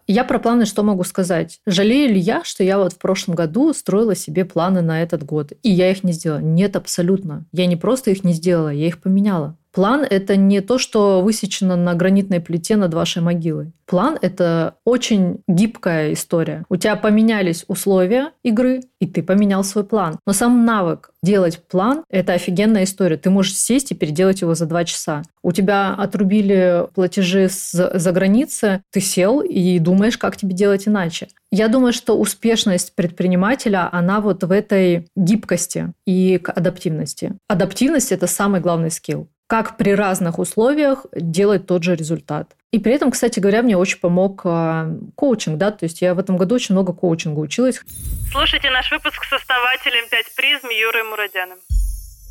Я 0.07 0.24
про 0.24 0.39
планы 0.39 0.66
что 0.66 0.84
могу 0.84 1.03
сказать? 1.03 1.59
Жалею 1.66 2.14
ли 2.14 2.20
я, 2.20 2.43
что 2.43 2.64
я 2.64 2.78
вот 2.78 2.93
в 2.93 2.97
прошлом 2.97 3.36
году 3.36 3.74
строила 3.74 4.16
себе 4.16 4.45
планы 4.45 4.82
на 4.82 5.01
этот 5.01 5.24
год, 5.24 5.53
и 5.64 5.72
я 5.72 5.91
их 5.91 6.03
не 6.03 6.14
сделала? 6.14 6.39
Нет, 6.39 6.76
абсолютно. 6.76 7.45
Я 7.51 7.66
не 7.66 7.76
просто 7.76 8.12
их 8.12 8.24
не 8.24 8.34
сделала, 8.34 8.70
я 8.70 8.88
их 8.88 9.01
поменяла. 9.01 9.57
План– 9.74 10.05
это 10.09 10.36
не 10.36 10.59
то, 10.59 10.78
что 10.78 11.22
высечено 11.22 11.78
на 11.78 11.93
гранитной 11.93 12.41
плите 12.41 12.76
над 12.76 12.93
вашей 12.93 13.22
могилой. 13.22 13.72
План– 13.86 14.17
это 14.22 14.76
очень 14.86 15.41
гибкая 15.47 16.11
история. 16.11 16.65
У 16.69 16.76
тебя 16.76 16.97
поменялись 16.97 17.63
условия 17.67 18.32
игры, 18.43 18.82
и 18.99 19.07
ты 19.07 19.24
поменял 19.24 19.63
свой 19.63 19.86
план. 19.86 20.19
Но 20.26 20.34
сам 20.34 20.65
навык 20.65 21.11
делать 21.24 21.59
план– 21.69 22.03
это 22.09 22.34
офигенная 22.34 22.84
история. 22.84 23.15
Ты 23.15 23.30
можешь 23.30 23.57
сесть 23.57 23.91
и 23.91 23.95
переделать 23.95 24.41
его 24.41 24.55
за 24.55 24.65
два 24.65 24.84
часа. 24.84 25.24
У 25.41 25.53
тебя 25.53 25.93
отрубили 25.93 26.88
платежи 26.93 27.49
за 27.49 28.11
границы, 28.11 28.82
ты 28.91 28.99
сел 28.99 29.41
и 29.41 29.80
думаешь, 29.80 30.17
как 30.17 30.36
тебе 30.36 30.53
делать 30.53 30.88
иначе. 30.88 31.30
Я 31.49 31.67
думаю, 31.69 31.93
что 31.93 32.17
успешность 32.17 32.93
предпринимателя, 32.95 33.89
она 33.91 34.19
вот 34.19 34.43
в 34.43 34.51
этой 34.51 35.07
гибкости 35.15 35.93
и 36.05 36.39
адаптивности. 36.45 37.34
Адаптивность– 37.47 38.11
это 38.13 38.28
самый 38.28 38.59
главный 38.59 38.91
скилл 38.91 39.30
как 39.51 39.75
при 39.75 39.93
разных 39.93 40.39
условиях 40.39 41.05
делать 41.13 41.67
тот 41.67 41.83
же 41.83 41.93
результат. 41.93 42.55
И 42.71 42.79
при 42.79 42.93
этом, 42.93 43.11
кстати 43.11 43.41
говоря, 43.41 43.63
мне 43.63 43.75
очень 43.75 43.99
помог 43.99 44.43
э, 44.45 44.95
коучинг, 45.15 45.57
да, 45.57 45.71
то 45.71 45.83
есть 45.83 46.01
я 46.01 46.13
в 46.13 46.19
этом 46.19 46.37
году 46.37 46.55
очень 46.55 46.73
много 46.73 46.93
коучинга 46.93 47.39
училась. 47.39 47.81
Слушайте 48.31 48.69
наш 48.69 48.89
выпуск 48.91 49.25
с 49.25 49.33
основателем 49.33 50.07
5 50.09 50.35
призм 50.37 50.69
Юрой 50.69 51.03
Мурадяном. 51.03 51.57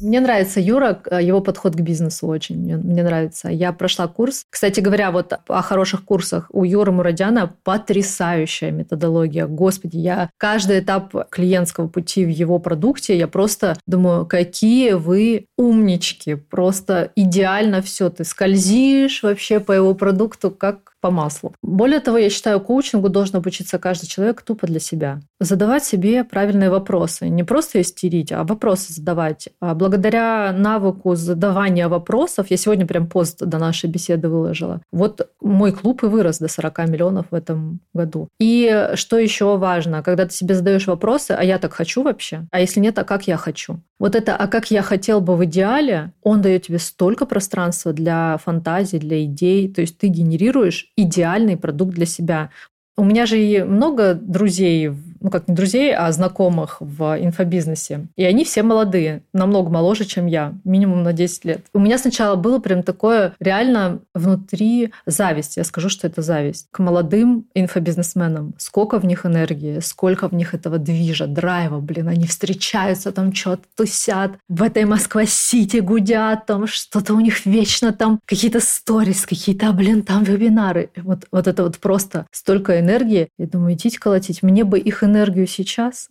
Мне 0.01 0.20
нравится 0.20 0.61
Юра, 0.61 1.01
э, 1.11 1.22
его 1.22 1.40
подход 1.40 1.74
к 1.76 1.80
бизнесу 1.80 2.26
очень. 2.26 2.59
Мне, 2.59 2.76
мне 2.76 3.03
нравится. 3.03 3.48
Я 3.48 3.72
прошла 3.72 4.09
курс. 4.09 4.44
Кстати 4.48 4.80
говоря, 4.80 5.11
вот 5.11 5.32
о 5.46 5.62
хороших 5.62 6.05
курсах. 6.05 6.46
У 6.51 6.64
Юры 6.64 6.90
Мурадяна 6.90 7.55
потрясающая 7.64 8.70
методология. 8.70 9.46
Господи, 9.46 9.98
я 9.98 10.30
каждый 10.38 10.80
этап 10.80 11.14
клиентского 11.30 11.88
пути 11.88 12.24
в 12.24 12.28
его 12.28 12.59
продукте, 12.59 13.16
я 13.16 13.28
просто 13.28 13.76
думаю, 13.86 14.26
какие 14.26 14.92
вы 14.92 15.46
умнички. 15.59 16.34
Просто 16.34 17.12
идеально 17.14 17.82
все. 17.82 18.09
Ты 18.09 18.24
скользишь 18.24 19.22
вообще 19.22 19.61
по 19.61 19.72
его 19.72 19.94
продукту, 19.94 20.51
как 20.51 20.94
по 21.01 21.11
маслу. 21.11 21.55
Более 21.62 22.01
того, 22.01 22.18
я 22.18 22.30
считаю, 22.30 22.61
коучингу 22.61 23.09
должен 23.09 23.36
обучиться 23.36 23.78
каждый 23.78 24.07
человек 24.07 24.42
тупо 24.42 24.66
для 24.66 24.80
себя. 24.80 25.20
Задавать 25.43 25.84
себе 25.84 26.22
правильные 26.22 26.68
вопросы. 26.68 27.28
Не 27.30 27.45
просто 27.45 27.80
истерить, 27.80 28.30
а 28.30 28.45
вопросы 28.45 28.93
задавать. 28.93 29.49
А 29.59 29.74
благодаря 29.74 30.53
навыку 30.53 31.14
задавания 31.14 31.88
вопросов, 31.88 32.51
я 32.51 32.59
сегодня 32.59 32.86
прям 32.86 33.07
пост 33.07 33.38
до 33.38 33.59
нашей 33.59 33.88
беседы 33.88 34.28
выложила, 34.28 34.82
вот 34.93 35.30
мой 35.41 35.72
клуб 35.72 36.03
и 36.03 36.07
вырос 36.07 36.41
до 36.41 36.49
40 36.49 36.88
миллионов 36.88 37.26
в 37.30 37.34
этом 37.34 37.80
году. 37.95 38.28
И 38.38 38.91
что 38.95 39.18
еще 39.18 39.57
важно, 39.57 40.03
когда 40.03 40.26
ты 40.26 40.34
себе 40.34 40.55
задаешь 40.55 40.86
вопросы, 40.86 41.30
а 41.30 41.43
я 41.43 41.59
так 41.59 41.72
хочу 41.72 42.03
вообще? 42.03 42.47
А 42.51 42.61
если 42.61 42.80
нет, 42.80 42.99
а 42.99 43.05
как 43.05 43.26
я 43.26 43.38
хочу? 43.38 43.80
Вот 43.99 44.14
это 44.14 44.36
«а 44.36 44.47
как 44.47 44.70
я 44.70 44.82
хотел 44.82 45.20
бы 45.20 45.36
в 45.36 45.45
идеале», 45.45 46.12
он 46.22 46.41
дает 46.43 46.66
тебе 46.66 46.78
столько 46.78 47.26
пространства 47.26 47.93
для 47.93 48.38
фантазии, 48.38 48.97
для 48.99 49.24
идей. 49.24 49.72
То 49.72 49.80
есть 49.80 49.99
ты 49.99 50.09
генерируешь 50.09 50.93
идеальный 50.97 51.57
продукт 51.57 51.95
для 51.95 52.07
себя. 52.07 52.51
У 52.97 53.05
меня 53.05 53.26
же 53.26 53.64
много 53.64 54.14
друзей 54.14 54.93
ну 55.20 55.30
как 55.30 55.48
не 55.48 55.54
друзей, 55.54 55.94
а 55.94 56.10
знакомых 56.12 56.76
в 56.80 57.16
инфобизнесе. 57.20 58.06
И 58.16 58.24
они 58.24 58.44
все 58.44 58.62
молодые, 58.62 59.22
намного 59.32 59.70
моложе, 59.70 60.04
чем 60.04 60.26
я, 60.26 60.54
минимум 60.64 61.02
на 61.02 61.12
10 61.12 61.44
лет. 61.44 61.66
У 61.72 61.78
меня 61.78 61.98
сначала 61.98 62.36
было 62.36 62.58
прям 62.58 62.82
такое 62.82 63.34
реально 63.40 64.00
внутри 64.14 64.92
зависть. 65.06 65.56
Я 65.56 65.64
скажу, 65.64 65.88
что 65.88 66.06
это 66.06 66.22
зависть 66.22 66.68
к 66.70 66.78
молодым 66.78 67.46
инфобизнесменам. 67.54 68.54
Сколько 68.58 68.98
в 68.98 69.04
них 69.04 69.26
энергии, 69.26 69.80
сколько 69.80 70.28
в 70.28 70.32
них 70.32 70.54
этого 70.54 70.78
движа, 70.78 71.26
драйва, 71.26 71.80
блин, 71.80 72.08
они 72.08 72.26
встречаются 72.26 73.12
там, 73.12 73.32
что-то 73.34 73.64
тусят, 73.76 74.32
в 74.48 74.62
этой 74.62 74.84
Москва-Сити 74.84 75.78
гудят, 75.78 76.46
там 76.46 76.66
что-то 76.66 77.14
у 77.14 77.20
них 77.20 77.46
вечно 77.46 77.92
там 77.92 78.20
какие-то 78.24 78.60
сторис, 78.60 79.26
какие-то, 79.26 79.72
блин, 79.72 80.02
там 80.02 80.24
вебинары. 80.24 80.90
Вот, 80.96 81.26
вот 81.30 81.46
это 81.46 81.62
вот 81.64 81.78
просто 81.78 82.26
столько 82.30 82.80
энергии. 82.80 83.28
Я 83.38 83.46
думаю, 83.46 83.74
идите 83.74 83.98
колотить. 83.98 84.42
Мне 84.42 84.64
бы 84.64 84.78
их 84.78 85.04
энергию 85.11 85.46
сейчас? 85.46 86.08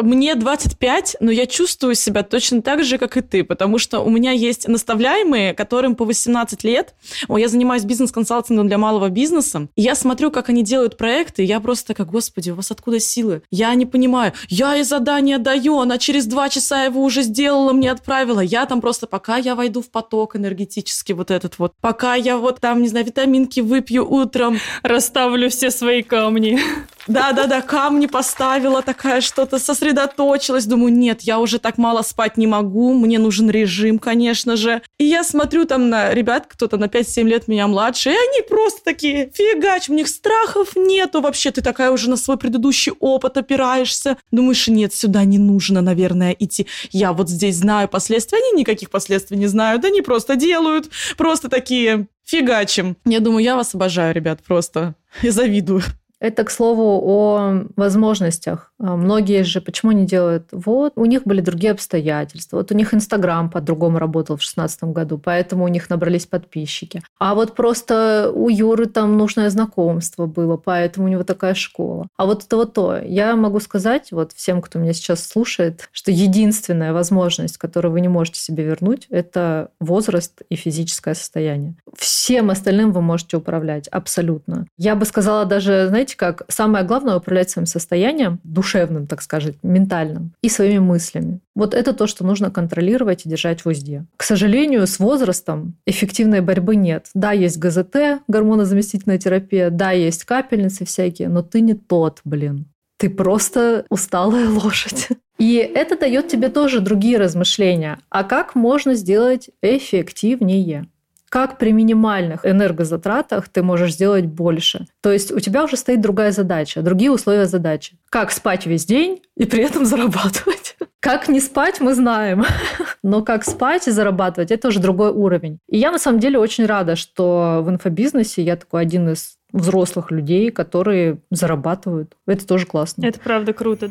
Мне 0.00 0.34
25, 0.34 1.18
но 1.20 1.30
я 1.30 1.46
чувствую 1.46 1.94
себя 1.94 2.24
точно 2.24 2.62
так 2.62 2.82
же, 2.82 2.98
как 2.98 3.16
и 3.16 3.20
ты, 3.20 3.44
потому 3.44 3.78
что 3.78 4.00
у 4.00 4.10
меня 4.10 4.32
есть 4.32 4.66
наставляемые, 4.66 5.54
которым 5.54 5.94
по 5.94 6.04
18 6.04 6.64
лет. 6.64 6.94
О, 7.28 7.38
я 7.38 7.46
занимаюсь 7.46 7.84
бизнес-консалтингом 7.84 8.66
для 8.66 8.76
малого 8.76 9.08
бизнеса. 9.08 9.68
И 9.76 9.82
я 9.82 9.94
смотрю, 9.94 10.32
как 10.32 10.48
они 10.48 10.64
делают 10.64 10.96
проекты, 10.96 11.44
и 11.44 11.46
я 11.46 11.60
просто 11.60 11.88
такая, 11.88 12.08
господи, 12.08 12.50
у 12.50 12.56
вас 12.56 12.72
откуда 12.72 12.98
силы? 12.98 13.42
Я 13.52 13.72
не 13.76 13.86
понимаю. 13.86 14.32
Я 14.48 14.74
ей 14.74 14.82
задание 14.82 15.38
даю, 15.38 15.78
она 15.78 15.96
через 15.98 16.26
два 16.26 16.48
часа 16.48 16.82
его 16.82 17.00
уже 17.00 17.22
сделала, 17.22 17.72
мне 17.72 17.92
отправила. 17.92 18.40
Я 18.40 18.66
там 18.66 18.80
просто, 18.80 19.06
пока 19.06 19.36
я 19.36 19.54
войду 19.54 19.80
в 19.80 19.90
поток 19.92 20.34
энергетический 20.34 21.14
вот 21.14 21.30
этот 21.30 21.60
вот, 21.60 21.72
пока 21.80 22.16
я 22.16 22.36
вот 22.36 22.60
там, 22.60 22.82
не 22.82 22.88
знаю, 22.88 23.06
витаминки 23.06 23.60
выпью 23.60 24.10
утром. 24.10 24.58
Расставлю 24.82 25.50
все 25.50 25.70
свои 25.70 26.02
камни. 26.02 26.58
Да-да-да, 27.06 27.60
камни 27.60 28.06
поставила 28.06 28.82
такая, 28.82 29.20
что-то 29.20 29.58
сосредоточилась. 29.84 30.64
Думаю, 30.64 30.92
нет, 30.92 31.22
я 31.22 31.38
уже 31.38 31.58
так 31.58 31.78
мало 31.78 32.02
спать 32.02 32.36
не 32.36 32.46
могу, 32.46 32.94
мне 32.94 33.18
нужен 33.18 33.50
режим, 33.50 33.98
конечно 33.98 34.56
же. 34.56 34.82
И 34.98 35.04
я 35.04 35.24
смотрю 35.24 35.66
там 35.66 35.90
на 35.90 36.14
ребят, 36.14 36.46
кто-то 36.48 36.76
на 36.78 36.86
5-7 36.86 37.24
лет 37.24 37.48
меня 37.48 37.66
младше, 37.66 38.10
и 38.10 38.14
они 38.14 38.48
просто 38.48 38.80
такие, 38.84 39.30
фигач, 39.34 39.88
у 39.88 39.94
них 39.94 40.08
страхов 40.08 40.74
нету 40.76 41.20
вообще, 41.20 41.50
ты 41.50 41.60
такая 41.60 41.90
уже 41.90 42.08
на 42.08 42.16
свой 42.16 42.38
предыдущий 42.38 42.92
опыт 42.98 43.36
опираешься. 43.36 44.16
Думаешь, 44.30 44.68
нет, 44.68 44.94
сюда 44.94 45.24
не 45.24 45.38
нужно, 45.38 45.82
наверное, 45.82 46.32
идти. 46.38 46.66
Я 46.90 47.12
вот 47.12 47.28
здесь 47.28 47.56
знаю 47.56 47.88
последствия, 47.88 48.38
они 48.38 48.60
никаких 48.60 48.90
последствий 48.90 49.36
не 49.36 49.46
знают, 49.46 49.84
они 49.84 50.00
просто 50.00 50.36
делают, 50.36 50.88
просто 51.16 51.48
такие 51.48 52.06
фигачим. 52.24 52.96
Я 53.04 53.20
думаю, 53.20 53.44
я 53.44 53.56
вас 53.56 53.74
обожаю, 53.74 54.14
ребят, 54.14 54.40
просто. 54.42 54.94
И 55.22 55.28
завидую. 55.28 55.82
Это, 56.24 56.42
к 56.44 56.50
слову, 56.50 57.02
о 57.04 57.66
возможностях. 57.76 58.72
А, 58.80 58.96
многие 58.96 59.42
же 59.44 59.60
почему 59.60 59.92
не 59.92 60.06
делают? 60.06 60.48
Вот, 60.52 60.94
у 60.96 61.04
них 61.04 61.24
были 61.24 61.42
другие 61.42 61.72
обстоятельства. 61.72 62.56
Вот 62.56 62.72
у 62.72 62.74
них 62.74 62.94
Инстаграм 62.94 63.50
по-другому 63.50 63.98
работал 63.98 64.36
в 64.36 64.40
2016 64.40 64.84
году, 64.84 65.18
поэтому 65.18 65.64
у 65.64 65.68
них 65.68 65.90
набрались 65.90 66.24
подписчики. 66.24 67.02
А 67.18 67.34
вот 67.34 67.54
просто 67.54 68.32
у 68.34 68.48
Юры 68.48 68.86
там 68.86 69.18
нужное 69.18 69.50
знакомство 69.50 70.24
было, 70.24 70.56
поэтому 70.56 71.08
у 71.08 71.10
него 71.10 71.24
такая 71.24 71.52
школа. 71.52 72.06
А 72.16 72.24
вот 72.24 72.44
это 72.44 72.56
вот 72.56 72.72
то. 72.72 72.98
Я 72.98 73.36
могу 73.36 73.60
сказать 73.60 74.10
вот 74.10 74.32
всем, 74.32 74.62
кто 74.62 74.78
меня 74.78 74.94
сейчас 74.94 75.26
слушает, 75.26 75.90
что 75.92 76.10
единственная 76.10 76.94
возможность, 76.94 77.58
которую 77.58 77.92
вы 77.92 78.00
не 78.00 78.08
можете 78.08 78.40
себе 78.40 78.64
вернуть, 78.64 79.06
это 79.10 79.68
возраст 79.78 80.40
и 80.48 80.56
физическое 80.56 81.14
состояние. 81.14 81.74
Всем 81.94 82.48
остальным 82.48 82.92
вы 82.92 83.02
можете 83.02 83.36
управлять 83.36 83.88
абсолютно. 83.88 84.66
Я 84.78 84.94
бы 84.94 85.04
сказала 85.04 85.44
даже, 85.44 85.86
знаете, 85.88 86.13
знаете, 86.14 86.16
как 86.16 86.44
самое 86.48 86.84
главное 86.84 87.16
управлять 87.16 87.50
своим 87.50 87.66
состоянием, 87.66 88.40
душевным, 88.44 89.06
так 89.06 89.22
сказать, 89.22 89.56
ментальным, 89.62 90.32
и 90.42 90.48
своими 90.48 90.78
мыслями. 90.78 91.40
Вот 91.54 91.74
это 91.74 91.92
то, 91.92 92.06
что 92.06 92.24
нужно 92.24 92.50
контролировать 92.50 93.26
и 93.26 93.28
держать 93.28 93.64
в 93.64 93.68
узде. 93.68 94.04
К 94.16 94.22
сожалению, 94.22 94.86
с 94.86 94.98
возрастом 94.98 95.74
эффективной 95.86 96.40
борьбы 96.40 96.76
нет. 96.76 97.06
Да, 97.14 97.32
есть 97.32 97.58
ГЗТ, 97.58 98.22
гормонозаместительная 98.28 99.18
терапия, 99.18 99.70
да, 99.70 99.92
есть 99.92 100.24
капельницы 100.24 100.84
всякие, 100.84 101.28
но 101.28 101.42
ты 101.42 101.60
не 101.60 101.74
тот, 101.74 102.20
блин. 102.24 102.66
Ты 102.98 103.10
просто 103.10 103.84
усталая 103.90 104.48
лошадь. 104.48 105.08
И 105.38 105.56
это 105.56 105.98
дает 105.98 106.28
тебе 106.28 106.48
тоже 106.48 106.80
другие 106.80 107.18
размышления. 107.18 107.98
А 108.08 108.22
как 108.22 108.54
можно 108.54 108.94
сделать 108.94 109.50
эффективнее? 109.62 110.86
Как 111.34 111.58
при 111.58 111.72
минимальных 111.72 112.46
энергозатратах 112.46 113.48
ты 113.48 113.64
можешь 113.64 113.94
сделать 113.94 114.24
больше. 114.24 114.86
То 115.00 115.10
есть 115.10 115.32
у 115.32 115.40
тебя 115.40 115.64
уже 115.64 115.76
стоит 115.76 116.00
другая 116.00 116.30
задача, 116.30 116.80
другие 116.80 117.10
условия 117.10 117.46
задачи. 117.46 117.98
Как 118.08 118.30
спать 118.30 118.66
весь 118.66 118.86
день 118.86 119.20
и 119.36 119.44
при 119.44 119.64
этом 119.64 119.84
зарабатывать. 119.84 120.76
Как 121.00 121.26
не 121.28 121.40
спать, 121.40 121.80
мы 121.80 121.94
знаем. 121.94 122.44
Но 123.02 123.22
как 123.22 123.44
спать 123.44 123.88
и 123.88 123.90
зарабатывать, 123.90 124.52
это 124.52 124.68
уже 124.68 124.78
другой 124.78 125.10
уровень. 125.10 125.58
И 125.68 125.76
я 125.76 125.90
на 125.90 125.98
самом 125.98 126.20
деле 126.20 126.38
очень 126.38 126.66
рада, 126.66 126.94
что 126.94 127.62
в 127.62 127.68
инфобизнесе 127.68 128.42
я 128.42 128.56
такой 128.56 128.82
один 128.82 129.10
из 129.10 129.36
взрослых 129.52 130.12
людей, 130.12 130.50
которые 130.52 131.18
зарабатывают. 131.30 132.14
Это 132.26 132.46
тоже 132.46 132.64
классно. 132.64 133.04
Это 133.04 133.18
правда 133.18 133.52
круто. 133.52 133.90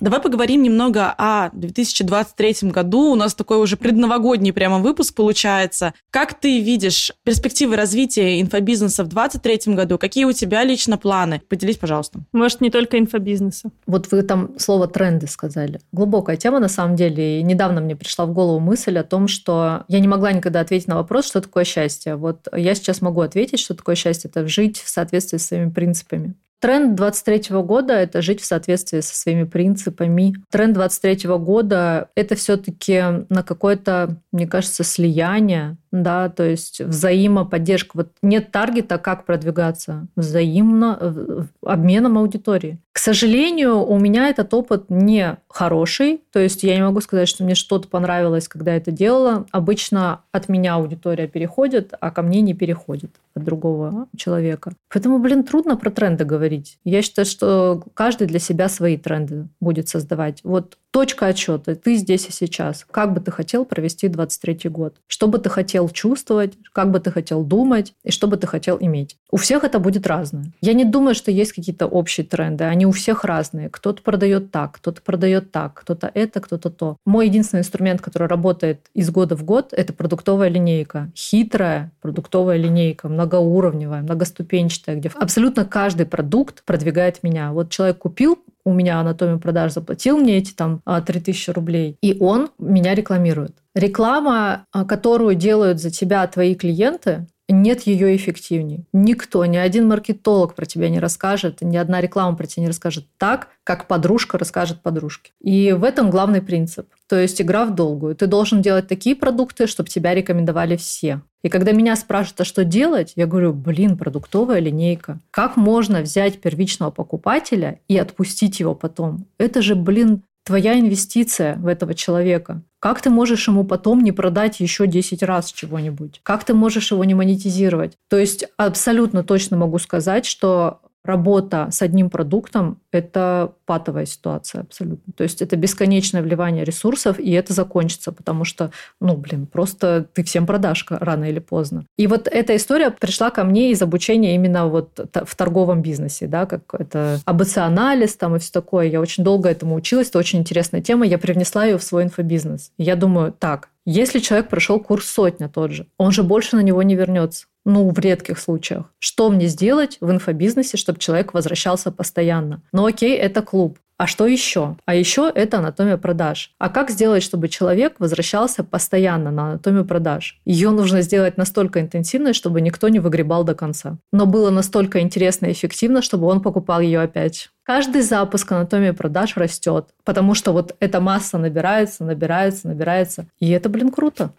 Давай 0.00 0.20
поговорим 0.20 0.62
немного 0.62 1.12
о 1.18 1.50
2023 1.54 2.70
году. 2.70 3.10
У 3.10 3.14
нас 3.16 3.34
такой 3.34 3.58
уже 3.58 3.76
предновогодний 3.76 4.52
прямо 4.52 4.78
выпуск 4.78 5.14
получается. 5.14 5.92
Как 6.10 6.38
ты 6.38 6.60
видишь 6.60 7.10
перспективы 7.24 7.74
развития 7.74 8.40
инфобизнеса 8.40 9.02
в 9.02 9.08
2023 9.08 9.74
году? 9.74 9.98
Какие 9.98 10.24
у 10.24 10.32
тебя 10.32 10.62
лично 10.62 10.98
планы? 10.98 11.42
Поделись, 11.48 11.78
пожалуйста. 11.78 12.20
Может, 12.32 12.60
не 12.60 12.70
только 12.70 12.96
инфобизнеса. 12.96 13.70
Вот 13.86 14.12
вы 14.12 14.22
там 14.22 14.56
слово 14.58 14.86
«тренды» 14.86 15.26
сказали. 15.26 15.80
Глубокая 15.90 16.36
тема, 16.36 16.60
на 16.60 16.68
самом 16.68 16.94
деле. 16.94 17.40
И 17.40 17.42
недавно 17.42 17.80
мне 17.80 17.96
пришла 17.96 18.24
в 18.26 18.32
голову 18.32 18.60
мысль 18.60 18.96
о 18.98 19.04
том, 19.04 19.26
что 19.26 19.84
я 19.88 19.98
не 19.98 20.06
могла 20.06 20.32
никогда 20.32 20.60
ответить 20.60 20.86
на 20.86 20.94
вопрос, 20.94 21.26
что 21.26 21.40
такое 21.40 21.64
счастье. 21.64 22.14
Вот 22.14 22.46
я 22.54 22.76
сейчас 22.76 23.00
могу 23.00 23.20
ответить, 23.20 23.58
что 23.58 23.74
такое 23.74 23.96
счастье. 23.96 24.30
Это 24.30 24.46
жить 24.46 24.78
в 24.78 24.88
соответствии 24.88 25.38
с 25.38 25.46
своими 25.46 25.70
принципами. 25.70 26.34
Тренд 26.60 26.96
23 26.96 27.56
года– 27.62 27.94
это 27.94 28.20
жить 28.20 28.40
в 28.40 28.44
соответствии 28.44 29.00
со 29.00 29.14
своими 29.14 29.44
принципами. 29.44 30.34
Тренд 30.50 30.74
23 30.74 31.28
года– 31.38 32.08
это 32.16 32.34
все-таки 32.34 33.00
на 33.28 33.42
какое-то, 33.44 34.20
мне 34.32 34.46
кажется, 34.46 34.82
слияние 34.82 35.76
да, 35.92 36.28
то 36.28 36.44
есть 36.44 36.80
взаимоподдержка. 36.80 37.90
Вот 37.94 38.08
нет 38.22 38.50
таргета, 38.50 38.98
как 38.98 39.24
продвигаться 39.24 40.06
взаимно 40.16 41.48
обменом 41.62 42.18
аудитории. 42.18 42.78
К 42.92 42.98
сожалению, 42.98 43.84
у 43.86 43.98
меня 43.98 44.28
этот 44.28 44.52
опыт 44.52 44.86
не 44.88 45.36
хороший, 45.48 46.20
то 46.32 46.40
есть 46.40 46.64
я 46.64 46.74
не 46.74 46.82
могу 46.82 47.00
сказать, 47.00 47.28
что 47.28 47.44
мне 47.44 47.54
что-то 47.54 47.86
понравилось, 47.88 48.48
когда 48.48 48.74
это 48.74 48.90
делала. 48.90 49.46
Обычно 49.52 50.22
от 50.32 50.48
меня 50.48 50.74
аудитория 50.74 51.28
переходит, 51.28 51.94
а 52.00 52.10
ко 52.10 52.22
мне 52.22 52.40
не 52.40 52.54
переходит 52.54 53.12
от 53.34 53.44
другого 53.44 54.08
человека. 54.16 54.72
Поэтому, 54.92 55.20
блин, 55.20 55.44
трудно 55.44 55.76
про 55.76 55.90
тренды 55.90 56.24
говорить. 56.24 56.78
Я 56.84 57.02
считаю, 57.02 57.26
что 57.26 57.84
каждый 57.94 58.26
для 58.26 58.40
себя 58.40 58.68
свои 58.68 58.96
тренды 58.96 59.46
будет 59.60 59.88
создавать. 59.88 60.40
Вот 60.42 60.76
точка 60.90 61.26
отсчета, 61.26 61.74
ты 61.74 61.96
здесь 61.96 62.26
и 62.28 62.32
сейчас. 62.32 62.86
Как 62.90 63.12
бы 63.12 63.20
ты 63.20 63.30
хотел 63.30 63.64
провести 63.64 64.08
23 64.08 64.70
год? 64.70 64.96
Что 65.06 65.28
бы 65.28 65.38
ты 65.38 65.50
хотел 65.50 65.88
чувствовать? 65.88 66.54
Как 66.72 66.90
бы 66.90 67.00
ты 67.00 67.10
хотел 67.10 67.44
думать? 67.44 67.94
И 68.04 68.10
что 68.10 68.26
бы 68.26 68.36
ты 68.36 68.46
хотел 68.46 68.78
иметь? 68.80 69.16
У 69.30 69.36
всех 69.36 69.64
это 69.64 69.78
будет 69.78 70.06
разное. 70.06 70.52
Я 70.60 70.72
не 70.72 70.84
думаю, 70.84 71.14
что 71.14 71.30
есть 71.30 71.52
какие-то 71.52 71.86
общие 71.86 72.26
тренды. 72.26 72.64
Они 72.64 72.86
у 72.86 72.92
всех 72.92 73.24
разные. 73.24 73.68
Кто-то 73.68 74.02
продает 74.02 74.50
так, 74.50 74.72
кто-то 74.76 75.02
продает 75.02 75.52
так, 75.52 75.74
кто-то 75.74 76.10
это, 76.12 76.40
кто-то 76.40 76.70
то. 76.70 76.96
Мой 77.04 77.26
единственный 77.28 77.60
инструмент, 77.60 78.00
который 78.00 78.28
работает 78.28 78.86
из 78.94 79.10
года 79.10 79.36
в 79.36 79.44
год, 79.44 79.72
это 79.72 79.92
продуктовая 79.92 80.48
линейка. 80.48 81.10
Хитрая 81.14 81.92
продуктовая 82.00 82.56
линейка, 82.56 83.08
многоуровневая, 83.08 84.02
многоступенчатая, 84.02 84.96
где 84.96 85.10
абсолютно 85.14 85.64
каждый 85.64 86.06
продукт 86.06 86.64
продвигает 86.64 87.22
меня. 87.22 87.52
Вот 87.52 87.70
человек 87.70 87.98
купил 87.98 88.38
у 88.64 88.72
меня 88.72 89.00
анатомию 89.00 89.38
продаж 89.38 89.72
заплатил 89.72 90.18
мне 90.18 90.38
эти 90.38 90.52
там 90.52 90.82
3000 90.84 91.50
а, 91.50 91.52
рублей, 91.52 91.96
и 92.02 92.16
он 92.20 92.50
меня 92.58 92.94
рекламирует. 92.94 93.56
Реклама, 93.74 94.66
а, 94.72 94.84
которую 94.84 95.34
делают 95.34 95.80
за 95.80 95.90
тебя 95.90 96.26
твои 96.26 96.54
клиенты, 96.54 97.26
нет 97.52 97.82
ее 97.82 98.14
эффективнее. 98.14 98.84
Никто, 98.92 99.44
ни 99.46 99.56
один 99.56 99.88
маркетолог 99.88 100.54
про 100.54 100.66
тебя 100.66 100.88
не 100.88 101.00
расскажет, 101.00 101.62
ни 101.62 101.76
одна 101.76 102.00
реклама 102.00 102.36
про 102.36 102.46
тебя 102.46 102.62
не 102.62 102.68
расскажет 102.68 103.06
так, 103.16 103.48
как 103.64 103.86
подружка 103.86 104.38
расскажет 104.38 104.82
подружке. 104.82 105.32
И 105.40 105.72
в 105.72 105.84
этом 105.84 106.10
главный 106.10 106.42
принцип. 106.42 106.88
То 107.08 107.18
есть 107.18 107.40
игра 107.40 107.64
в 107.64 107.74
долгую. 107.74 108.14
Ты 108.14 108.26
должен 108.26 108.60
делать 108.60 108.86
такие 108.86 109.16
продукты, 109.16 109.66
чтобы 109.66 109.88
тебя 109.88 110.14
рекомендовали 110.14 110.76
все. 110.76 111.22
И 111.42 111.48
когда 111.48 111.72
меня 111.72 111.96
спрашивают, 111.96 112.40
а 112.42 112.44
что 112.44 112.64
делать, 112.64 113.12
я 113.16 113.26
говорю, 113.26 113.52
блин, 113.52 113.96
продуктовая 113.96 114.58
линейка. 114.58 115.20
Как 115.30 115.56
можно 115.56 116.02
взять 116.02 116.40
первичного 116.40 116.90
покупателя 116.90 117.80
и 117.88 117.96
отпустить 117.96 118.60
его 118.60 118.74
потом? 118.74 119.26
Это 119.38 119.62
же, 119.62 119.74
блин, 119.74 120.22
твоя 120.48 120.80
инвестиция 120.80 121.56
в 121.56 121.66
этого 121.66 121.92
человека. 121.92 122.62
Как 122.80 123.02
ты 123.02 123.10
можешь 123.10 123.48
ему 123.48 123.64
потом 123.64 124.02
не 124.02 124.12
продать 124.12 124.60
еще 124.60 124.86
10 124.86 125.22
раз 125.22 125.52
чего-нибудь? 125.52 126.20
Как 126.22 126.42
ты 126.42 126.54
можешь 126.54 126.90
его 126.90 127.04
не 127.04 127.14
монетизировать? 127.14 127.98
То 128.08 128.16
есть 128.16 128.46
абсолютно 128.56 129.22
точно 129.22 129.58
могу 129.58 129.78
сказать, 129.78 130.24
что 130.24 130.80
работа 131.08 131.68
с 131.72 131.82
одним 131.82 132.10
продуктом– 132.10 132.78
это 132.92 133.52
патовая 133.66 134.06
ситуация 134.06 134.60
абсолютно. 134.60 135.12
То 135.14 135.24
есть 135.24 135.42
это 135.42 135.56
бесконечное 135.56 136.22
вливание 136.22 136.64
ресурсов, 136.64 137.18
и 137.18 137.32
это 137.32 137.52
закончится, 137.52 138.12
потому 138.12 138.44
что, 138.44 138.70
ну, 139.00 139.16
блин, 139.16 139.46
просто 139.46 140.06
ты 140.12 140.22
всем 140.22 140.46
продашь 140.46 140.86
рано 140.88 141.24
или 141.24 141.38
поздно. 141.38 141.84
И 141.96 142.06
вот 142.06 142.28
эта 142.28 142.54
история 142.54 142.90
пришла 142.90 143.30
ко 143.30 143.42
мне 143.44 143.72
из 143.72 143.82
обучения 143.82 144.34
именно 144.34 144.68
вот 144.68 145.00
в 145.14 145.36
торговом 145.36 145.82
бизнесе, 145.82 146.26
да, 146.26 146.46
как 146.46 146.74
это 146.74 147.20
АБЦ-анализ 147.24 148.16
там 148.16 148.36
и 148.36 148.38
все 148.38 148.52
такое. 148.52 148.86
Я 148.86 149.00
очень 149.00 149.24
долго 149.24 149.48
этому 149.48 149.74
училась, 149.74 150.08
это 150.08 150.18
очень 150.18 150.38
интересная 150.40 150.80
тема, 150.80 151.06
я 151.06 151.18
привнесла 151.18 151.64
ее 151.64 151.78
в 151.78 151.82
свой 151.82 152.04
инфобизнес. 152.04 152.72
Я 152.76 152.96
думаю, 152.96 153.32
так, 153.32 153.70
если 153.90 154.18
человек 154.18 154.48
прошел 154.48 154.80
курс 154.80 155.08
сотня 155.08 155.48
тот 155.48 155.72
же, 155.72 155.86
он 155.96 156.12
же 156.12 156.22
больше 156.22 156.56
на 156.56 156.60
него 156.60 156.82
не 156.82 156.94
вернется 156.94 157.46
ну, 157.64 157.90
в 157.90 157.98
редких 157.98 158.38
случаях. 158.38 158.92
Что 158.98 159.30
мне 159.30 159.46
сделать 159.46 159.98
в 160.00 160.10
инфобизнесе, 160.10 160.76
чтобы 160.76 160.98
человек 160.98 161.34
возвращался 161.34 161.90
постоянно? 161.90 162.62
Ну, 162.72 162.86
окей, 162.86 163.16
это 163.16 163.42
клуб. 163.42 163.78
А 163.98 164.06
что 164.06 164.28
еще? 164.28 164.76
А 164.86 164.94
еще 164.94 165.30
это 165.34 165.58
анатомия 165.58 165.96
продаж. 165.96 166.52
А 166.58 166.68
как 166.68 166.88
сделать, 166.88 167.24
чтобы 167.24 167.48
человек 167.48 167.96
возвращался 167.98 168.62
постоянно 168.62 169.32
на 169.32 169.48
анатомию 169.48 169.84
продаж? 169.84 170.40
Ее 170.44 170.70
нужно 170.70 171.02
сделать 171.02 171.36
настолько 171.36 171.80
интенсивной, 171.80 172.32
чтобы 172.32 172.60
никто 172.60 172.88
не 172.88 173.00
выгребал 173.00 173.42
до 173.42 173.56
конца. 173.56 173.98
Но 174.12 174.26
было 174.26 174.50
настолько 174.50 175.00
интересно 175.00 175.46
и 175.46 175.52
эффективно, 175.52 176.00
чтобы 176.00 176.28
он 176.28 176.40
покупал 176.42 176.80
ее 176.80 177.00
опять. 177.00 177.50
Каждый 177.64 178.02
запуск 178.02 178.52
анатомии 178.52 178.92
продаж 178.92 179.36
растет, 179.36 179.88
потому 180.04 180.34
что 180.34 180.52
вот 180.52 180.76
эта 180.78 181.00
масса 181.00 181.36
набирается, 181.36 182.04
набирается, 182.04 182.68
набирается. 182.68 183.26
И 183.40 183.50
это, 183.50 183.68
блин, 183.68 183.90
круто. 183.90 184.30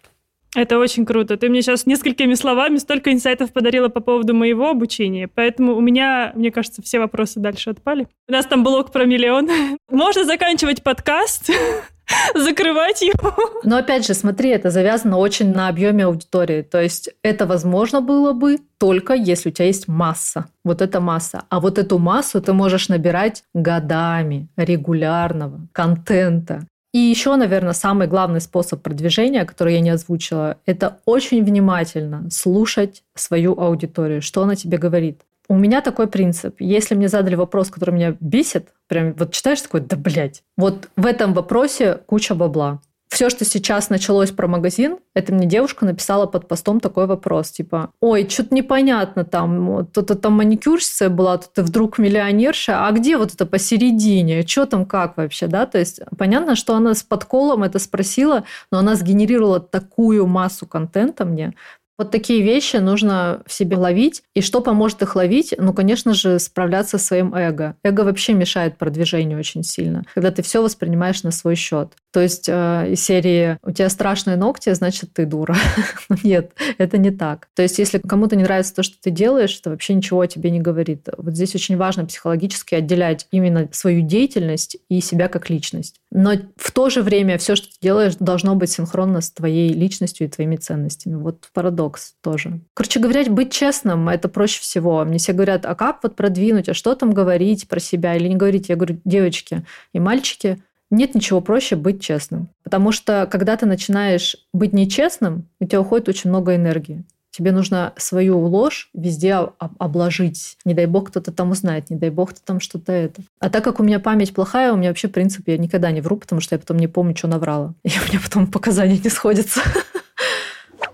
Это 0.54 0.78
очень 0.78 1.06
круто. 1.06 1.36
Ты 1.36 1.48
мне 1.48 1.62
сейчас 1.62 1.86
несколькими 1.86 2.34
словами 2.34 2.78
столько 2.78 3.12
инсайтов 3.12 3.52
подарила 3.52 3.88
по 3.88 4.00
поводу 4.00 4.34
моего 4.34 4.68
обучения, 4.68 5.28
поэтому 5.28 5.76
у 5.76 5.80
меня, 5.80 6.32
мне 6.34 6.50
кажется, 6.50 6.82
все 6.82 6.98
вопросы 6.98 7.38
дальше 7.38 7.70
отпали. 7.70 8.08
У 8.28 8.32
нас 8.32 8.46
там 8.46 8.64
блок 8.64 8.90
про 8.90 9.04
миллион. 9.04 9.48
Можно 9.90 10.24
заканчивать 10.24 10.82
подкаст, 10.82 11.50
закрывать 12.34 13.00
его. 13.02 13.34
Но 13.62 13.76
опять 13.76 14.06
же, 14.06 14.14
смотри, 14.14 14.50
это 14.50 14.70
завязано 14.70 15.18
очень 15.18 15.52
на 15.52 15.68
объеме 15.68 16.06
аудитории. 16.06 16.62
То 16.62 16.80
есть 16.80 17.10
это 17.22 17.46
возможно 17.46 18.00
было 18.00 18.32
бы 18.32 18.58
только 18.78 19.14
если 19.14 19.50
у 19.50 19.52
тебя 19.52 19.66
есть 19.66 19.86
масса. 19.86 20.46
Вот 20.64 20.82
эта 20.82 21.00
масса. 21.00 21.44
А 21.48 21.60
вот 21.60 21.78
эту 21.78 21.98
массу 21.98 22.40
ты 22.40 22.52
можешь 22.52 22.88
набирать 22.88 23.44
годами 23.54 24.48
регулярного 24.56 25.60
контента. 25.72 26.66
И 26.92 26.98
еще, 26.98 27.36
наверное, 27.36 27.72
самый 27.72 28.08
главный 28.08 28.40
способ 28.40 28.82
продвижения, 28.82 29.44
который 29.44 29.74
я 29.74 29.80
не 29.80 29.90
озвучила, 29.90 30.56
это 30.66 30.98
очень 31.04 31.44
внимательно 31.44 32.28
слушать 32.30 33.04
свою 33.14 33.58
аудиторию, 33.58 34.22
что 34.22 34.42
она 34.42 34.56
тебе 34.56 34.76
говорит. 34.76 35.20
У 35.48 35.56
меня 35.56 35.80
такой 35.80 36.06
принцип. 36.06 36.60
Если 36.60 36.94
мне 36.94 37.08
задали 37.08 37.34
вопрос, 37.34 37.70
который 37.70 37.94
меня 37.94 38.16
бесит, 38.20 38.68
прям 38.88 39.14
вот 39.14 39.32
читаешь 39.32 39.60
такой, 39.60 39.80
да 39.80 39.96
блядь. 39.96 40.42
Вот 40.56 40.88
в 40.96 41.06
этом 41.06 41.32
вопросе 41.32 42.00
куча 42.06 42.34
бабла 42.34 42.80
все, 43.10 43.28
что 43.28 43.44
сейчас 43.44 43.90
началось 43.90 44.30
про 44.30 44.46
магазин, 44.46 44.98
это 45.14 45.34
мне 45.34 45.46
девушка 45.46 45.84
написала 45.84 46.26
под 46.26 46.46
постом 46.46 46.78
такой 46.78 47.06
вопрос, 47.06 47.50
типа, 47.50 47.90
ой, 48.00 48.26
что-то 48.28 48.54
непонятно 48.54 49.24
там, 49.24 49.86
тут 49.86 50.20
там 50.20 50.34
маникюрщица 50.34 51.10
была, 51.10 51.38
тут 51.38 51.52
ты 51.52 51.62
вдруг 51.62 51.98
миллионерша, 51.98 52.86
а 52.86 52.92
где 52.92 53.16
вот 53.16 53.34
это 53.34 53.46
посередине, 53.46 54.46
что 54.46 54.64
там 54.64 54.86
как 54.86 55.16
вообще, 55.16 55.48
да, 55.48 55.66
то 55.66 55.78
есть 55.78 56.00
понятно, 56.16 56.54
что 56.54 56.74
она 56.76 56.94
с 56.94 57.02
подколом 57.02 57.64
это 57.64 57.80
спросила, 57.80 58.44
но 58.70 58.78
она 58.78 58.94
сгенерировала 58.94 59.58
такую 59.58 60.26
массу 60.28 60.66
контента 60.66 61.24
мне, 61.24 61.54
вот 62.00 62.10
такие 62.10 62.40
вещи 62.40 62.76
нужно 62.76 63.42
в 63.46 63.52
себе 63.52 63.76
ловить. 63.76 64.22
И 64.34 64.40
что 64.40 64.62
поможет 64.62 65.02
их 65.02 65.16
ловить? 65.16 65.54
Ну, 65.58 65.74
конечно 65.74 66.14
же, 66.14 66.38
справляться 66.38 66.96
со 66.96 67.04
своим 67.04 67.34
эго. 67.34 67.76
Эго 67.82 68.00
вообще 68.00 68.32
мешает 68.32 68.78
продвижению 68.78 69.38
очень 69.38 69.62
сильно, 69.62 70.02
когда 70.14 70.30
ты 70.30 70.40
все 70.40 70.62
воспринимаешь 70.62 71.22
на 71.24 71.30
свой 71.30 71.56
счет. 71.56 71.92
То 72.10 72.20
есть 72.20 72.48
э, 72.48 72.92
из 72.92 73.04
серии 73.04 73.58
«У 73.62 73.70
тебя 73.70 73.90
страшные 73.90 74.38
ногти, 74.38 74.72
значит, 74.72 75.12
ты 75.12 75.26
дура». 75.26 75.54
Нет, 76.24 76.52
это 76.78 76.96
не 76.96 77.10
так. 77.10 77.48
То 77.54 77.62
есть 77.62 77.78
если 77.78 77.98
кому-то 77.98 78.34
не 78.34 78.44
нравится 78.44 78.74
то, 78.74 78.82
что 78.82 78.96
ты 79.00 79.10
делаешь, 79.10 79.58
это 79.60 79.68
вообще 79.68 79.92
ничего 79.92 80.22
о 80.22 80.26
тебе 80.26 80.50
не 80.50 80.60
говорит. 80.60 81.06
Вот 81.18 81.34
здесь 81.34 81.54
очень 81.54 81.76
важно 81.76 82.06
психологически 82.06 82.74
отделять 82.74 83.26
именно 83.30 83.68
свою 83.72 84.00
деятельность 84.00 84.78
и 84.88 85.02
себя 85.02 85.28
как 85.28 85.50
личность. 85.50 86.00
Но 86.10 86.32
в 86.56 86.72
то 86.72 86.90
же 86.90 87.02
время 87.02 87.38
все, 87.38 87.54
что 87.54 87.68
ты 87.68 87.76
делаешь, 87.80 88.14
должно 88.18 88.56
быть 88.56 88.70
синхронно 88.70 89.20
с 89.20 89.30
твоей 89.30 89.72
личностью 89.72 90.26
и 90.26 90.30
твоими 90.30 90.56
ценностями. 90.56 91.14
Вот 91.14 91.48
парадокс 91.52 91.89
тоже. 92.22 92.60
Короче 92.74 93.00
говоря, 93.00 93.24
быть 93.30 93.52
честным– 93.52 94.08
это 94.10 94.28
проще 94.28 94.60
всего. 94.60 95.04
Мне 95.04 95.18
все 95.18 95.32
говорят, 95.32 95.66
а 95.66 95.74
как 95.74 96.02
вот 96.02 96.16
продвинуть, 96.16 96.68
а 96.68 96.74
что 96.74 96.94
там 96.94 97.12
говорить 97.12 97.68
про 97.68 97.80
себя 97.80 98.16
или 98.16 98.28
не 98.28 98.36
говорить? 98.36 98.68
Я 98.68 98.76
говорю, 98.76 99.00
девочки 99.04 99.64
и 99.92 100.00
мальчики, 100.00 100.62
нет 100.90 101.14
ничего 101.14 101.40
проще 101.40 101.76
быть 101.76 102.02
честным. 102.02 102.48
Потому 102.62 102.92
что 102.92 103.28
когда 103.30 103.56
ты 103.56 103.66
начинаешь 103.66 104.36
быть 104.52 104.72
нечестным, 104.72 105.48
у 105.60 105.66
тебя 105.66 105.80
уходит 105.80 106.08
очень 106.08 106.30
много 106.30 106.56
энергии. 106.56 107.04
Тебе 107.30 107.52
нужно 107.52 107.92
свою 107.96 108.40
ложь 108.40 108.90
везде 108.92 109.34
обложить. 109.58 110.56
Не 110.64 110.74
дай 110.74 110.86
бог 110.86 111.10
кто-то 111.10 111.30
там 111.30 111.52
узнает, 111.52 111.88
не 111.88 111.96
дай 111.96 112.10
бог 112.10 112.30
кто 112.30 112.40
там 112.44 112.58
что-то 112.58 112.92
это. 112.92 113.22
А 113.38 113.50
так 113.50 113.62
как 113.62 113.78
у 113.78 113.84
меня 113.84 114.00
память 114.00 114.34
плохая, 114.34 114.72
у 114.72 114.76
меня 114.76 114.88
вообще 114.88 115.06
принцип, 115.06 115.46
я 115.46 115.56
никогда 115.56 115.92
не 115.92 116.00
вру, 116.00 116.16
потому 116.16 116.40
что 116.40 116.56
я 116.56 116.58
потом 116.58 116.78
не 116.78 116.88
помню, 116.88 117.16
что 117.16 117.28
наврала. 117.28 117.74
И 117.84 117.90
у 117.90 118.08
меня 118.08 118.20
потом 118.22 118.48
показания 118.48 118.98
не 119.02 119.10
сходятся. 119.10 119.60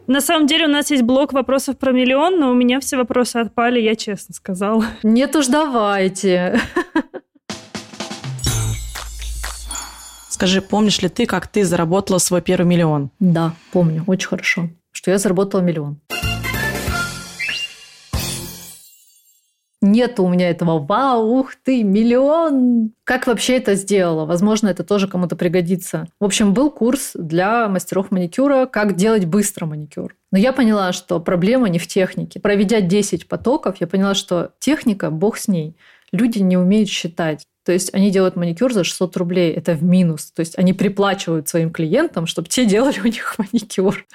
На 0.07 0.21
самом 0.21 0.47
деле 0.47 0.67
у 0.67 0.71
нас 0.71 0.91
есть 0.91 1.03
блок 1.03 1.33
вопросов 1.33 1.79
про 1.79 1.93
миллион, 1.93 2.39
но 2.39 2.51
у 2.51 2.55
меня 2.55 2.79
все 2.79 2.97
вопросы 2.97 3.39
отпали, 3.39 3.81
я 3.81 3.97
честно 3.97 4.35
сказала. 4.35 4.85
Нет 5.03 5.35
уж, 5.35 5.49
давайте. 5.49 6.61
Скажи, 10.29 10.61
помнишь 10.61 11.01
ли 11.01 11.09
ты, 11.09 11.27
как 11.27 11.49
ты 11.49 11.65
заработала 11.65 12.19
свой 12.19 12.43
первый 12.43 12.67
миллион? 12.67 13.11
Да, 13.19 13.55
помню, 13.73 14.05
очень 14.07 14.29
хорошо, 14.29 14.69
что 14.93 15.11
я 15.11 15.19
заработала 15.19 15.61
миллион. 15.63 15.99
Нет 19.97 20.21
у 20.21 20.29
меня 20.29 20.51
этого 20.51 20.79
«Вау, 20.79 21.39
ух 21.39 21.55
ты, 21.65 21.83
миллион!» 21.83 22.93
Как 23.03 23.27
вообще 23.27 23.57
это 23.57 23.77
сделала? 23.77 24.27
Возможно, 24.27 24.69
это 24.69 24.85
тоже 24.85 25.09
кому-то 25.09 25.37
пригодится. 25.37 26.07
В 26.21 26.25
общем, 26.27 26.53
был 26.53 26.71
курс 26.71 27.13
для 27.15 27.67
мастеров 27.71 28.11
маникюра 28.11 28.67
«Как 28.67 28.95
делать 28.95 29.25
быстро 29.25 29.65
маникюр». 29.65 30.15
Но 30.31 30.37
я 30.37 30.53
поняла, 30.53 30.93
что 30.93 31.19
проблема 31.19 31.71
не 31.71 31.79
в 31.79 31.87
технике. 31.87 32.39
Проведя 32.41 32.83
10 32.83 33.27
потоков, 33.27 33.77
я 33.81 33.87
поняла, 33.87 34.13
что 34.13 34.51
техника– 34.59 35.11
бог 35.11 35.39
с 35.39 35.49
ней. 35.49 35.79
Люди 36.13 36.41
не 36.41 36.59
умеют 36.59 36.91
считать. 36.91 37.47
То 37.67 37.73
есть 37.73 37.93
они 37.93 38.13
делают 38.13 38.37
маникюр 38.37 38.73
за 38.73 38.85
600 38.85 39.17
рублей, 39.17 39.53
это 39.53 39.75
в 39.75 39.83
минус. 39.83 40.31
То 40.31 40.41
есть 40.41 40.57
они 40.57 40.73
приплачивают 40.73 41.49
своим 41.49 41.71
клиентам, 41.73 42.27
чтобы 42.27 42.49
те 42.49 42.65
делали 42.75 43.01
у 43.01 43.07
них 43.07 43.35
маникюр, 43.39 44.07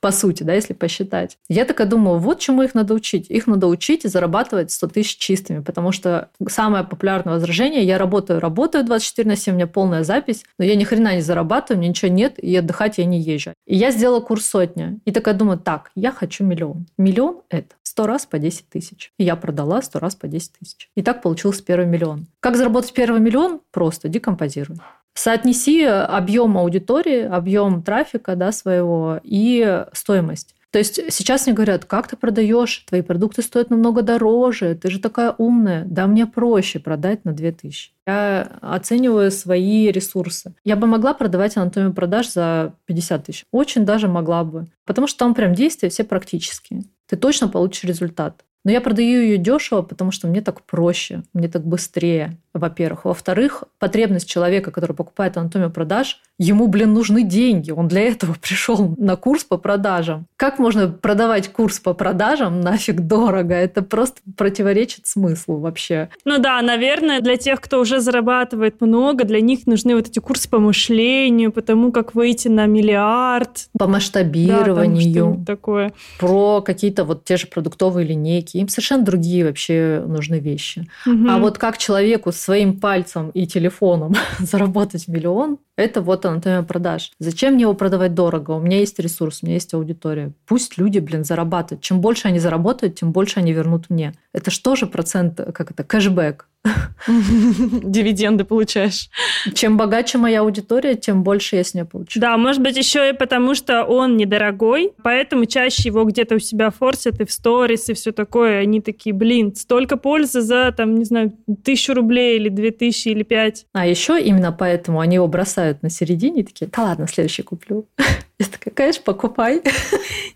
по 0.00 0.10
сути, 0.10 0.42
да, 0.42 0.54
если 0.54 0.72
посчитать. 0.72 1.36
Я 1.48 1.66
такая 1.66 1.86
думаю, 1.86 2.18
вот 2.18 2.40
чему 2.40 2.62
их 2.62 2.74
надо 2.74 2.94
учить. 2.94 3.30
Их 3.30 3.46
надо 3.46 3.66
учить 3.66 4.06
и 4.06 4.08
зарабатывать 4.08 4.72
100 4.72 4.88
тысяч 4.88 5.18
чистыми, 5.18 5.60
потому 5.60 5.92
что 5.92 6.30
самое 6.48 6.84
популярное 6.84 7.34
возражение, 7.34 7.84
я 7.84 7.98
работаю, 7.98 8.40
работаю 8.40 8.82
24 8.84 9.28
на 9.28 9.36
7, 9.36 9.52
у 9.52 9.56
меня 9.56 9.66
полная 9.66 10.02
запись, 10.02 10.44
но 10.58 10.64
я 10.64 10.74
ни 10.74 10.84
хрена 10.84 11.16
не 11.16 11.20
зарабатываю, 11.20 11.78
мне 11.78 11.88
ничего 11.88 12.10
нет, 12.10 12.38
и 12.38 12.56
отдыхать 12.56 12.96
я 12.96 13.04
не 13.04 13.20
езжу. 13.20 13.52
И 13.66 13.76
я 13.76 13.90
сделала 13.90 14.20
курс 14.20 14.46
сотня. 14.46 14.98
И 15.04 15.12
такая 15.12 15.34
думаю, 15.34 15.58
так, 15.58 15.90
я 15.94 16.12
хочу 16.12 16.44
миллион. 16.44 16.86
Миллион– 16.96 17.42
это 17.50 17.74
100 17.82 18.06
раз 18.06 18.26
по 18.26 18.38
10 18.38 18.68
тысяч. 18.68 19.10
И 19.18 19.24
я 19.24 19.36
продала 19.36 19.80
100 19.80 19.98
раз 19.98 20.14
по 20.14 20.28
10 20.28 20.52
тысяч. 20.60 20.90
И 20.94 21.02
так 21.02 21.22
получился 21.22 21.64
первый 21.64 21.86
миллион. 21.86 22.26
Как 22.40 22.56
заработать 22.56 22.85
первый 22.92 23.20
миллион? 23.20 23.60
Просто 23.70 24.08
декомпозируй. 24.08 24.76
Соотнеси 25.14 25.82
объем 25.84 26.58
аудитории, 26.58 27.22
объем 27.22 27.82
трафика 27.82 28.36
да, 28.36 28.52
своего 28.52 29.20
и 29.22 29.84
стоимость. 29.92 30.54
То 30.70 30.78
есть 30.78 31.00
сейчас 31.10 31.46
мне 31.46 31.54
говорят, 31.54 31.86
как 31.86 32.06
ты 32.06 32.16
продаешь, 32.16 32.84
твои 32.86 33.00
продукты 33.00 33.40
стоят 33.40 33.70
намного 33.70 34.02
дороже, 34.02 34.74
ты 34.74 34.90
же 34.90 34.98
такая 34.98 35.34
умная. 35.38 35.84
Да, 35.86 36.06
мне 36.06 36.26
проще 36.26 36.80
продать 36.80 37.24
на 37.24 37.32
2000. 37.32 37.92
Я 38.06 38.58
оцениваю 38.60 39.30
свои 39.30 39.90
ресурсы. 39.90 40.54
Я 40.64 40.76
бы 40.76 40.86
могла 40.86 41.14
продавать 41.14 41.56
анатомию 41.56 41.94
продаж 41.94 42.30
за 42.30 42.74
50 42.84 43.24
тысяч. 43.24 43.44
Очень 43.52 43.86
даже 43.86 44.06
могла 44.06 44.44
бы. 44.44 44.66
Потому 44.84 45.06
что 45.06 45.20
там 45.20 45.34
прям 45.34 45.54
действия 45.54 45.88
все 45.88 46.04
практические 46.04 46.84
ты 47.06 47.16
точно 47.16 47.48
получишь 47.48 47.84
результат. 47.84 48.44
Но 48.66 48.72
я 48.72 48.80
продаю 48.80 49.22
ее 49.22 49.38
дешево, 49.38 49.82
потому 49.82 50.10
что 50.10 50.26
мне 50.26 50.40
так 50.40 50.60
проще, 50.62 51.22
мне 51.32 51.46
так 51.46 51.64
быстрее 51.64 52.36
во-первых. 52.58 53.04
Во-вторых, 53.04 53.64
потребность 53.78 54.28
человека, 54.28 54.70
который 54.70 54.94
покупает 54.94 55.36
анатомию 55.36 55.70
продаж, 55.70 56.20
ему, 56.38 56.66
блин, 56.68 56.92
нужны 56.94 57.22
деньги. 57.22 57.70
Он 57.70 57.88
для 57.88 58.02
этого 58.02 58.34
пришел 58.40 58.94
на 58.98 59.16
курс 59.16 59.44
по 59.44 59.56
продажам. 59.56 60.26
Как 60.36 60.58
можно 60.58 60.88
продавать 60.88 61.48
курс 61.48 61.78
по 61.80 61.94
продажам 61.94 62.60
нафиг 62.60 63.00
дорого? 63.00 63.54
Это 63.54 63.82
просто 63.82 64.20
противоречит 64.36 65.06
смыслу 65.06 65.58
вообще. 65.58 66.08
Ну 66.24 66.38
да, 66.38 66.60
наверное, 66.62 67.20
для 67.20 67.36
тех, 67.36 67.60
кто 67.60 67.80
уже 67.80 68.00
зарабатывает 68.00 68.80
много, 68.80 69.24
для 69.24 69.40
них 69.40 69.66
нужны 69.66 69.94
вот 69.94 70.08
эти 70.08 70.18
курсы 70.18 70.48
по 70.48 70.58
мышлению, 70.58 71.52
по 71.52 71.62
тому, 71.62 71.92
как 71.92 72.14
выйти 72.14 72.48
на 72.48 72.66
миллиард. 72.66 73.68
По 73.78 73.86
масштабированию. 73.86 75.36
Да, 75.38 75.54
такое. 75.54 75.92
Про 76.18 76.62
какие-то 76.62 77.04
вот 77.04 77.24
те 77.24 77.36
же 77.36 77.46
продуктовые 77.46 78.06
линейки. 78.06 78.55
Им 78.60 78.68
совершенно 78.68 79.04
другие 79.04 79.44
вообще 79.44 80.02
нужны 80.06 80.38
вещи. 80.38 80.88
Угу. 81.06 81.28
А 81.28 81.38
вот 81.38 81.58
как 81.58 81.78
человеку 81.78 82.32
своим 82.32 82.78
пальцем 82.78 83.30
и 83.30 83.46
телефоном 83.46 84.14
заработать 84.38 85.08
миллион, 85.08 85.58
это 85.76 86.00
вот 86.00 86.24
анатомия 86.24 86.62
продаж. 86.62 87.12
Зачем 87.18 87.54
мне 87.54 87.62
его 87.62 87.74
продавать 87.74 88.14
дорого? 88.14 88.52
У 88.52 88.60
меня 88.60 88.78
есть 88.78 88.98
ресурс, 88.98 89.40
у 89.42 89.46
меня 89.46 89.54
есть 89.54 89.74
аудитория. 89.74 90.32
Пусть 90.46 90.78
люди, 90.78 90.98
блин, 90.98 91.24
зарабатывают. 91.24 91.82
Чем 91.82 92.00
больше 92.00 92.28
они 92.28 92.38
заработают, 92.38 92.94
тем 92.94 93.12
больше 93.12 93.40
они 93.40 93.52
вернут 93.52 93.90
мне. 93.90 94.14
Это 94.32 94.50
что 94.50 94.74
же 94.74 94.86
процент, 94.86 95.40
как 95.54 95.70
это, 95.70 95.84
кэшбэк. 95.84 96.48
Дивиденды 97.08 98.44
получаешь. 98.44 99.08
Чем 99.54 99.76
богаче 99.76 100.18
моя 100.18 100.40
аудитория, 100.40 100.94
тем 100.94 101.22
больше 101.22 101.56
я 101.56 101.64
с 101.64 101.74
нее 101.74 101.84
получу. 101.84 102.18
Да, 102.20 102.36
может 102.36 102.62
быть, 102.62 102.76
еще 102.76 103.10
и 103.10 103.12
потому, 103.12 103.54
что 103.54 103.84
он 103.84 104.16
недорогой, 104.16 104.92
поэтому 105.02 105.46
чаще 105.46 105.88
его 105.88 106.04
где-то 106.04 106.36
у 106.36 106.38
себя 106.38 106.70
форсят 106.70 107.20
и 107.20 107.24
в 107.24 107.32
сторис, 107.32 107.88
и 107.88 107.94
все 107.94 108.12
такое. 108.12 108.60
Они 108.60 108.80
такие, 108.80 109.14
блин, 109.14 109.54
столько 109.54 109.96
пользы 109.96 110.40
за, 110.40 110.72
там, 110.72 110.94
не 110.96 111.04
знаю, 111.04 111.32
тысячу 111.64 111.94
рублей 111.94 112.36
или 112.36 112.48
две 112.48 112.70
тысячи 112.70 113.08
или 113.08 113.22
пять. 113.22 113.66
А 113.72 113.86
еще 113.86 114.20
именно 114.20 114.52
поэтому 114.52 115.00
они 115.00 115.16
его 115.16 115.28
бросают 115.28 115.82
на 115.82 115.90
середине 115.90 116.42
и 116.42 116.44
такие, 116.44 116.70
да 116.74 116.82
ладно, 116.82 117.06
следующий 117.06 117.42
куплю. 117.42 117.86
Я 118.38 118.46
такая, 118.46 118.74
конечно, 118.74 119.02
покупай. 119.04 119.62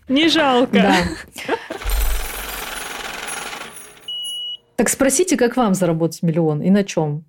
Не 0.07 0.27
жалко. 0.29 0.73
Да. 0.73 0.95
Так 4.81 4.89
спросите, 4.89 5.37
как 5.37 5.57
вам 5.57 5.75
заработать 5.75 6.23
миллион 6.23 6.63
и 6.63 6.71
на 6.71 6.83
чем? 6.83 7.23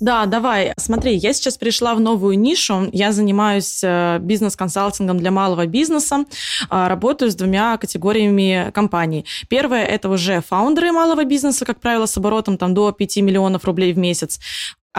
Да, 0.00 0.26
давай. 0.26 0.72
Смотри, 0.78 1.14
я 1.14 1.32
сейчас 1.32 1.56
пришла 1.56 1.94
в 1.94 2.00
новую 2.00 2.36
нишу. 2.36 2.88
Я 2.92 3.12
занимаюсь 3.12 3.84
э, 3.84 4.18
бизнес-консалтингом 4.20 5.16
для 5.18 5.30
малого 5.30 5.66
бизнеса. 5.66 6.24
А, 6.68 6.88
работаю 6.88 7.30
с 7.30 7.36
двумя 7.36 7.76
категориями 7.76 8.72
компаний. 8.74 9.26
Первое– 9.48 9.84
это 9.86 10.08
уже 10.08 10.40
фаундеры 10.40 10.90
малого 10.90 11.22
бизнеса, 11.22 11.64
как 11.64 11.78
правило, 11.78 12.06
с 12.06 12.16
оборотом 12.16 12.58
там, 12.58 12.74
до 12.74 12.90
5 12.90 13.18
миллионов 13.18 13.64
рублей 13.64 13.92
в 13.92 13.98
месяц. 13.98 14.40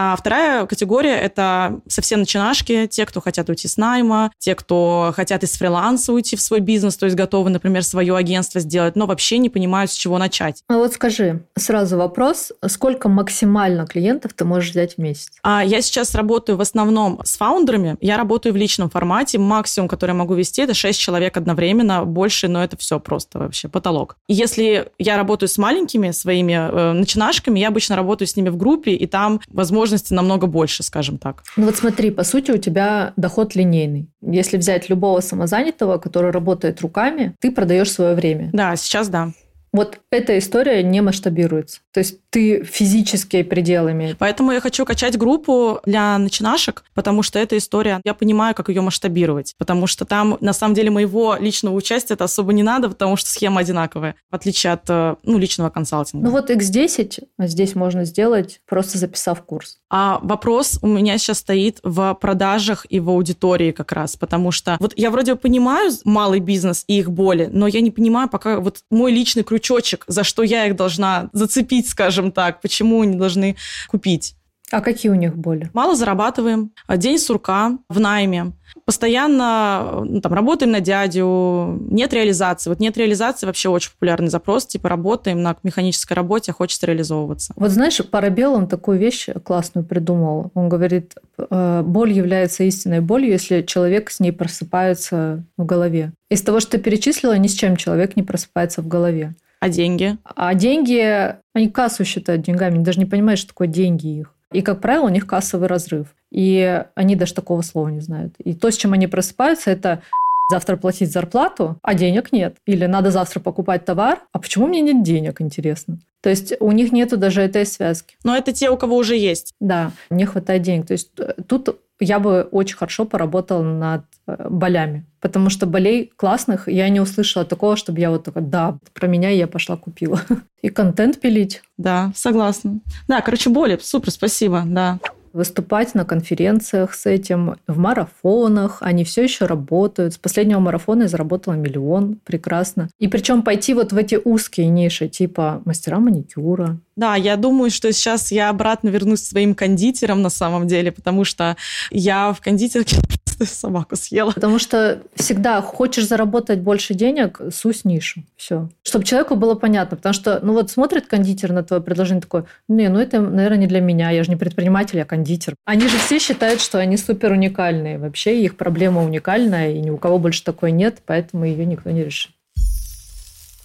А 0.02 0.16
вторая 0.16 0.64
категория– 0.64 1.14
это 1.20 1.82
совсем 1.86 2.20
начинашки, 2.20 2.86
те, 2.86 3.04
кто 3.04 3.20
хотят 3.20 3.50
уйти 3.50 3.68
с 3.68 3.76
найма, 3.76 4.32
те, 4.38 4.54
кто 4.54 5.12
хотят 5.14 5.44
из 5.44 5.52
фриланса 5.52 6.14
уйти 6.14 6.36
в 6.36 6.40
свой 6.40 6.60
бизнес, 6.60 6.96
то 6.96 7.04
есть 7.04 7.16
готовы, 7.16 7.50
например, 7.50 7.84
свое 7.84 8.16
агентство 8.16 8.62
сделать, 8.62 8.96
но 8.96 9.04
вообще 9.04 9.36
не 9.36 9.50
понимают, 9.50 9.92
с 9.92 9.94
чего 9.94 10.16
начать. 10.16 10.64
А 10.68 10.78
вот 10.78 10.94
скажи, 10.94 11.44
сразу 11.54 11.98
вопрос, 11.98 12.50
сколько 12.66 13.10
максимально 13.10 13.86
клиентов 13.86 14.32
ты 14.32 14.46
можешь 14.46 14.70
взять 14.70 14.94
в 14.94 14.98
месяц? 14.98 15.32
А 15.42 15.62
я 15.62 15.82
сейчас 15.82 16.14
работаю 16.14 16.56
в 16.56 16.62
основном 16.62 17.20
с 17.22 17.36
фаундерами, 17.36 17.98
я 18.00 18.16
работаю 18.16 18.54
в 18.54 18.56
личном 18.56 18.88
формате, 18.88 19.38
максимум, 19.38 19.86
который 19.86 20.12
я 20.12 20.16
могу 20.16 20.32
вести, 20.32 20.62
это 20.62 20.72
6 20.72 20.98
человек 20.98 21.36
одновременно, 21.36 22.06
больше, 22.06 22.48
но 22.48 22.64
это 22.64 22.78
все 22.78 23.00
просто 23.00 23.38
вообще 23.38 23.68
потолок. 23.68 24.16
Если 24.28 24.90
я 24.98 25.18
работаю 25.18 25.50
с 25.50 25.58
маленькими 25.58 26.10
своими 26.12 26.54
э, 26.54 26.92
начинашками, 26.92 27.60
я 27.60 27.68
обычно 27.68 27.96
работаю 27.96 28.26
с 28.26 28.34
ними 28.34 28.48
в 28.48 28.56
группе, 28.56 28.92
и 28.92 29.06
там, 29.06 29.42
возможно, 29.50 29.89
возможности 29.90 30.14
намного 30.14 30.46
больше, 30.46 30.82
скажем 30.82 31.18
так. 31.18 31.42
Ну 31.56 31.66
вот 31.66 31.76
смотри, 31.76 32.10
по 32.10 32.24
сути 32.24 32.52
у 32.52 32.58
тебя 32.58 33.12
доход 33.16 33.54
линейный. 33.54 34.08
Если 34.22 34.56
взять 34.56 34.88
любого 34.88 35.20
самозанятого, 35.20 35.98
который 35.98 36.30
работает 36.30 36.80
руками, 36.80 37.34
ты 37.40 37.50
продаешь 37.50 37.90
свое 37.90 38.14
время. 38.14 38.50
Да, 38.52 38.76
сейчас 38.76 39.08
да. 39.08 39.32
Вот 39.72 40.00
эта 40.10 40.36
история 40.38 40.82
не 40.82 41.00
масштабируется. 41.00 41.80
То 41.92 42.00
есть 42.00 42.18
ты 42.30 42.64
физические 42.64 43.44
пределы 43.44 43.92
имеешь. 43.92 44.16
Поэтому 44.16 44.52
я 44.52 44.60
хочу 44.60 44.84
качать 44.84 45.18
группу 45.18 45.80
для 45.84 46.16
начинашек, 46.16 46.84
потому 46.94 47.22
что 47.22 47.38
эта 47.38 47.58
история, 47.58 48.00
я 48.04 48.14
понимаю, 48.14 48.54
как 48.54 48.68
ее 48.68 48.80
масштабировать, 48.80 49.54
потому 49.58 49.86
что 49.86 50.04
там, 50.04 50.38
на 50.40 50.52
самом 50.52 50.74
деле, 50.74 50.90
моего 50.90 51.36
личного 51.38 51.74
участия 51.74 52.14
это 52.14 52.24
особо 52.24 52.52
не 52.52 52.62
надо, 52.62 52.88
потому 52.88 53.16
что 53.16 53.28
схема 53.28 53.60
одинаковая, 53.60 54.14
в 54.30 54.34
отличие 54.34 54.72
от 54.72 54.84
э, 54.88 55.16
ну, 55.24 55.38
личного 55.38 55.70
консалтинга. 55.70 56.24
Ну 56.24 56.30
вот 56.30 56.50
X10 56.50 57.24
здесь 57.40 57.74
можно 57.74 58.04
сделать, 58.04 58.60
просто 58.66 58.98
записав 58.98 59.42
курс. 59.42 59.78
А 59.90 60.20
вопрос 60.22 60.78
у 60.82 60.86
меня 60.86 61.18
сейчас 61.18 61.38
стоит 61.38 61.80
в 61.82 62.14
продажах 62.20 62.86
и 62.88 63.00
в 63.00 63.10
аудитории 63.10 63.72
как 63.72 63.90
раз, 63.90 64.16
потому 64.16 64.52
что 64.52 64.76
вот 64.78 64.92
я 64.96 65.10
вроде 65.10 65.34
понимаю 65.34 65.90
малый 66.04 66.38
бизнес 66.38 66.84
и 66.86 67.00
их 67.00 67.10
боли, 67.10 67.48
но 67.52 67.66
я 67.66 67.80
не 67.80 67.90
понимаю 67.90 68.28
пока 68.28 68.60
вот 68.60 68.80
мой 68.90 69.12
личный 69.12 69.42
крючочек, 69.42 70.04
за 70.06 70.22
что 70.22 70.44
я 70.44 70.66
их 70.66 70.76
должна 70.76 71.28
зацепить, 71.32 71.88
скажем 71.88 72.19
так, 72.32 72.60
почему 72.60 73.02
они 73.02 73.16
должны 73.16 73.56
купить. 73.88 74.34
А 74.70 74.80
какие 74.80 75.10
у 75.10 75.16
них 75.16 75.36
боли? 75.36 75.68
Мало 75.72 75.96
зарабатываем, 75.96 76.70
день 76.88 77.18
сурка 77.18 77.78
в 77.88 77.98
найме, 77.98 78.52
постоянно 78.84 80.02
ну, 80.04 80.20
там, 80.20 80.32
работаем 80.32 80.70
на 80.70 80.80
дядю, 80.80 81.78
нет 81.90 82.12
реализации. 82.12 82.70
Вот 82.70 82.78
нет 82.78 82.96
реализации 82.96 83.46
вообще 83.46 83.68
очень 83.68 83.90
популярный 83.92 84.28
запрос, 84.28 84.66
типа 84.66 84.88
работаем 84.88 85.42
на 85.42 85.56
механической 85.62 86.12
работе, 86.12 86.52
а 86.52 86.54
хочется 86.54 86.86
реализовываться. 86.86 87.52
Вот 87.56 87.70
знаешь, 87.70 88.00
Парабел, 88.04 88.54
он 88.54 88.68
такую 88.68 88.98
вещь 88.98 89.28
классную 89.44 89.84
придумал. 89.84 90.52
Он 90.54 90.68
говорит, 90.68 91.14
э, 91.38 91.82
боль 91.84 92.12
является 92.12 92.62
истинной 92.62 93.00
болью, 93.00 93.30
если 93.30 93.62
человек 93.62 94.10
с 94.10 94.20
ней 94.20 94.32
просыпается 94.32 95.44
в 95.56 95.64
голове. 95.64 96.12
Из 96.28 96.42
того, 96.42 96.60
что 96.60 96.72
ты 96.72 96.78
перечислила, 96.78 97.36
ни 97.36 97.48
с 97.48 97.54
чем 97.54 97.76
человек 97.76 98.14
не 98.16 98.22
просыпается 98.22 98.82
в 98.82 98.88
голове. 98.88 99.34
А 99.60 99.68
деньги? 99.68 100.16
А 100.24 100.54
деньги, 100.54 101.36
они 101.52 101.68
кассу 101.68 102.04
считают 102.04 102.42
деньгами, 102.42 102.76
они 102.76 102.84
даже 102.84 102.98
не 102.98 103.04
понимают, 103.04 103.38
что 103.38 103.50
такое 103.50 103.68
деньги 103.68 104.08
их. 104.08 104.34
И, 104.52 104.62
как 104.62 104.80
правило, 104.80 105.04
у 105.04 105.10
них 105.10 105.26
кассовый 105.26 105.68
разрыв. 105.68 106.08
И 106.32 106.82
они 106.94 107.14
даже 107.14 107.34
такого 107.34 107.60
слова 107.62 107.88
не 107.88 108.00
знают. 108.00 108.34
И 108.38 108.54
то, 108.54 108.70
с 108.70 108.76
чем 108.76 108.94
они 108.94 109.06
просыпаются, 109.06 109.70
это 109.70 110.02
завтра 110.50 110.76
платить 110.76 111.12
зарплату, 111.12 111.78
а 111.82 111.94
денег 111.94 112.32
нет. 112.32 112.56
Или 112.66 112.86
надо 112.86 113.10
завтра 113.10 113.40
покупать 113.40 113.84
товар, 113.84 114.20
а 114.32 114.38
почему 114.38 114.66
мне 114.66 114.80
нет 114.80 115.02
денег, 115.02 115.40
интересно? 115.40 116.00
То 116.22 116.30
есть 116.30 116.54
у 116.60 116.72
них 116.72 116.90
нету 116.90 117.16
даже 117.16 117.42
этой 117.42 117.64
связки. 117.66 118.16
Но 118.24 118.36
это 118.36 118.52
те, 118.52 118.70
у 118.70 118.76
кого 118.76 118.96
уже 118.96 119.16
есть. 119.16 119.54
Да, 119.60 119.92
не 120.10 120.24
хватает 120.24 120.62
денег. 120.62 120.86
То 120.86 120.92
есть 120.92 121.10
тут 121.46 121.80
я 122.00 122.18
бы 122.18 122.48
очень 122.50 122.76
хорошо 122.76 123.04
поработала 123.04 123.62
над 123.62 124.04
э, 124.26 124.48
болями. 124.48 125.06
Потому 125.20 125.50
что 125.50 125.66
болей 125.66 126.12
классных 126.16 126.66
я 126.68 126.88
не 126.88 127.00
услышала 127.00 127.44
такого, 127.44 127.76
чтобы 127.76 128.00
я 128.00 128.10
вот 128.10 128.24
такая, 128.24 128.42
да, 128.42 128.78
про 128.94 129.06
меня 129.06 129.30
я 129.30 129.46
пошла 129.46 129.76
купила. 129.76 130.20
И 130.62 130.70
контент 130.70 131.20
пилить. 131.20 131.62
Да, 131.76 132.12
согласна. 132.14 132.80
Да, 133.06 133.20
короче, 133.20 133.50
боли, 133.50 133.78
супер, 133.80 134.10
спасибо, 134.10 134.62
да 134.66 134.98
выступать 135.32 135.94
на 135.94 136.04
конференциях 136.04 136.94
с 136.94 137.06
этим, 137.06 137.56
в 137.66 137.78
марафонах. 137.78 138.78
Они 138.80 139.04
все 139.04 139.22
еще 139.22 139.46
работают. 139.46 140.14
С 140.14 140.18
последнего 140.18 140.60
марафона 140.60 141.02
я 141.02 141.08
заработала 141.08 141.54
миллион. 141.54 142.18
Прекрасно. 142.24 142.88
И 142.98 143.08
причем 143.08 143.42
пойти 143.42 143.74
вот 143.74 143.92
в 143.92 143.96
эти 143.96 144.18
узкие 144.22 144.68
ниши, 144.68 145.08
типа 145.08 145.62
мастера 145.64 145.98
маникюра. 145.98 146.78
Да, 146.96 147.16
я 147.16 147.36
думаю, 147.36 147.70
что 147.70 147.92
сейчас 147.92 148.30
я 148.30 148.50
обратно 148.50 148.88
вернусь 148.88 149.22
своим 149.22 149.54
кондитерам 149.54 150.22
на 150.22 150.30
самом 150.30 150.66
деле, 150.66 150.92
потому 150.92 151.24
что 151.24 151.56
я 151.90 152.32
в 152.32 152.40
кондитерке 152.40 152.96
собаку 153.44 153.96
съела. 153.96 154.30
Потому 154.32 154.58
что 154.58 155.02
всегда 155.14 155.60
хочешь 155.62 156.06
заработать 156.06 156.60
больше 156.60 156.94
денег, 156.94 157.40
сусь 157.52 157.84
нишу. 157.84 158.22
Все. 158.36 158.68
Чтобы 158.82 159.04
человеку 159.04 159.36
было 159.36 159.54
понятно. 159.54 159.96
Потому 159.96 160.12
что, 160.12 160.40
ну 160.42 160.52
вот 160.52 160.70
смотрит 160.70 161.06
кондитер 161.06 161.52
на 161.52 161.62
твое 161.62 161.82
предложение 161.82 162.22
такое, 162.22 162.46
не, 162.68 162.88
ну 162.88 162.98
это, 162.98 163.20
наверное, 163.20 163.58
не 163.58 163.66
для 163.66 163.80
меня, 163.80 164.10
я 164.10 164.24
же 164.24 164.30
не 164.30 164.36
предприниматель, 164.36 164.98
я 164.98 165.04
кондитер. 165.04 165.54
Они 165.64 165.88
же 165.88 165.98
все 165.98 166.18
считают, 166.18 166.60
что 166.60 166.78
они 166.78 166.96
супер 166.96 167.32
уникальные. 167.32 167.98
Вообще 167.98 168.42
их 168.42 168.56
проблема 168.56 169.02
уникальная, 169.02 169.72
и 169.72 169.80
ни 169.80 169.90
у 169.90 169.96
кого 169.96 170.18
больше 170.18 170.44
такой 170.44 170.72
нет, 170.72 170.98
поэтому 171.06 171.44
ее 171.44 171.66
никто 171.66 171.90
не 171.90 172.04
решит. 172.04 172.32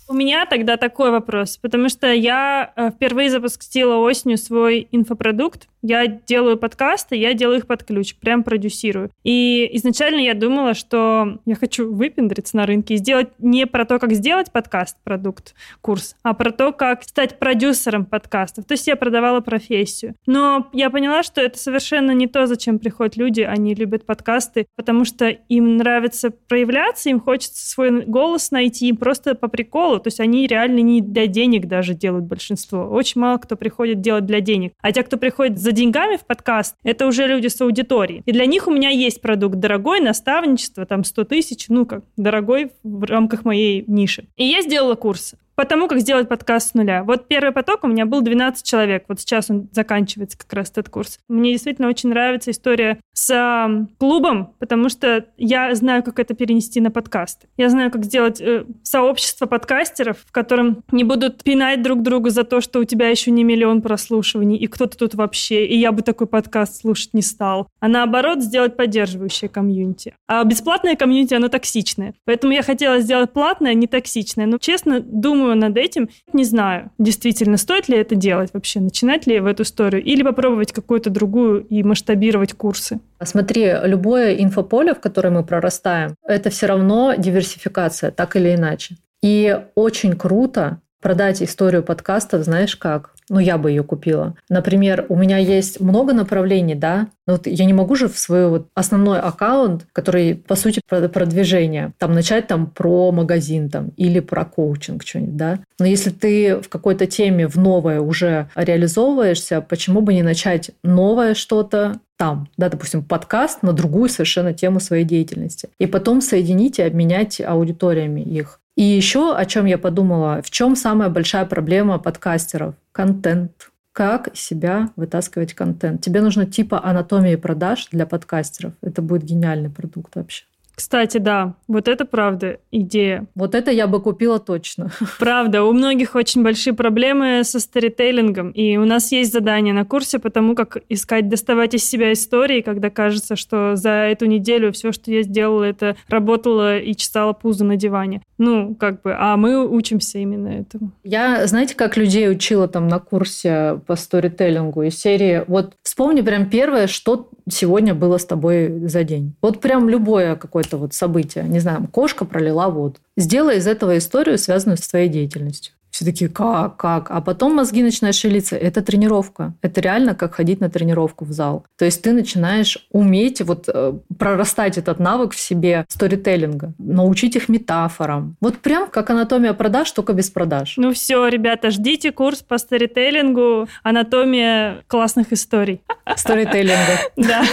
У 0.08 0.14
меня 0.14 0.46
тогда 0.46 0.78
такой 0.78 1.10
вопрос, 1.10 1.58
потому 1.58 1.90
что 1.90 2.12
я 2.14 2.72
э, 2.76 2.92
впервые 2.92 3.32
запустила 3.32 3.96
осенью 3.96 4.38
свой 4.38 4.88
инфопродукт, 4.92 5.68
я 5.88 6.08
делаю 6.08 6.58
подкасты, 6.58 7.16
я 7.16 7.36
делаю 7.36 7.60
их 7.60 7.68
под 7.68 7.84
ключ, 7.84 8.16
прям 8.16 8.44
продюсирую. 8.44 9.12
И 9.24 9.70
изначально 9.74 10.20
я 10.20 10.34
думала, 10.34 10.74
что 10.74 11.38
я 11.46 11.54
хочу 11.54 11.94
выпендриться 11.94 12.58
на 12.58 12.66
рынке 12.66 12.96
и 12.96 12.98
сделать 12.98 13.30
не 13.38 13.68
про 13.68 13.86
то, 13.86 14.00
как 14.00 14.12
сделать 14.14 14.52
подкаст, 14.52 14.98
продукт, 15.04 15.54
курс, 15.82 16.16
а 16.24 16.34
про 16.34 16.52
то, 16.52 16.72
как 16.72 17.04
стать 17.04 17.38
продюсером 17.38 18.06
подкастов. 18.06 18.66
То 18.66 18.74
есть 18.74 18.88
я 18.88 18.96
продавала 18.96 19.42
профессию. 19.42 20.16
Но 20.26 20.70
я 20.74 20.90
поняла, 20.90 21.22
что 21.22 21.40
это 21.40 21.60
совершенно 21.60 22.12
не 22.12 22.26
то, 22.26 22.48
зачем 22.48 22.80
приходят 22.80 23.16
люди. 23.16 23.42
Они 23.42 23.76
любят 23.76 24.08
подкасты, 24.08 24.66
потому 24.76 25.06
что 25.06 25.28
им 25.28 25.78
нравится 25.78 26.32
проявляться, 26.32 27.12
им 27.12 27.20
хочется 27.20 27.70
свой 27.70 28.06
голос 28.06 28.50
найти 28.50 28.92
просто 28.94 29.36
по 29.36 29.48
приколу. 29.48 29.95
То 30.00 30.08
есть 30.08 30.20
они 30.20 30.48
реально 30.48 30.80
не 30.80 31.02
для 31.02 31.28
денег 31.28 31.68
даже 31.68 31.94
делают 31.94 32.26
большинство. 32.26 32.88
Очень 32.90 33.22
мало 33.22 33.38
кто 33.38 33.56
приходит 33.56 34.02
делать 34.02 34.26
для 34.26 34.42
денег. 34.42 34.74
А 34.82 34.92
те, 34.92 35.04
кто 35.04 35.18
приходит 35.18 35.58
за 35.58 35.72
деньгами 35.72 36.18
в 36.18 36.26
подкаст, 36.26 36.76
это 36.84 37.08
уже 37.08 37.28
люди 37.28 37.48
с 37.48 37.60
аудиторией. 37.62 38.24
И 38.26 38.32
для 38.32 38.46
них 38.46 38.68
у 38.68 38.72
меня 38.72 38.90
есть 38.90 39.22
продукт 39.22 39.56
дорогой, 39.56 40.00
наставничество, 40.00 40.86
там 40.86 41.04
100 41.04 41.24
тысяч, 41.26 41.66
ну 41.70 41.86
как, 41.86 42.04
дорогой 42.18 42.72
в 42.84 43.04
рамках 43.06 43.46
моей 43.46 43.84
ниши. 43.88 44.28
И 44.36 44.46
я 44.46 44.62
сделала 44.62 44.96
курс 44.96 45.36
по 45.56 45.66
тому, 45.66 45.88
как 45.88 46.00
сделать 46.00 46.28
подкаст 46.28 46.72
с 46.72 46.74
нуля. 46.74 47.04
Вот 47.04 47.28
первый 47.28 47.52
поток 47.52 47.84
у 47.84 47.88
меня 47.88 48.06
был 48.06 48.22
12 48.22 48.66
человек. 48.66 49.06
Вот 49.08 49.20
сейчас 49.20 49.50
он 49.50 49.70
заканчивается 49.72 50.38
как 50.38 50.52
раз 50.54 50.72
этот 50.72 50.90
курс. 50.90 51.20
Мне 51.28 51.52
действительно 51.54 51.88
очень 51.88 52.10
нравится 52.10 52.52
история 52.52 53.00
с 53.14 53.88
клубом, 53.98 54.54
потому 54.60 54.90
что 54.90 55.26
я 55.38 55.74
знаю, 55.76 56.04
как 56.04 56.20
это 56.20 56.34
перенести 56.34 56.82
на 56.82 56.92
подкаст. 56.92 57.46
Я 57.58 57.70
знаю, 57.70 57.92
как 57.92 58.04
сделать 58.04 58.42
э, 58.42 58.66
сообщество 58.84 59.46
подкастеров, 59.46 60.18
в 60.26 60.32
котором 60.32 60.84
не 60.92 61.04
будут 61.04 61.44
пинать 61.44 61.82
друг 61.82 62.02
друга 62.02 62.30
за 62.30 62.44
то, 62.44 62.60
что 62.60 62.80
у 62.80 62.84
тебя 62.84 63.08
еще 63.08 63.32
не 63.32 63.44
миллион 63.44 63.82
прослушиваний, 63.82 64.58
и 64.58 64.68
кто-то 64.68 64.98
тут 64.98 65.16
вообще, 65.16 65.66
и 65.66 65.78
я 65.78 65.92
бы 65.92 66.02
такой 66.02 66.28
подкаст 66.28 66.82
слушать 66.82 67.14
не 67.14 67.22
стал. 67.22 67.68
А 67.80 67.88
наоборот, 67.88 68.42
сделать 68.42 68.76
поддерживающее 68.76 69.50
комьюнити. 69.50 70.14
А 70.28 70.44
бесплатное 70.44 70.96
комьюнити, 70.96 71.34
оно 71.34 71.48
токсичное. 71.48 72.14
Поэтому 72.26 72.52
я 72.52 72.64
хотела 72.64 73.00
сделать 73.00 73.32
платное, 73.32 73.74
не 73.74 73.88
токсичное. 73.88 74.46
Но, 74.46 74.58
честно, 74.58 75.00
думаю, 75.00 75.45
думаю 75.46 75.58
над 75.58 75.78
этим. 75.78 76.10
Не 76.34 76.44
знаю, 76.44 76.92
действительно, 76.98 77.58
стоит 77.58 77.88
ли 77.88 77.98
это 77.98 78.16
делать 78.16 78.50
вообще, 78.54 78.80
начинать 78.80 79.28
ли 79.28 79.40
в 79.40 79.46
эту 79.46 79.64
историю, 79.64 80.04
или 80.04 80.24
попробовать 80.24 80.72
какую-то 80.72 81.10
другую 81.10 81.66
и 81.66 81.84
масштабировать 81.84 82.54
курсы. 82.54 83.00
Смотри, 83.24 83.74
любое 83.84 84.36
инфополе, 84.36 84.94
в 84.94 85.00
которое 85.00 85.30
мы 85.30 85.44
прорастаем, 85.44 86.16
это 86.28 86.50
все 86.50 86.66
равно 86.66 87.14
диверсификация, 87.18 88.12
так 88.12 88.36
или 88.36 88.56
иначе. 88.56 88.96
И 89.22 89.60
очень 89.76 90.14
круто 90.14 90.80
продать 91.06 91.44
историю 91.44 91.84
подкастов, 91.84 92.44
знаешь 92.46 92.76
как? 92.76 93.14
ну, 93.30 93.40
я 93.40 93.58
бы 93.58 93.72
ее 93.72 93.84
купила. 93.84 94.36
Например, 94.50 95.06
у 95.10 95.16
меня 95.16 95.38
есть 95.38 95.80
много 95.80 96.14
направлений, 96.14 96.76
да, 96.76 97.08
но 97.26 97.34
вот 97.34 97.48
я 97.48 97.66
не 97.66 97.74
могу 97.74 97.96
же 97.96 98.08
в 98.08 98.18
свой 98.20 98.48
вот 98.48 98.68
основной 98.76 99.20
аккаунт, 99.20 99.88
который, 99.94 100.36
по 100.36 100.56
сути, 100.56 100.82
про 100.88 101.08
продвижение, 101.10 101.94
там 101.98 102.14
начать 102.14 102.48
там 102.48 102.68
про 102.68 103.12
магазин 103.12 103.70
там 103.70 103.90
или 103.98 104.20
про 104.20 104.46
коучинг 104.46 105.04
что-нибудь, 105.04 105.36
да. 105.36 105.60
Но 105.80 105.86
если 105.86 106.12
ты 106.12 106.58
в 106.58 106.70
какой-то 106.70 107.08
теме 107.08 107.48
в 107.48 107.56
новое 107.56 108.00
уже 108.00 108.50
реализовываешься, 108.56 109.62
почему 109.62 110.02
бы 110.02 110.14
не 110.14 110.24
начать 110.24 110.72
новое 110.84 111.34
что-то, 111.34 112.00
там, 112.18 112.48
да, 112.58 112.70
допустим, 112.70 113.04
подкаст 113.04 113.62
на 113.62 113.74
другую 113.74 114.08
совершенно 114.08 114.54
тему 114.54 114.80
своей 114.80 115.04
деятельности. 115.04 115.70
И 115.80 115.86
потом 115.86 116.22
соединить 116.22 116.80
и 116.80 116.84
обменять 116.84 117.42
аудиториями 117.42 118.22
их. 118.22 118.62
И 118.76 118.84
еще 118.84 119.36
о 119.36 119.46
чем 119.46 119.66
я 119.66 119.78
подумала, 119.78 120.42
в 120.42 120.52
чем 120.52 120.76
самая 120.76 121.10
большая 121.10 121.46
проблема 121.46 121.98
подкастеров? 121.98 122.76
Контент. 122.92 123.72
Как 123.94 124.36
себя 124.36 124.90
вытаскивать 124.98 125.54
контент? 125.54 126.02
Тебе 126.02 126.22
нужно 126.22 126.46
типа 126.46 126.84
анатомии 126.84 127.38
продаж 127.38 127.88
для 127.92 128.06
подкастеров. 128.06 128.74
Это 128.82 129.02
будет 129.02 129.24
гениальный 129.24 129.70
продукт 129.70 130.16
вообще. 130.16 130.44
Кстати, 130.76 131.18
да, 131.18 131.56
вот 131.68 131.88
это 131.88 132.06
правда 132.06 132.60
идея. 132.72 133.26
Вот 133.34 133.56
это 133.56 133.72
я 133.72 133.88
бы 133.88 134.02
купила 134.02 134.40
точно. 134.40 134.92
Правда, 135.20 135.64
у 135.64 135.72
многих 135.72 136.16
очень 136.16 136.44
большие 136.44 136.74
проблемы 136.74 137.44
со 137.44 137.60
сторителлингом, 137.60 138.52
и 138.52 138.78
у 138.78 138.86
нас 138.86 139.12
есть 139.12 139.32
задание 139.32 139.74
на 139.74 139.86
курсе 139.86 140.20
по 140.20 140.30
тому, 140.30 140.56
как 140.56 140.78
искать, 140.90 141.30
доставать 141.30 141.74
из 141.74 141.86
себя 141.86 142.12
истории, 142.12 142.62
когда 142.62 142.90
кажется, 142.90 143.36
что 143.36 143.76
за 143.76 143.90
эту 143.90 144.26
неделю 144.26 144.72
все, 144.74 144.92
что 144.92 145.12
я 145.12 145.24
сделала, 145.24 145.64
это 145.64 145.96
работала 146.10 146.78
и 146.78 146.94
чесала 146.96 147.34
пузо 147.34 147.64
на 147.64 147.78
диване. 147.78 148.22
Ну, 148.38 148.76
как 148.76 149.02
бы, 149.02 149.16
а 149.18 149.38
мы 149.38 149.68
учимся 149.68 150.20
именно 150.20 150.50
этому. 150.50 150.92
Я, 151.04 151.48
знаете, 151.48 151.76
как 151.76 151.96
людей 151.96 152.30
учила 152.30 152.68
там 152.68 152.88
на 152.88 153.00
курсе 153.00 153.80
по 153.88 153.96
сторителлингу 153.96 154.84
из 154.84 155.00
серии, 155.00 155.44
вот 155.48 155.74
вспомни 155.84 156.22
прям 156.22 156.50
первое, 156.50 156.88
что 156.88 157.30
сегодня 157.50 157.94
было 157.94 158.18
с 158.18 158.26
тобой 158.26 158.88
за 158.88 159.04
день. 159.04 159.36
Вот 159.42 159.62
прям 159.62 159.90
любое 159.90 160.36
какое 160.36 160.56
какое-то 160.56 160.78
вот 160.78 160.94
событие, 160.94 161.44
не 161.44 161.60
знаю, 161.60 161.88
кошка 161.92 162.26
пролила 162.26 162.70
воду. 162.70 162.96
Сделай 163.18 163.58
из 163.58 163.68
этого 163.68 163.98
историю, 163.98 164.38
связанную 164.38 164.78
с 164.78 164.88
твоей 164.88 165.10
деятельностью. 165.10 165.75
Все 165.96 166.04
такие, 166.04 166.30
как, 166.30 166.76
как? 166.76 167.10
А 167.10 167.22
потом 167.22 167.56
мозги 167.56 167.82
начинают 167.82 168.18
шевелиться. 168.18 168.58
Это 168.58 168.82
тренировка. 168.82 169.54
Это 169.62 169.80
реально 169.80 170.14
как 170.14 170.36
ходить 170.36 170.60
на 170.60 170.70
тренировку 170.70 171.24
в 171.24 171.32
зал. 171.32 171.66
То 171.78 171.86
есть 171.86 172.02
ты 172.02 172.12
начинаешь 172.12 172.86
уметь 172.92 173.40
вот 173.40 173.70
э, 173.74 173.94
прорастать 174.20 174.78
этот 174.78 175.00
навык 175.00 175.32
в 175.32 175.40
себе 175.40 175.86
сторителлинга, 175.88 176.74
научить 176.80 177.38
их 177.38 177.48
метафорам. 177.48 178.36
Вот 178.42 178.58
прям 178.58 178.90
как 178.90 179.10
анатомия 179.10 179.54
продаж, 179.54 179.90
только 179.90 180.12
без 180.12 180.30
продаж. 180.30 180.74
Ну 180.76 180.92
все, 180.92 181.30
ребята, 181.30 181.72
ждите 181.72 182.12
курс 182.12 182.42
по 182.42 182.58
сторителлингу, 182.58 183.70
анатомия 183.82 184.84
классных 184.88 185.32
историй. 185.32 185.82
Сторителлинга. 186.18 187.00
Да. 187.16 187.46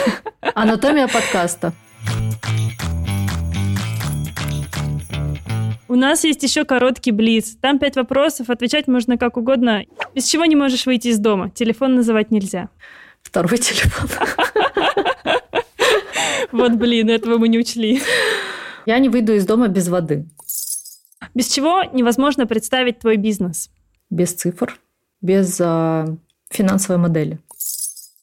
Анатомия 0.55 1.07
подкаста. 1.07 1.73
У 5.93 5.95
нас 5.95 6.25
есть 6.25 6.43
еще 6.43 6.65
короткий 6.65 7.11
блиц. 7.11 7.55
Там 7.61 7.79
пять 7.79 7.97
вопросов, 7.97 8.49
отвечать 8.49 8.89
можно 8.89 9.19
как 9.19 9.37
угодно. 9.37 9.85
Без 10.15 10.25
чего 10.25 10.47
не 10.47 10.57
можешь 10.57 10.87
выйти 10.87 11.09
из 11.09 11.19
дома? 11.19 11.51
Телефон 11.51 11.97
называть 11.97 12.31
нельзя. 12.31 12.71
Второй 13.21 13.59
телефон. 13.59 14.09
Вот, 16.51 16.73
блин, 16.73 17.11
этого 17.11 17.37
мы 17.37 17.49
не 17.49 17.59
учли. 17.59 18.01
Я 18.87 18.99
не 19.01 19.11
выйду 19.11 19.35
из 19.35 19.45
дома 19.45 19.69
без 19.69 19.89
воды. 19.89 20.25
Без 21.35 21.49
чего 21.49 21.83
невозможно 21.93 22.47
представить 22.47 22.99
твой 22.99 23.19
бизнес? 23.19 23.71
Без 24.09 24.33
цифр, 24.33 24.79
без 25.21 25.61
э, 25.61 26.07
финансовой 26.49 27.03
модели. 27.03 27.39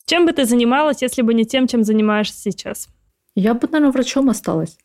Чем 0.06 0.26
бы 0.26 0.32
ты 0.32 0.46
занималась, 0.46 1.04
если 1.04 1.22
бы 1.22 1.36
не 1.36 1.46
тем, 1.46 1.68
чем 1.68 1.84
занимаешься 1.84 2.42
сейчас? 2.42 2.88
Я 3.36 3.54
бы, 3.54 3.68
наверное, 3.68 3.92
врачом 3.92 4.28
осталась. 4.32 4.76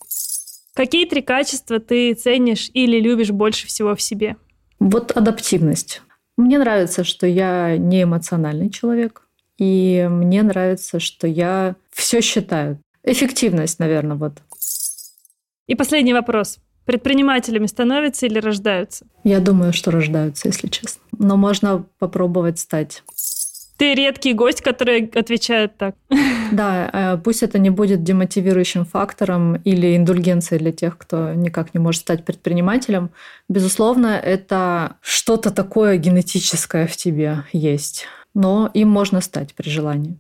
Какие 0.74 1.06
три 1.06 1.22
качества 1.22 1.78
ты 1.78 2.14
ценишь 2.14 2.70
или 2.74 3.00
любишь 3.00 3.30
больше 3.30 3.66
всего 3.68 3.94
в 3.94 4.02
себе? 4.02 4.36
Вот 4.80 5.12
адаптивность. 5.12 6.02
Мне 6.36 6.58
нравится, 6.58 7.04
что 7.04 7.28
я 7.28 7.76
не 7.78 8.02
эмоциональный 8.02 8.70
человек. 8.70 9.22
И 9.56 10.06
мне 10.10 10.42
нравится, 10.42 10.98
что 10.98 11.28
я 11.28 11.76
все 11.92 12.20
считаю. 12.20 12.80
Эффективность, 13.04 13.78
наверное, 13.78 14.16
вот. 14.16 14.32
И 15.68 15.76
последний 15.76 16.12
вопрос. 16.12 16.58
Предпринимателями 16.86 17.66
становятся 17.66 18.26
или 18.26 18.38
рождаются? 18.40 19.06
Я 19.22 19.38
думаю, 19.38 19.72
что 19.72 19.92
рождаются, 19.92 20.48
если 20.48 20.66
честно. 20.66 21.00
Но 21.16 21.36
можно 21.36 21.86
попробовать 21.98 22.58
стать. 22.58 23.04
Ты 23.76 23.94
редкий 23.94 24.34
гость, 24.34 24.60
который 24.60 25.06
отвечает 25.06 25.76
так. 25.76 25.96
Да, 26.52 26.90
э, 26.92 27.18
пусть 27.18 27.42
это 27.42 27.58
не 27.58 27.70
будет 27.70 28.04
демотивирующим 28.04 28.84
фактором 28.84 29.56
или 29.56 29.96
индульгенцией 29.96 30.60
для 30.60 30.72
тех, 30.72 30.96
кто 30.96 31.34
никак 31.34 31.74
не 31.74 31.80
может 31.80 32.02
стать 32.02 32.24
предпринимателем. 32.24 33.10
Безусловно, 33.48 34.06
это 34.06 34.96
что-то 35.00 35.50
такое 35.50 35.96
генетическое 35.96 36.86
в 36.86 36.96
тебе 36.96 37.44
есть, 37.52 38.06
но 38.34 38.70
им 38.74 38.88
можно 38.88 39.20
стать 39.20 39.54
при 39.54 39.68
желании. 39.68 40.16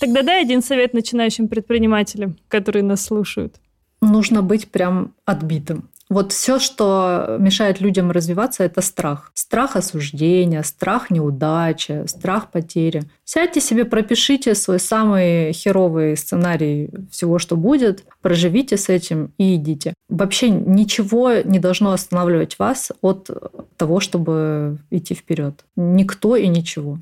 Тогда 0.00 0.22
дай 0.22 0.42
один 0.42 0.62
совет 0.62 0.94
начинающим 0.94 1.48
предпринимателям, 1.48 2.36
которые 2.48 2.84
нас 2.84 3.04
слушают. 3.04 3.56
Нужно 4.00 4.42
быть 4.42 4.68
прям 4.68 5.14
отбитым. 5.24 5.90
Вот 6.08 6.32
все, 6.32 6.58
что 6.58 7.36
мешает 7.38 7.80
людям 7.80 8.10
развиваться, 8.10 8.64
это 8.64 8.80
страх. 8.80 9.30
Страх 9.34 9.76
осуждения, 9.76 10.62
страх 10.62 11.10
неудачи, 11.10 12.06
страх 12.06 12.50
потери. 12.50 13.02
Сядьте 13.24 13.60
себе, 13.60 13.84
пропишите 13.84 14.54
свой 14.54 14.80
самый 14.80 15.52
херовый 15.52 16.16
сценарий 16.16 16.90
всего, 17.10 17.38
что 17.38 17.56
будет, 17.56 18.04
проживите 18.22 18.78
с 18.78 18.88
этим 18.88 19.32
и 19.36 19.56
идите. 19.56 19.92
Вообще 20.08 20.48
ничего 20.48 21.34
не 21.44 21.58
должно 21.58 21.92
останавливать 21.92 22.58
вас 22.58 22.90
от 23.02 23.28
того, 23.76 24.00
чтобы 24.00 24.78
идти 24.90 25.14
вперед. 25.14 25.64
Никто 25.76 26.36
и 26.36 26.48
ничего. 26.48 26.98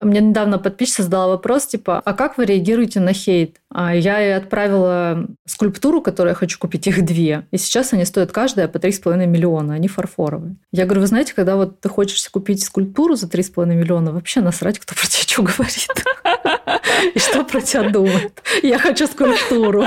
Мне 0.00 0.20
недавно 0.20 0.58
подписчица 0.58 1.02
задала 1.02 1.28
вопрос, 1.28 1.66
типа, 1.66 2.02
а 2.04 2.12
как 2.14 2.38
вы 2.38 2.44
реагируете 2.44 3.00
на 3.00 3.12
хейт? 3.12 3.56
А 3.70 3.94
я 3.94 4.18
ей 4.18 4.36
отправила 4.36 5.26
скульптуру, 5.46 6.00
которую 6.00 6.30
я 6.30 6.34
хочу 6.34 6.58
купить, 6.58 6.86
их 6.86 7.04
две. 7.04 7.46
И 7.50 7.58
сейчас 7.58 7.92
они 7.92 8.04
стоят 8.04 8.32
каждая 8.32 8.68
по 8.68 8.78
3,5 8.78 9.26
миллиона, 9.26 9.74
они 9.74 9.88
фарфоровые. 9.88 10.56
Я 10.72 10.84
говорю, 10.84 11.02
вы 11.02 11.06
знаете, 11.06 11.34
когда 11.34 11.56
вот 11.56 11.80
ты 11.80 11.88
хочешь 11.88 12.28
купить 12.28 12.64
скульптуру 12.64 13.14
за 13.14 13.26
3,5 13.26 13.66
миллиона, 13.66 14.12
вообще 14.12 14.40
насрать, 14.40 14.78
кто 14.78 14.94
про 14.94 15.06
тебя 15.06 15.26
что 15.26 15.42
говорит. 15.42 15.90
И 17.14 17.18
что 17.18 17.44
про 17.44 17.60
тебя 17.60 17.90
думает. 17.90 18.42
Я 18.62 18.78
хочу 18.78 19.06
скульптуру. 19.06 19.84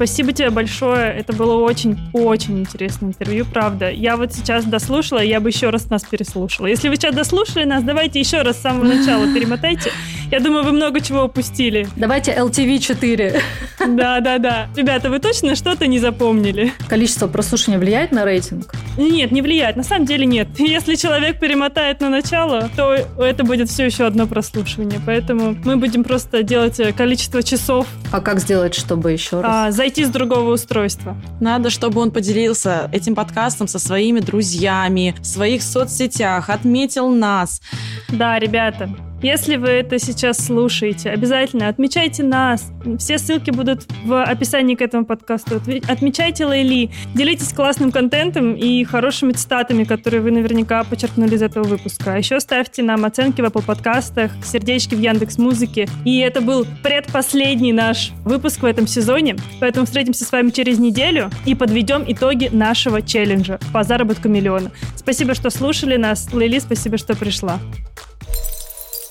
Спасибо 0.00 0.32
тебе 0.32 0.48
большое. 0.48 1.12
Это 1.12 1.34
было 1.34 1.56
очень-очень 1.56 2.60
интересное 2.60 3.10
интервью, 3.10 3.44
правда. 3.44 3.90
Я 3.90 4.16
вот 4.16 4.32
сейчас 4.32 4.64
дослушала, 4.64 5.18
я 5.18 5.40
бы 5.40 5.50
еще 5.50 5.68
раз 5.68 5.90
нас 5.90 6.04
переслушала. 6.04 6.68
Если 6.68 6.88
вы 6.88 6.96
сейчас 6.96 7.14
дослушали 7.14 7.64
нас, 7.64 7.84
давайте 7.84 8.18
еще 8.18 8.40
раз 8.40 8.56
с 8.56 8.62
самого 8.62 8.84
начала 8.84 9.26
перемотайте. 9.34 9.92
Я 10.30 10.40
думаю, 10.40 10.64
вы 10.64 10.72
много 10.72 11.02
чего 11.02 11.24
упустили. 11.24 11.86
Давайте 11.96 12.32
LTV 12.32 12.78
4. 12.80 13.42
Да, 13.88 14.20
да, 14.20 14.38
да. 14.38 14.68
Ребята, 14.74 15.10
вы 15.10 15.18
точно 15.18 15.54
что-то 15.54 15.86
не 15.86 15.98
запомнили? 15.98 16.72
Количество 16.88 17.26
прослушивания 17.26 17.78
влияет 17.78 18.12
на 18.12 18.24
рейтинг? 18.24 18.72
Нет, 18.96 19.32
не 19.32 19.42
влияет. 19.42 19.76
На 19.76 19.82
самом 19.82 20.06
деле 20.06 20.24
нет. 20.24 20.48
Если 20.58 20.94
человек 20.94 21.40
перемотает 21.40 22.00
на 22.00 22.08
начало, 22.08 22.70
то 22.74 22.94
это 22.94 23.44
будет 23.44 23.68
все 23.68 23.84
еще 23.84 24.06
одно 24.06 24.26
прослушивание. 24.26 25.00
Поэтому 25.04 25.56
мы 25.64 25.76
будем 25.76 26.04
просто 26.04 26.42
делать 26.42 26.80
количество 26.96 27.42
часов. 27.42 27.86
А 28.12 28.20
как 28.20 28.38
сделать, 28.38 28.74
чтобы 28.74 29.12
еще 29.12 29.40
раз? 29.40 29.50
А, 29.52 29.70
зайти 29.90 30.04
с 30.04 30.08
другого 30.08 30.52
устройства. 30.52 31.16
Надо, 31.40 31.68
чтобы 31.68 32.00
он 32.00 32.12
поделился 32.12 32.88
этим 32.92 33.16
подкастом 33.16 33.66
со 33.66 33.80
своими 33.80 34.20
друзьями, 34.20 35.16
в 35.18 35.26
своих 35.26 35.62
соцсетях, 35.62 36.48
отметил 36.48 37.08
нас. 37.08 37.60
Да, 38.08 38.38
ребята, 38.38 38.88
если 39.22 39.56
вы 39.56 39.68
это 39.68 39.98
сейчас 39.98 40.38
слушаете, 40.38 41.10
обязательно 41.10 41.68
отмечайте 41.68 42.22
нас. 42.22 42.72
Все 42.98 43.18
ссылки 43.18 43.50
будут 43.50 43.86
в 44.04 44.22
описании 44.22 44.74
к 44.74 44.80
этому 44.82 45.04
подкасту. 45.04 45.60
Отмечайте 45.88 46.46
Лейли. 46.46 46.90
Делитесь 47.14 47.52
классным 47.52 47.92
контентом 47.92 48.54
и 48.54 48.82
хорошими 48.84 49.32
цитатами, 49.32 49.84
которые 49.84 50.22
вы 50.22 50.30
наверняка 50.30 50.84
подчеркнули 50.84 51.34
из 51.34 51.42
этого 51.42 51.64
выпуска. 51.64 52.14
А 52.14 52.18
еще 52.18 52.40
ставьте 52.40 52.82
нам 52.82 53.04
оценки 53.04 53.40
в 53.40 53.44
Apple 53.44 53.64
подкастах, 53.64 54.32
сердечки 54.44 54.94
в 54.94 55.00
Яндекс 55.00 55.38
Музыке. 55.38 55.86
И 56.04 56.18
это 56.20 56.40
был 56.40 56.66
предпоследний 56.82 57.72
наш 57.72 58.12
выпуск 58.24 58.62
в 58.62 58.66
этом 58.66 58.86
сезоне. 58.86 59.36
Поэтому 59.60 59.86
встретимся 59.86 60.24
с 60.24 60.32
вами 60.32 60.50
через 60.50 60.78
неделю 60.78 61.30
и 61.44 61.54
подведем 61.54 62.04
итоги 62.06 62.48
нашего 62.50 63.02
челленджа 63.02 63.58
по 63.72 63.82
заработку 63.82 64.28
миллиона. 64.28 64.70
Спасибо, 64.96 65.34
что 65.34 65.50
слушали 65.50 65.96
нас. 65.96 66.32
Лейли, 66.32 66.58
спасибо, 66.58 66.96
что 66.96 67.14
пришла. 67.14 67.58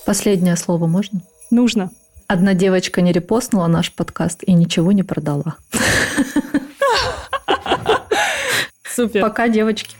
Последнее 0.06 0.56
слово 0.56 0.86
можно? 0.86 1.20
Нужно. 1.50 1.90
Одна 2.26 2.54
девочка 2.54 3.00
не 3.00 3.12
репостнула 3.12 3.66
наш 3.66 3.92
подкаст 3.92 4.42
и 4.44 4.52
ничего 4.52 4.92
не 4.92 5.02
продала. 5.02 5.56
Супер. 8.84 9.20
Пока, 9.22 9.48
девочки. 9.48 9.96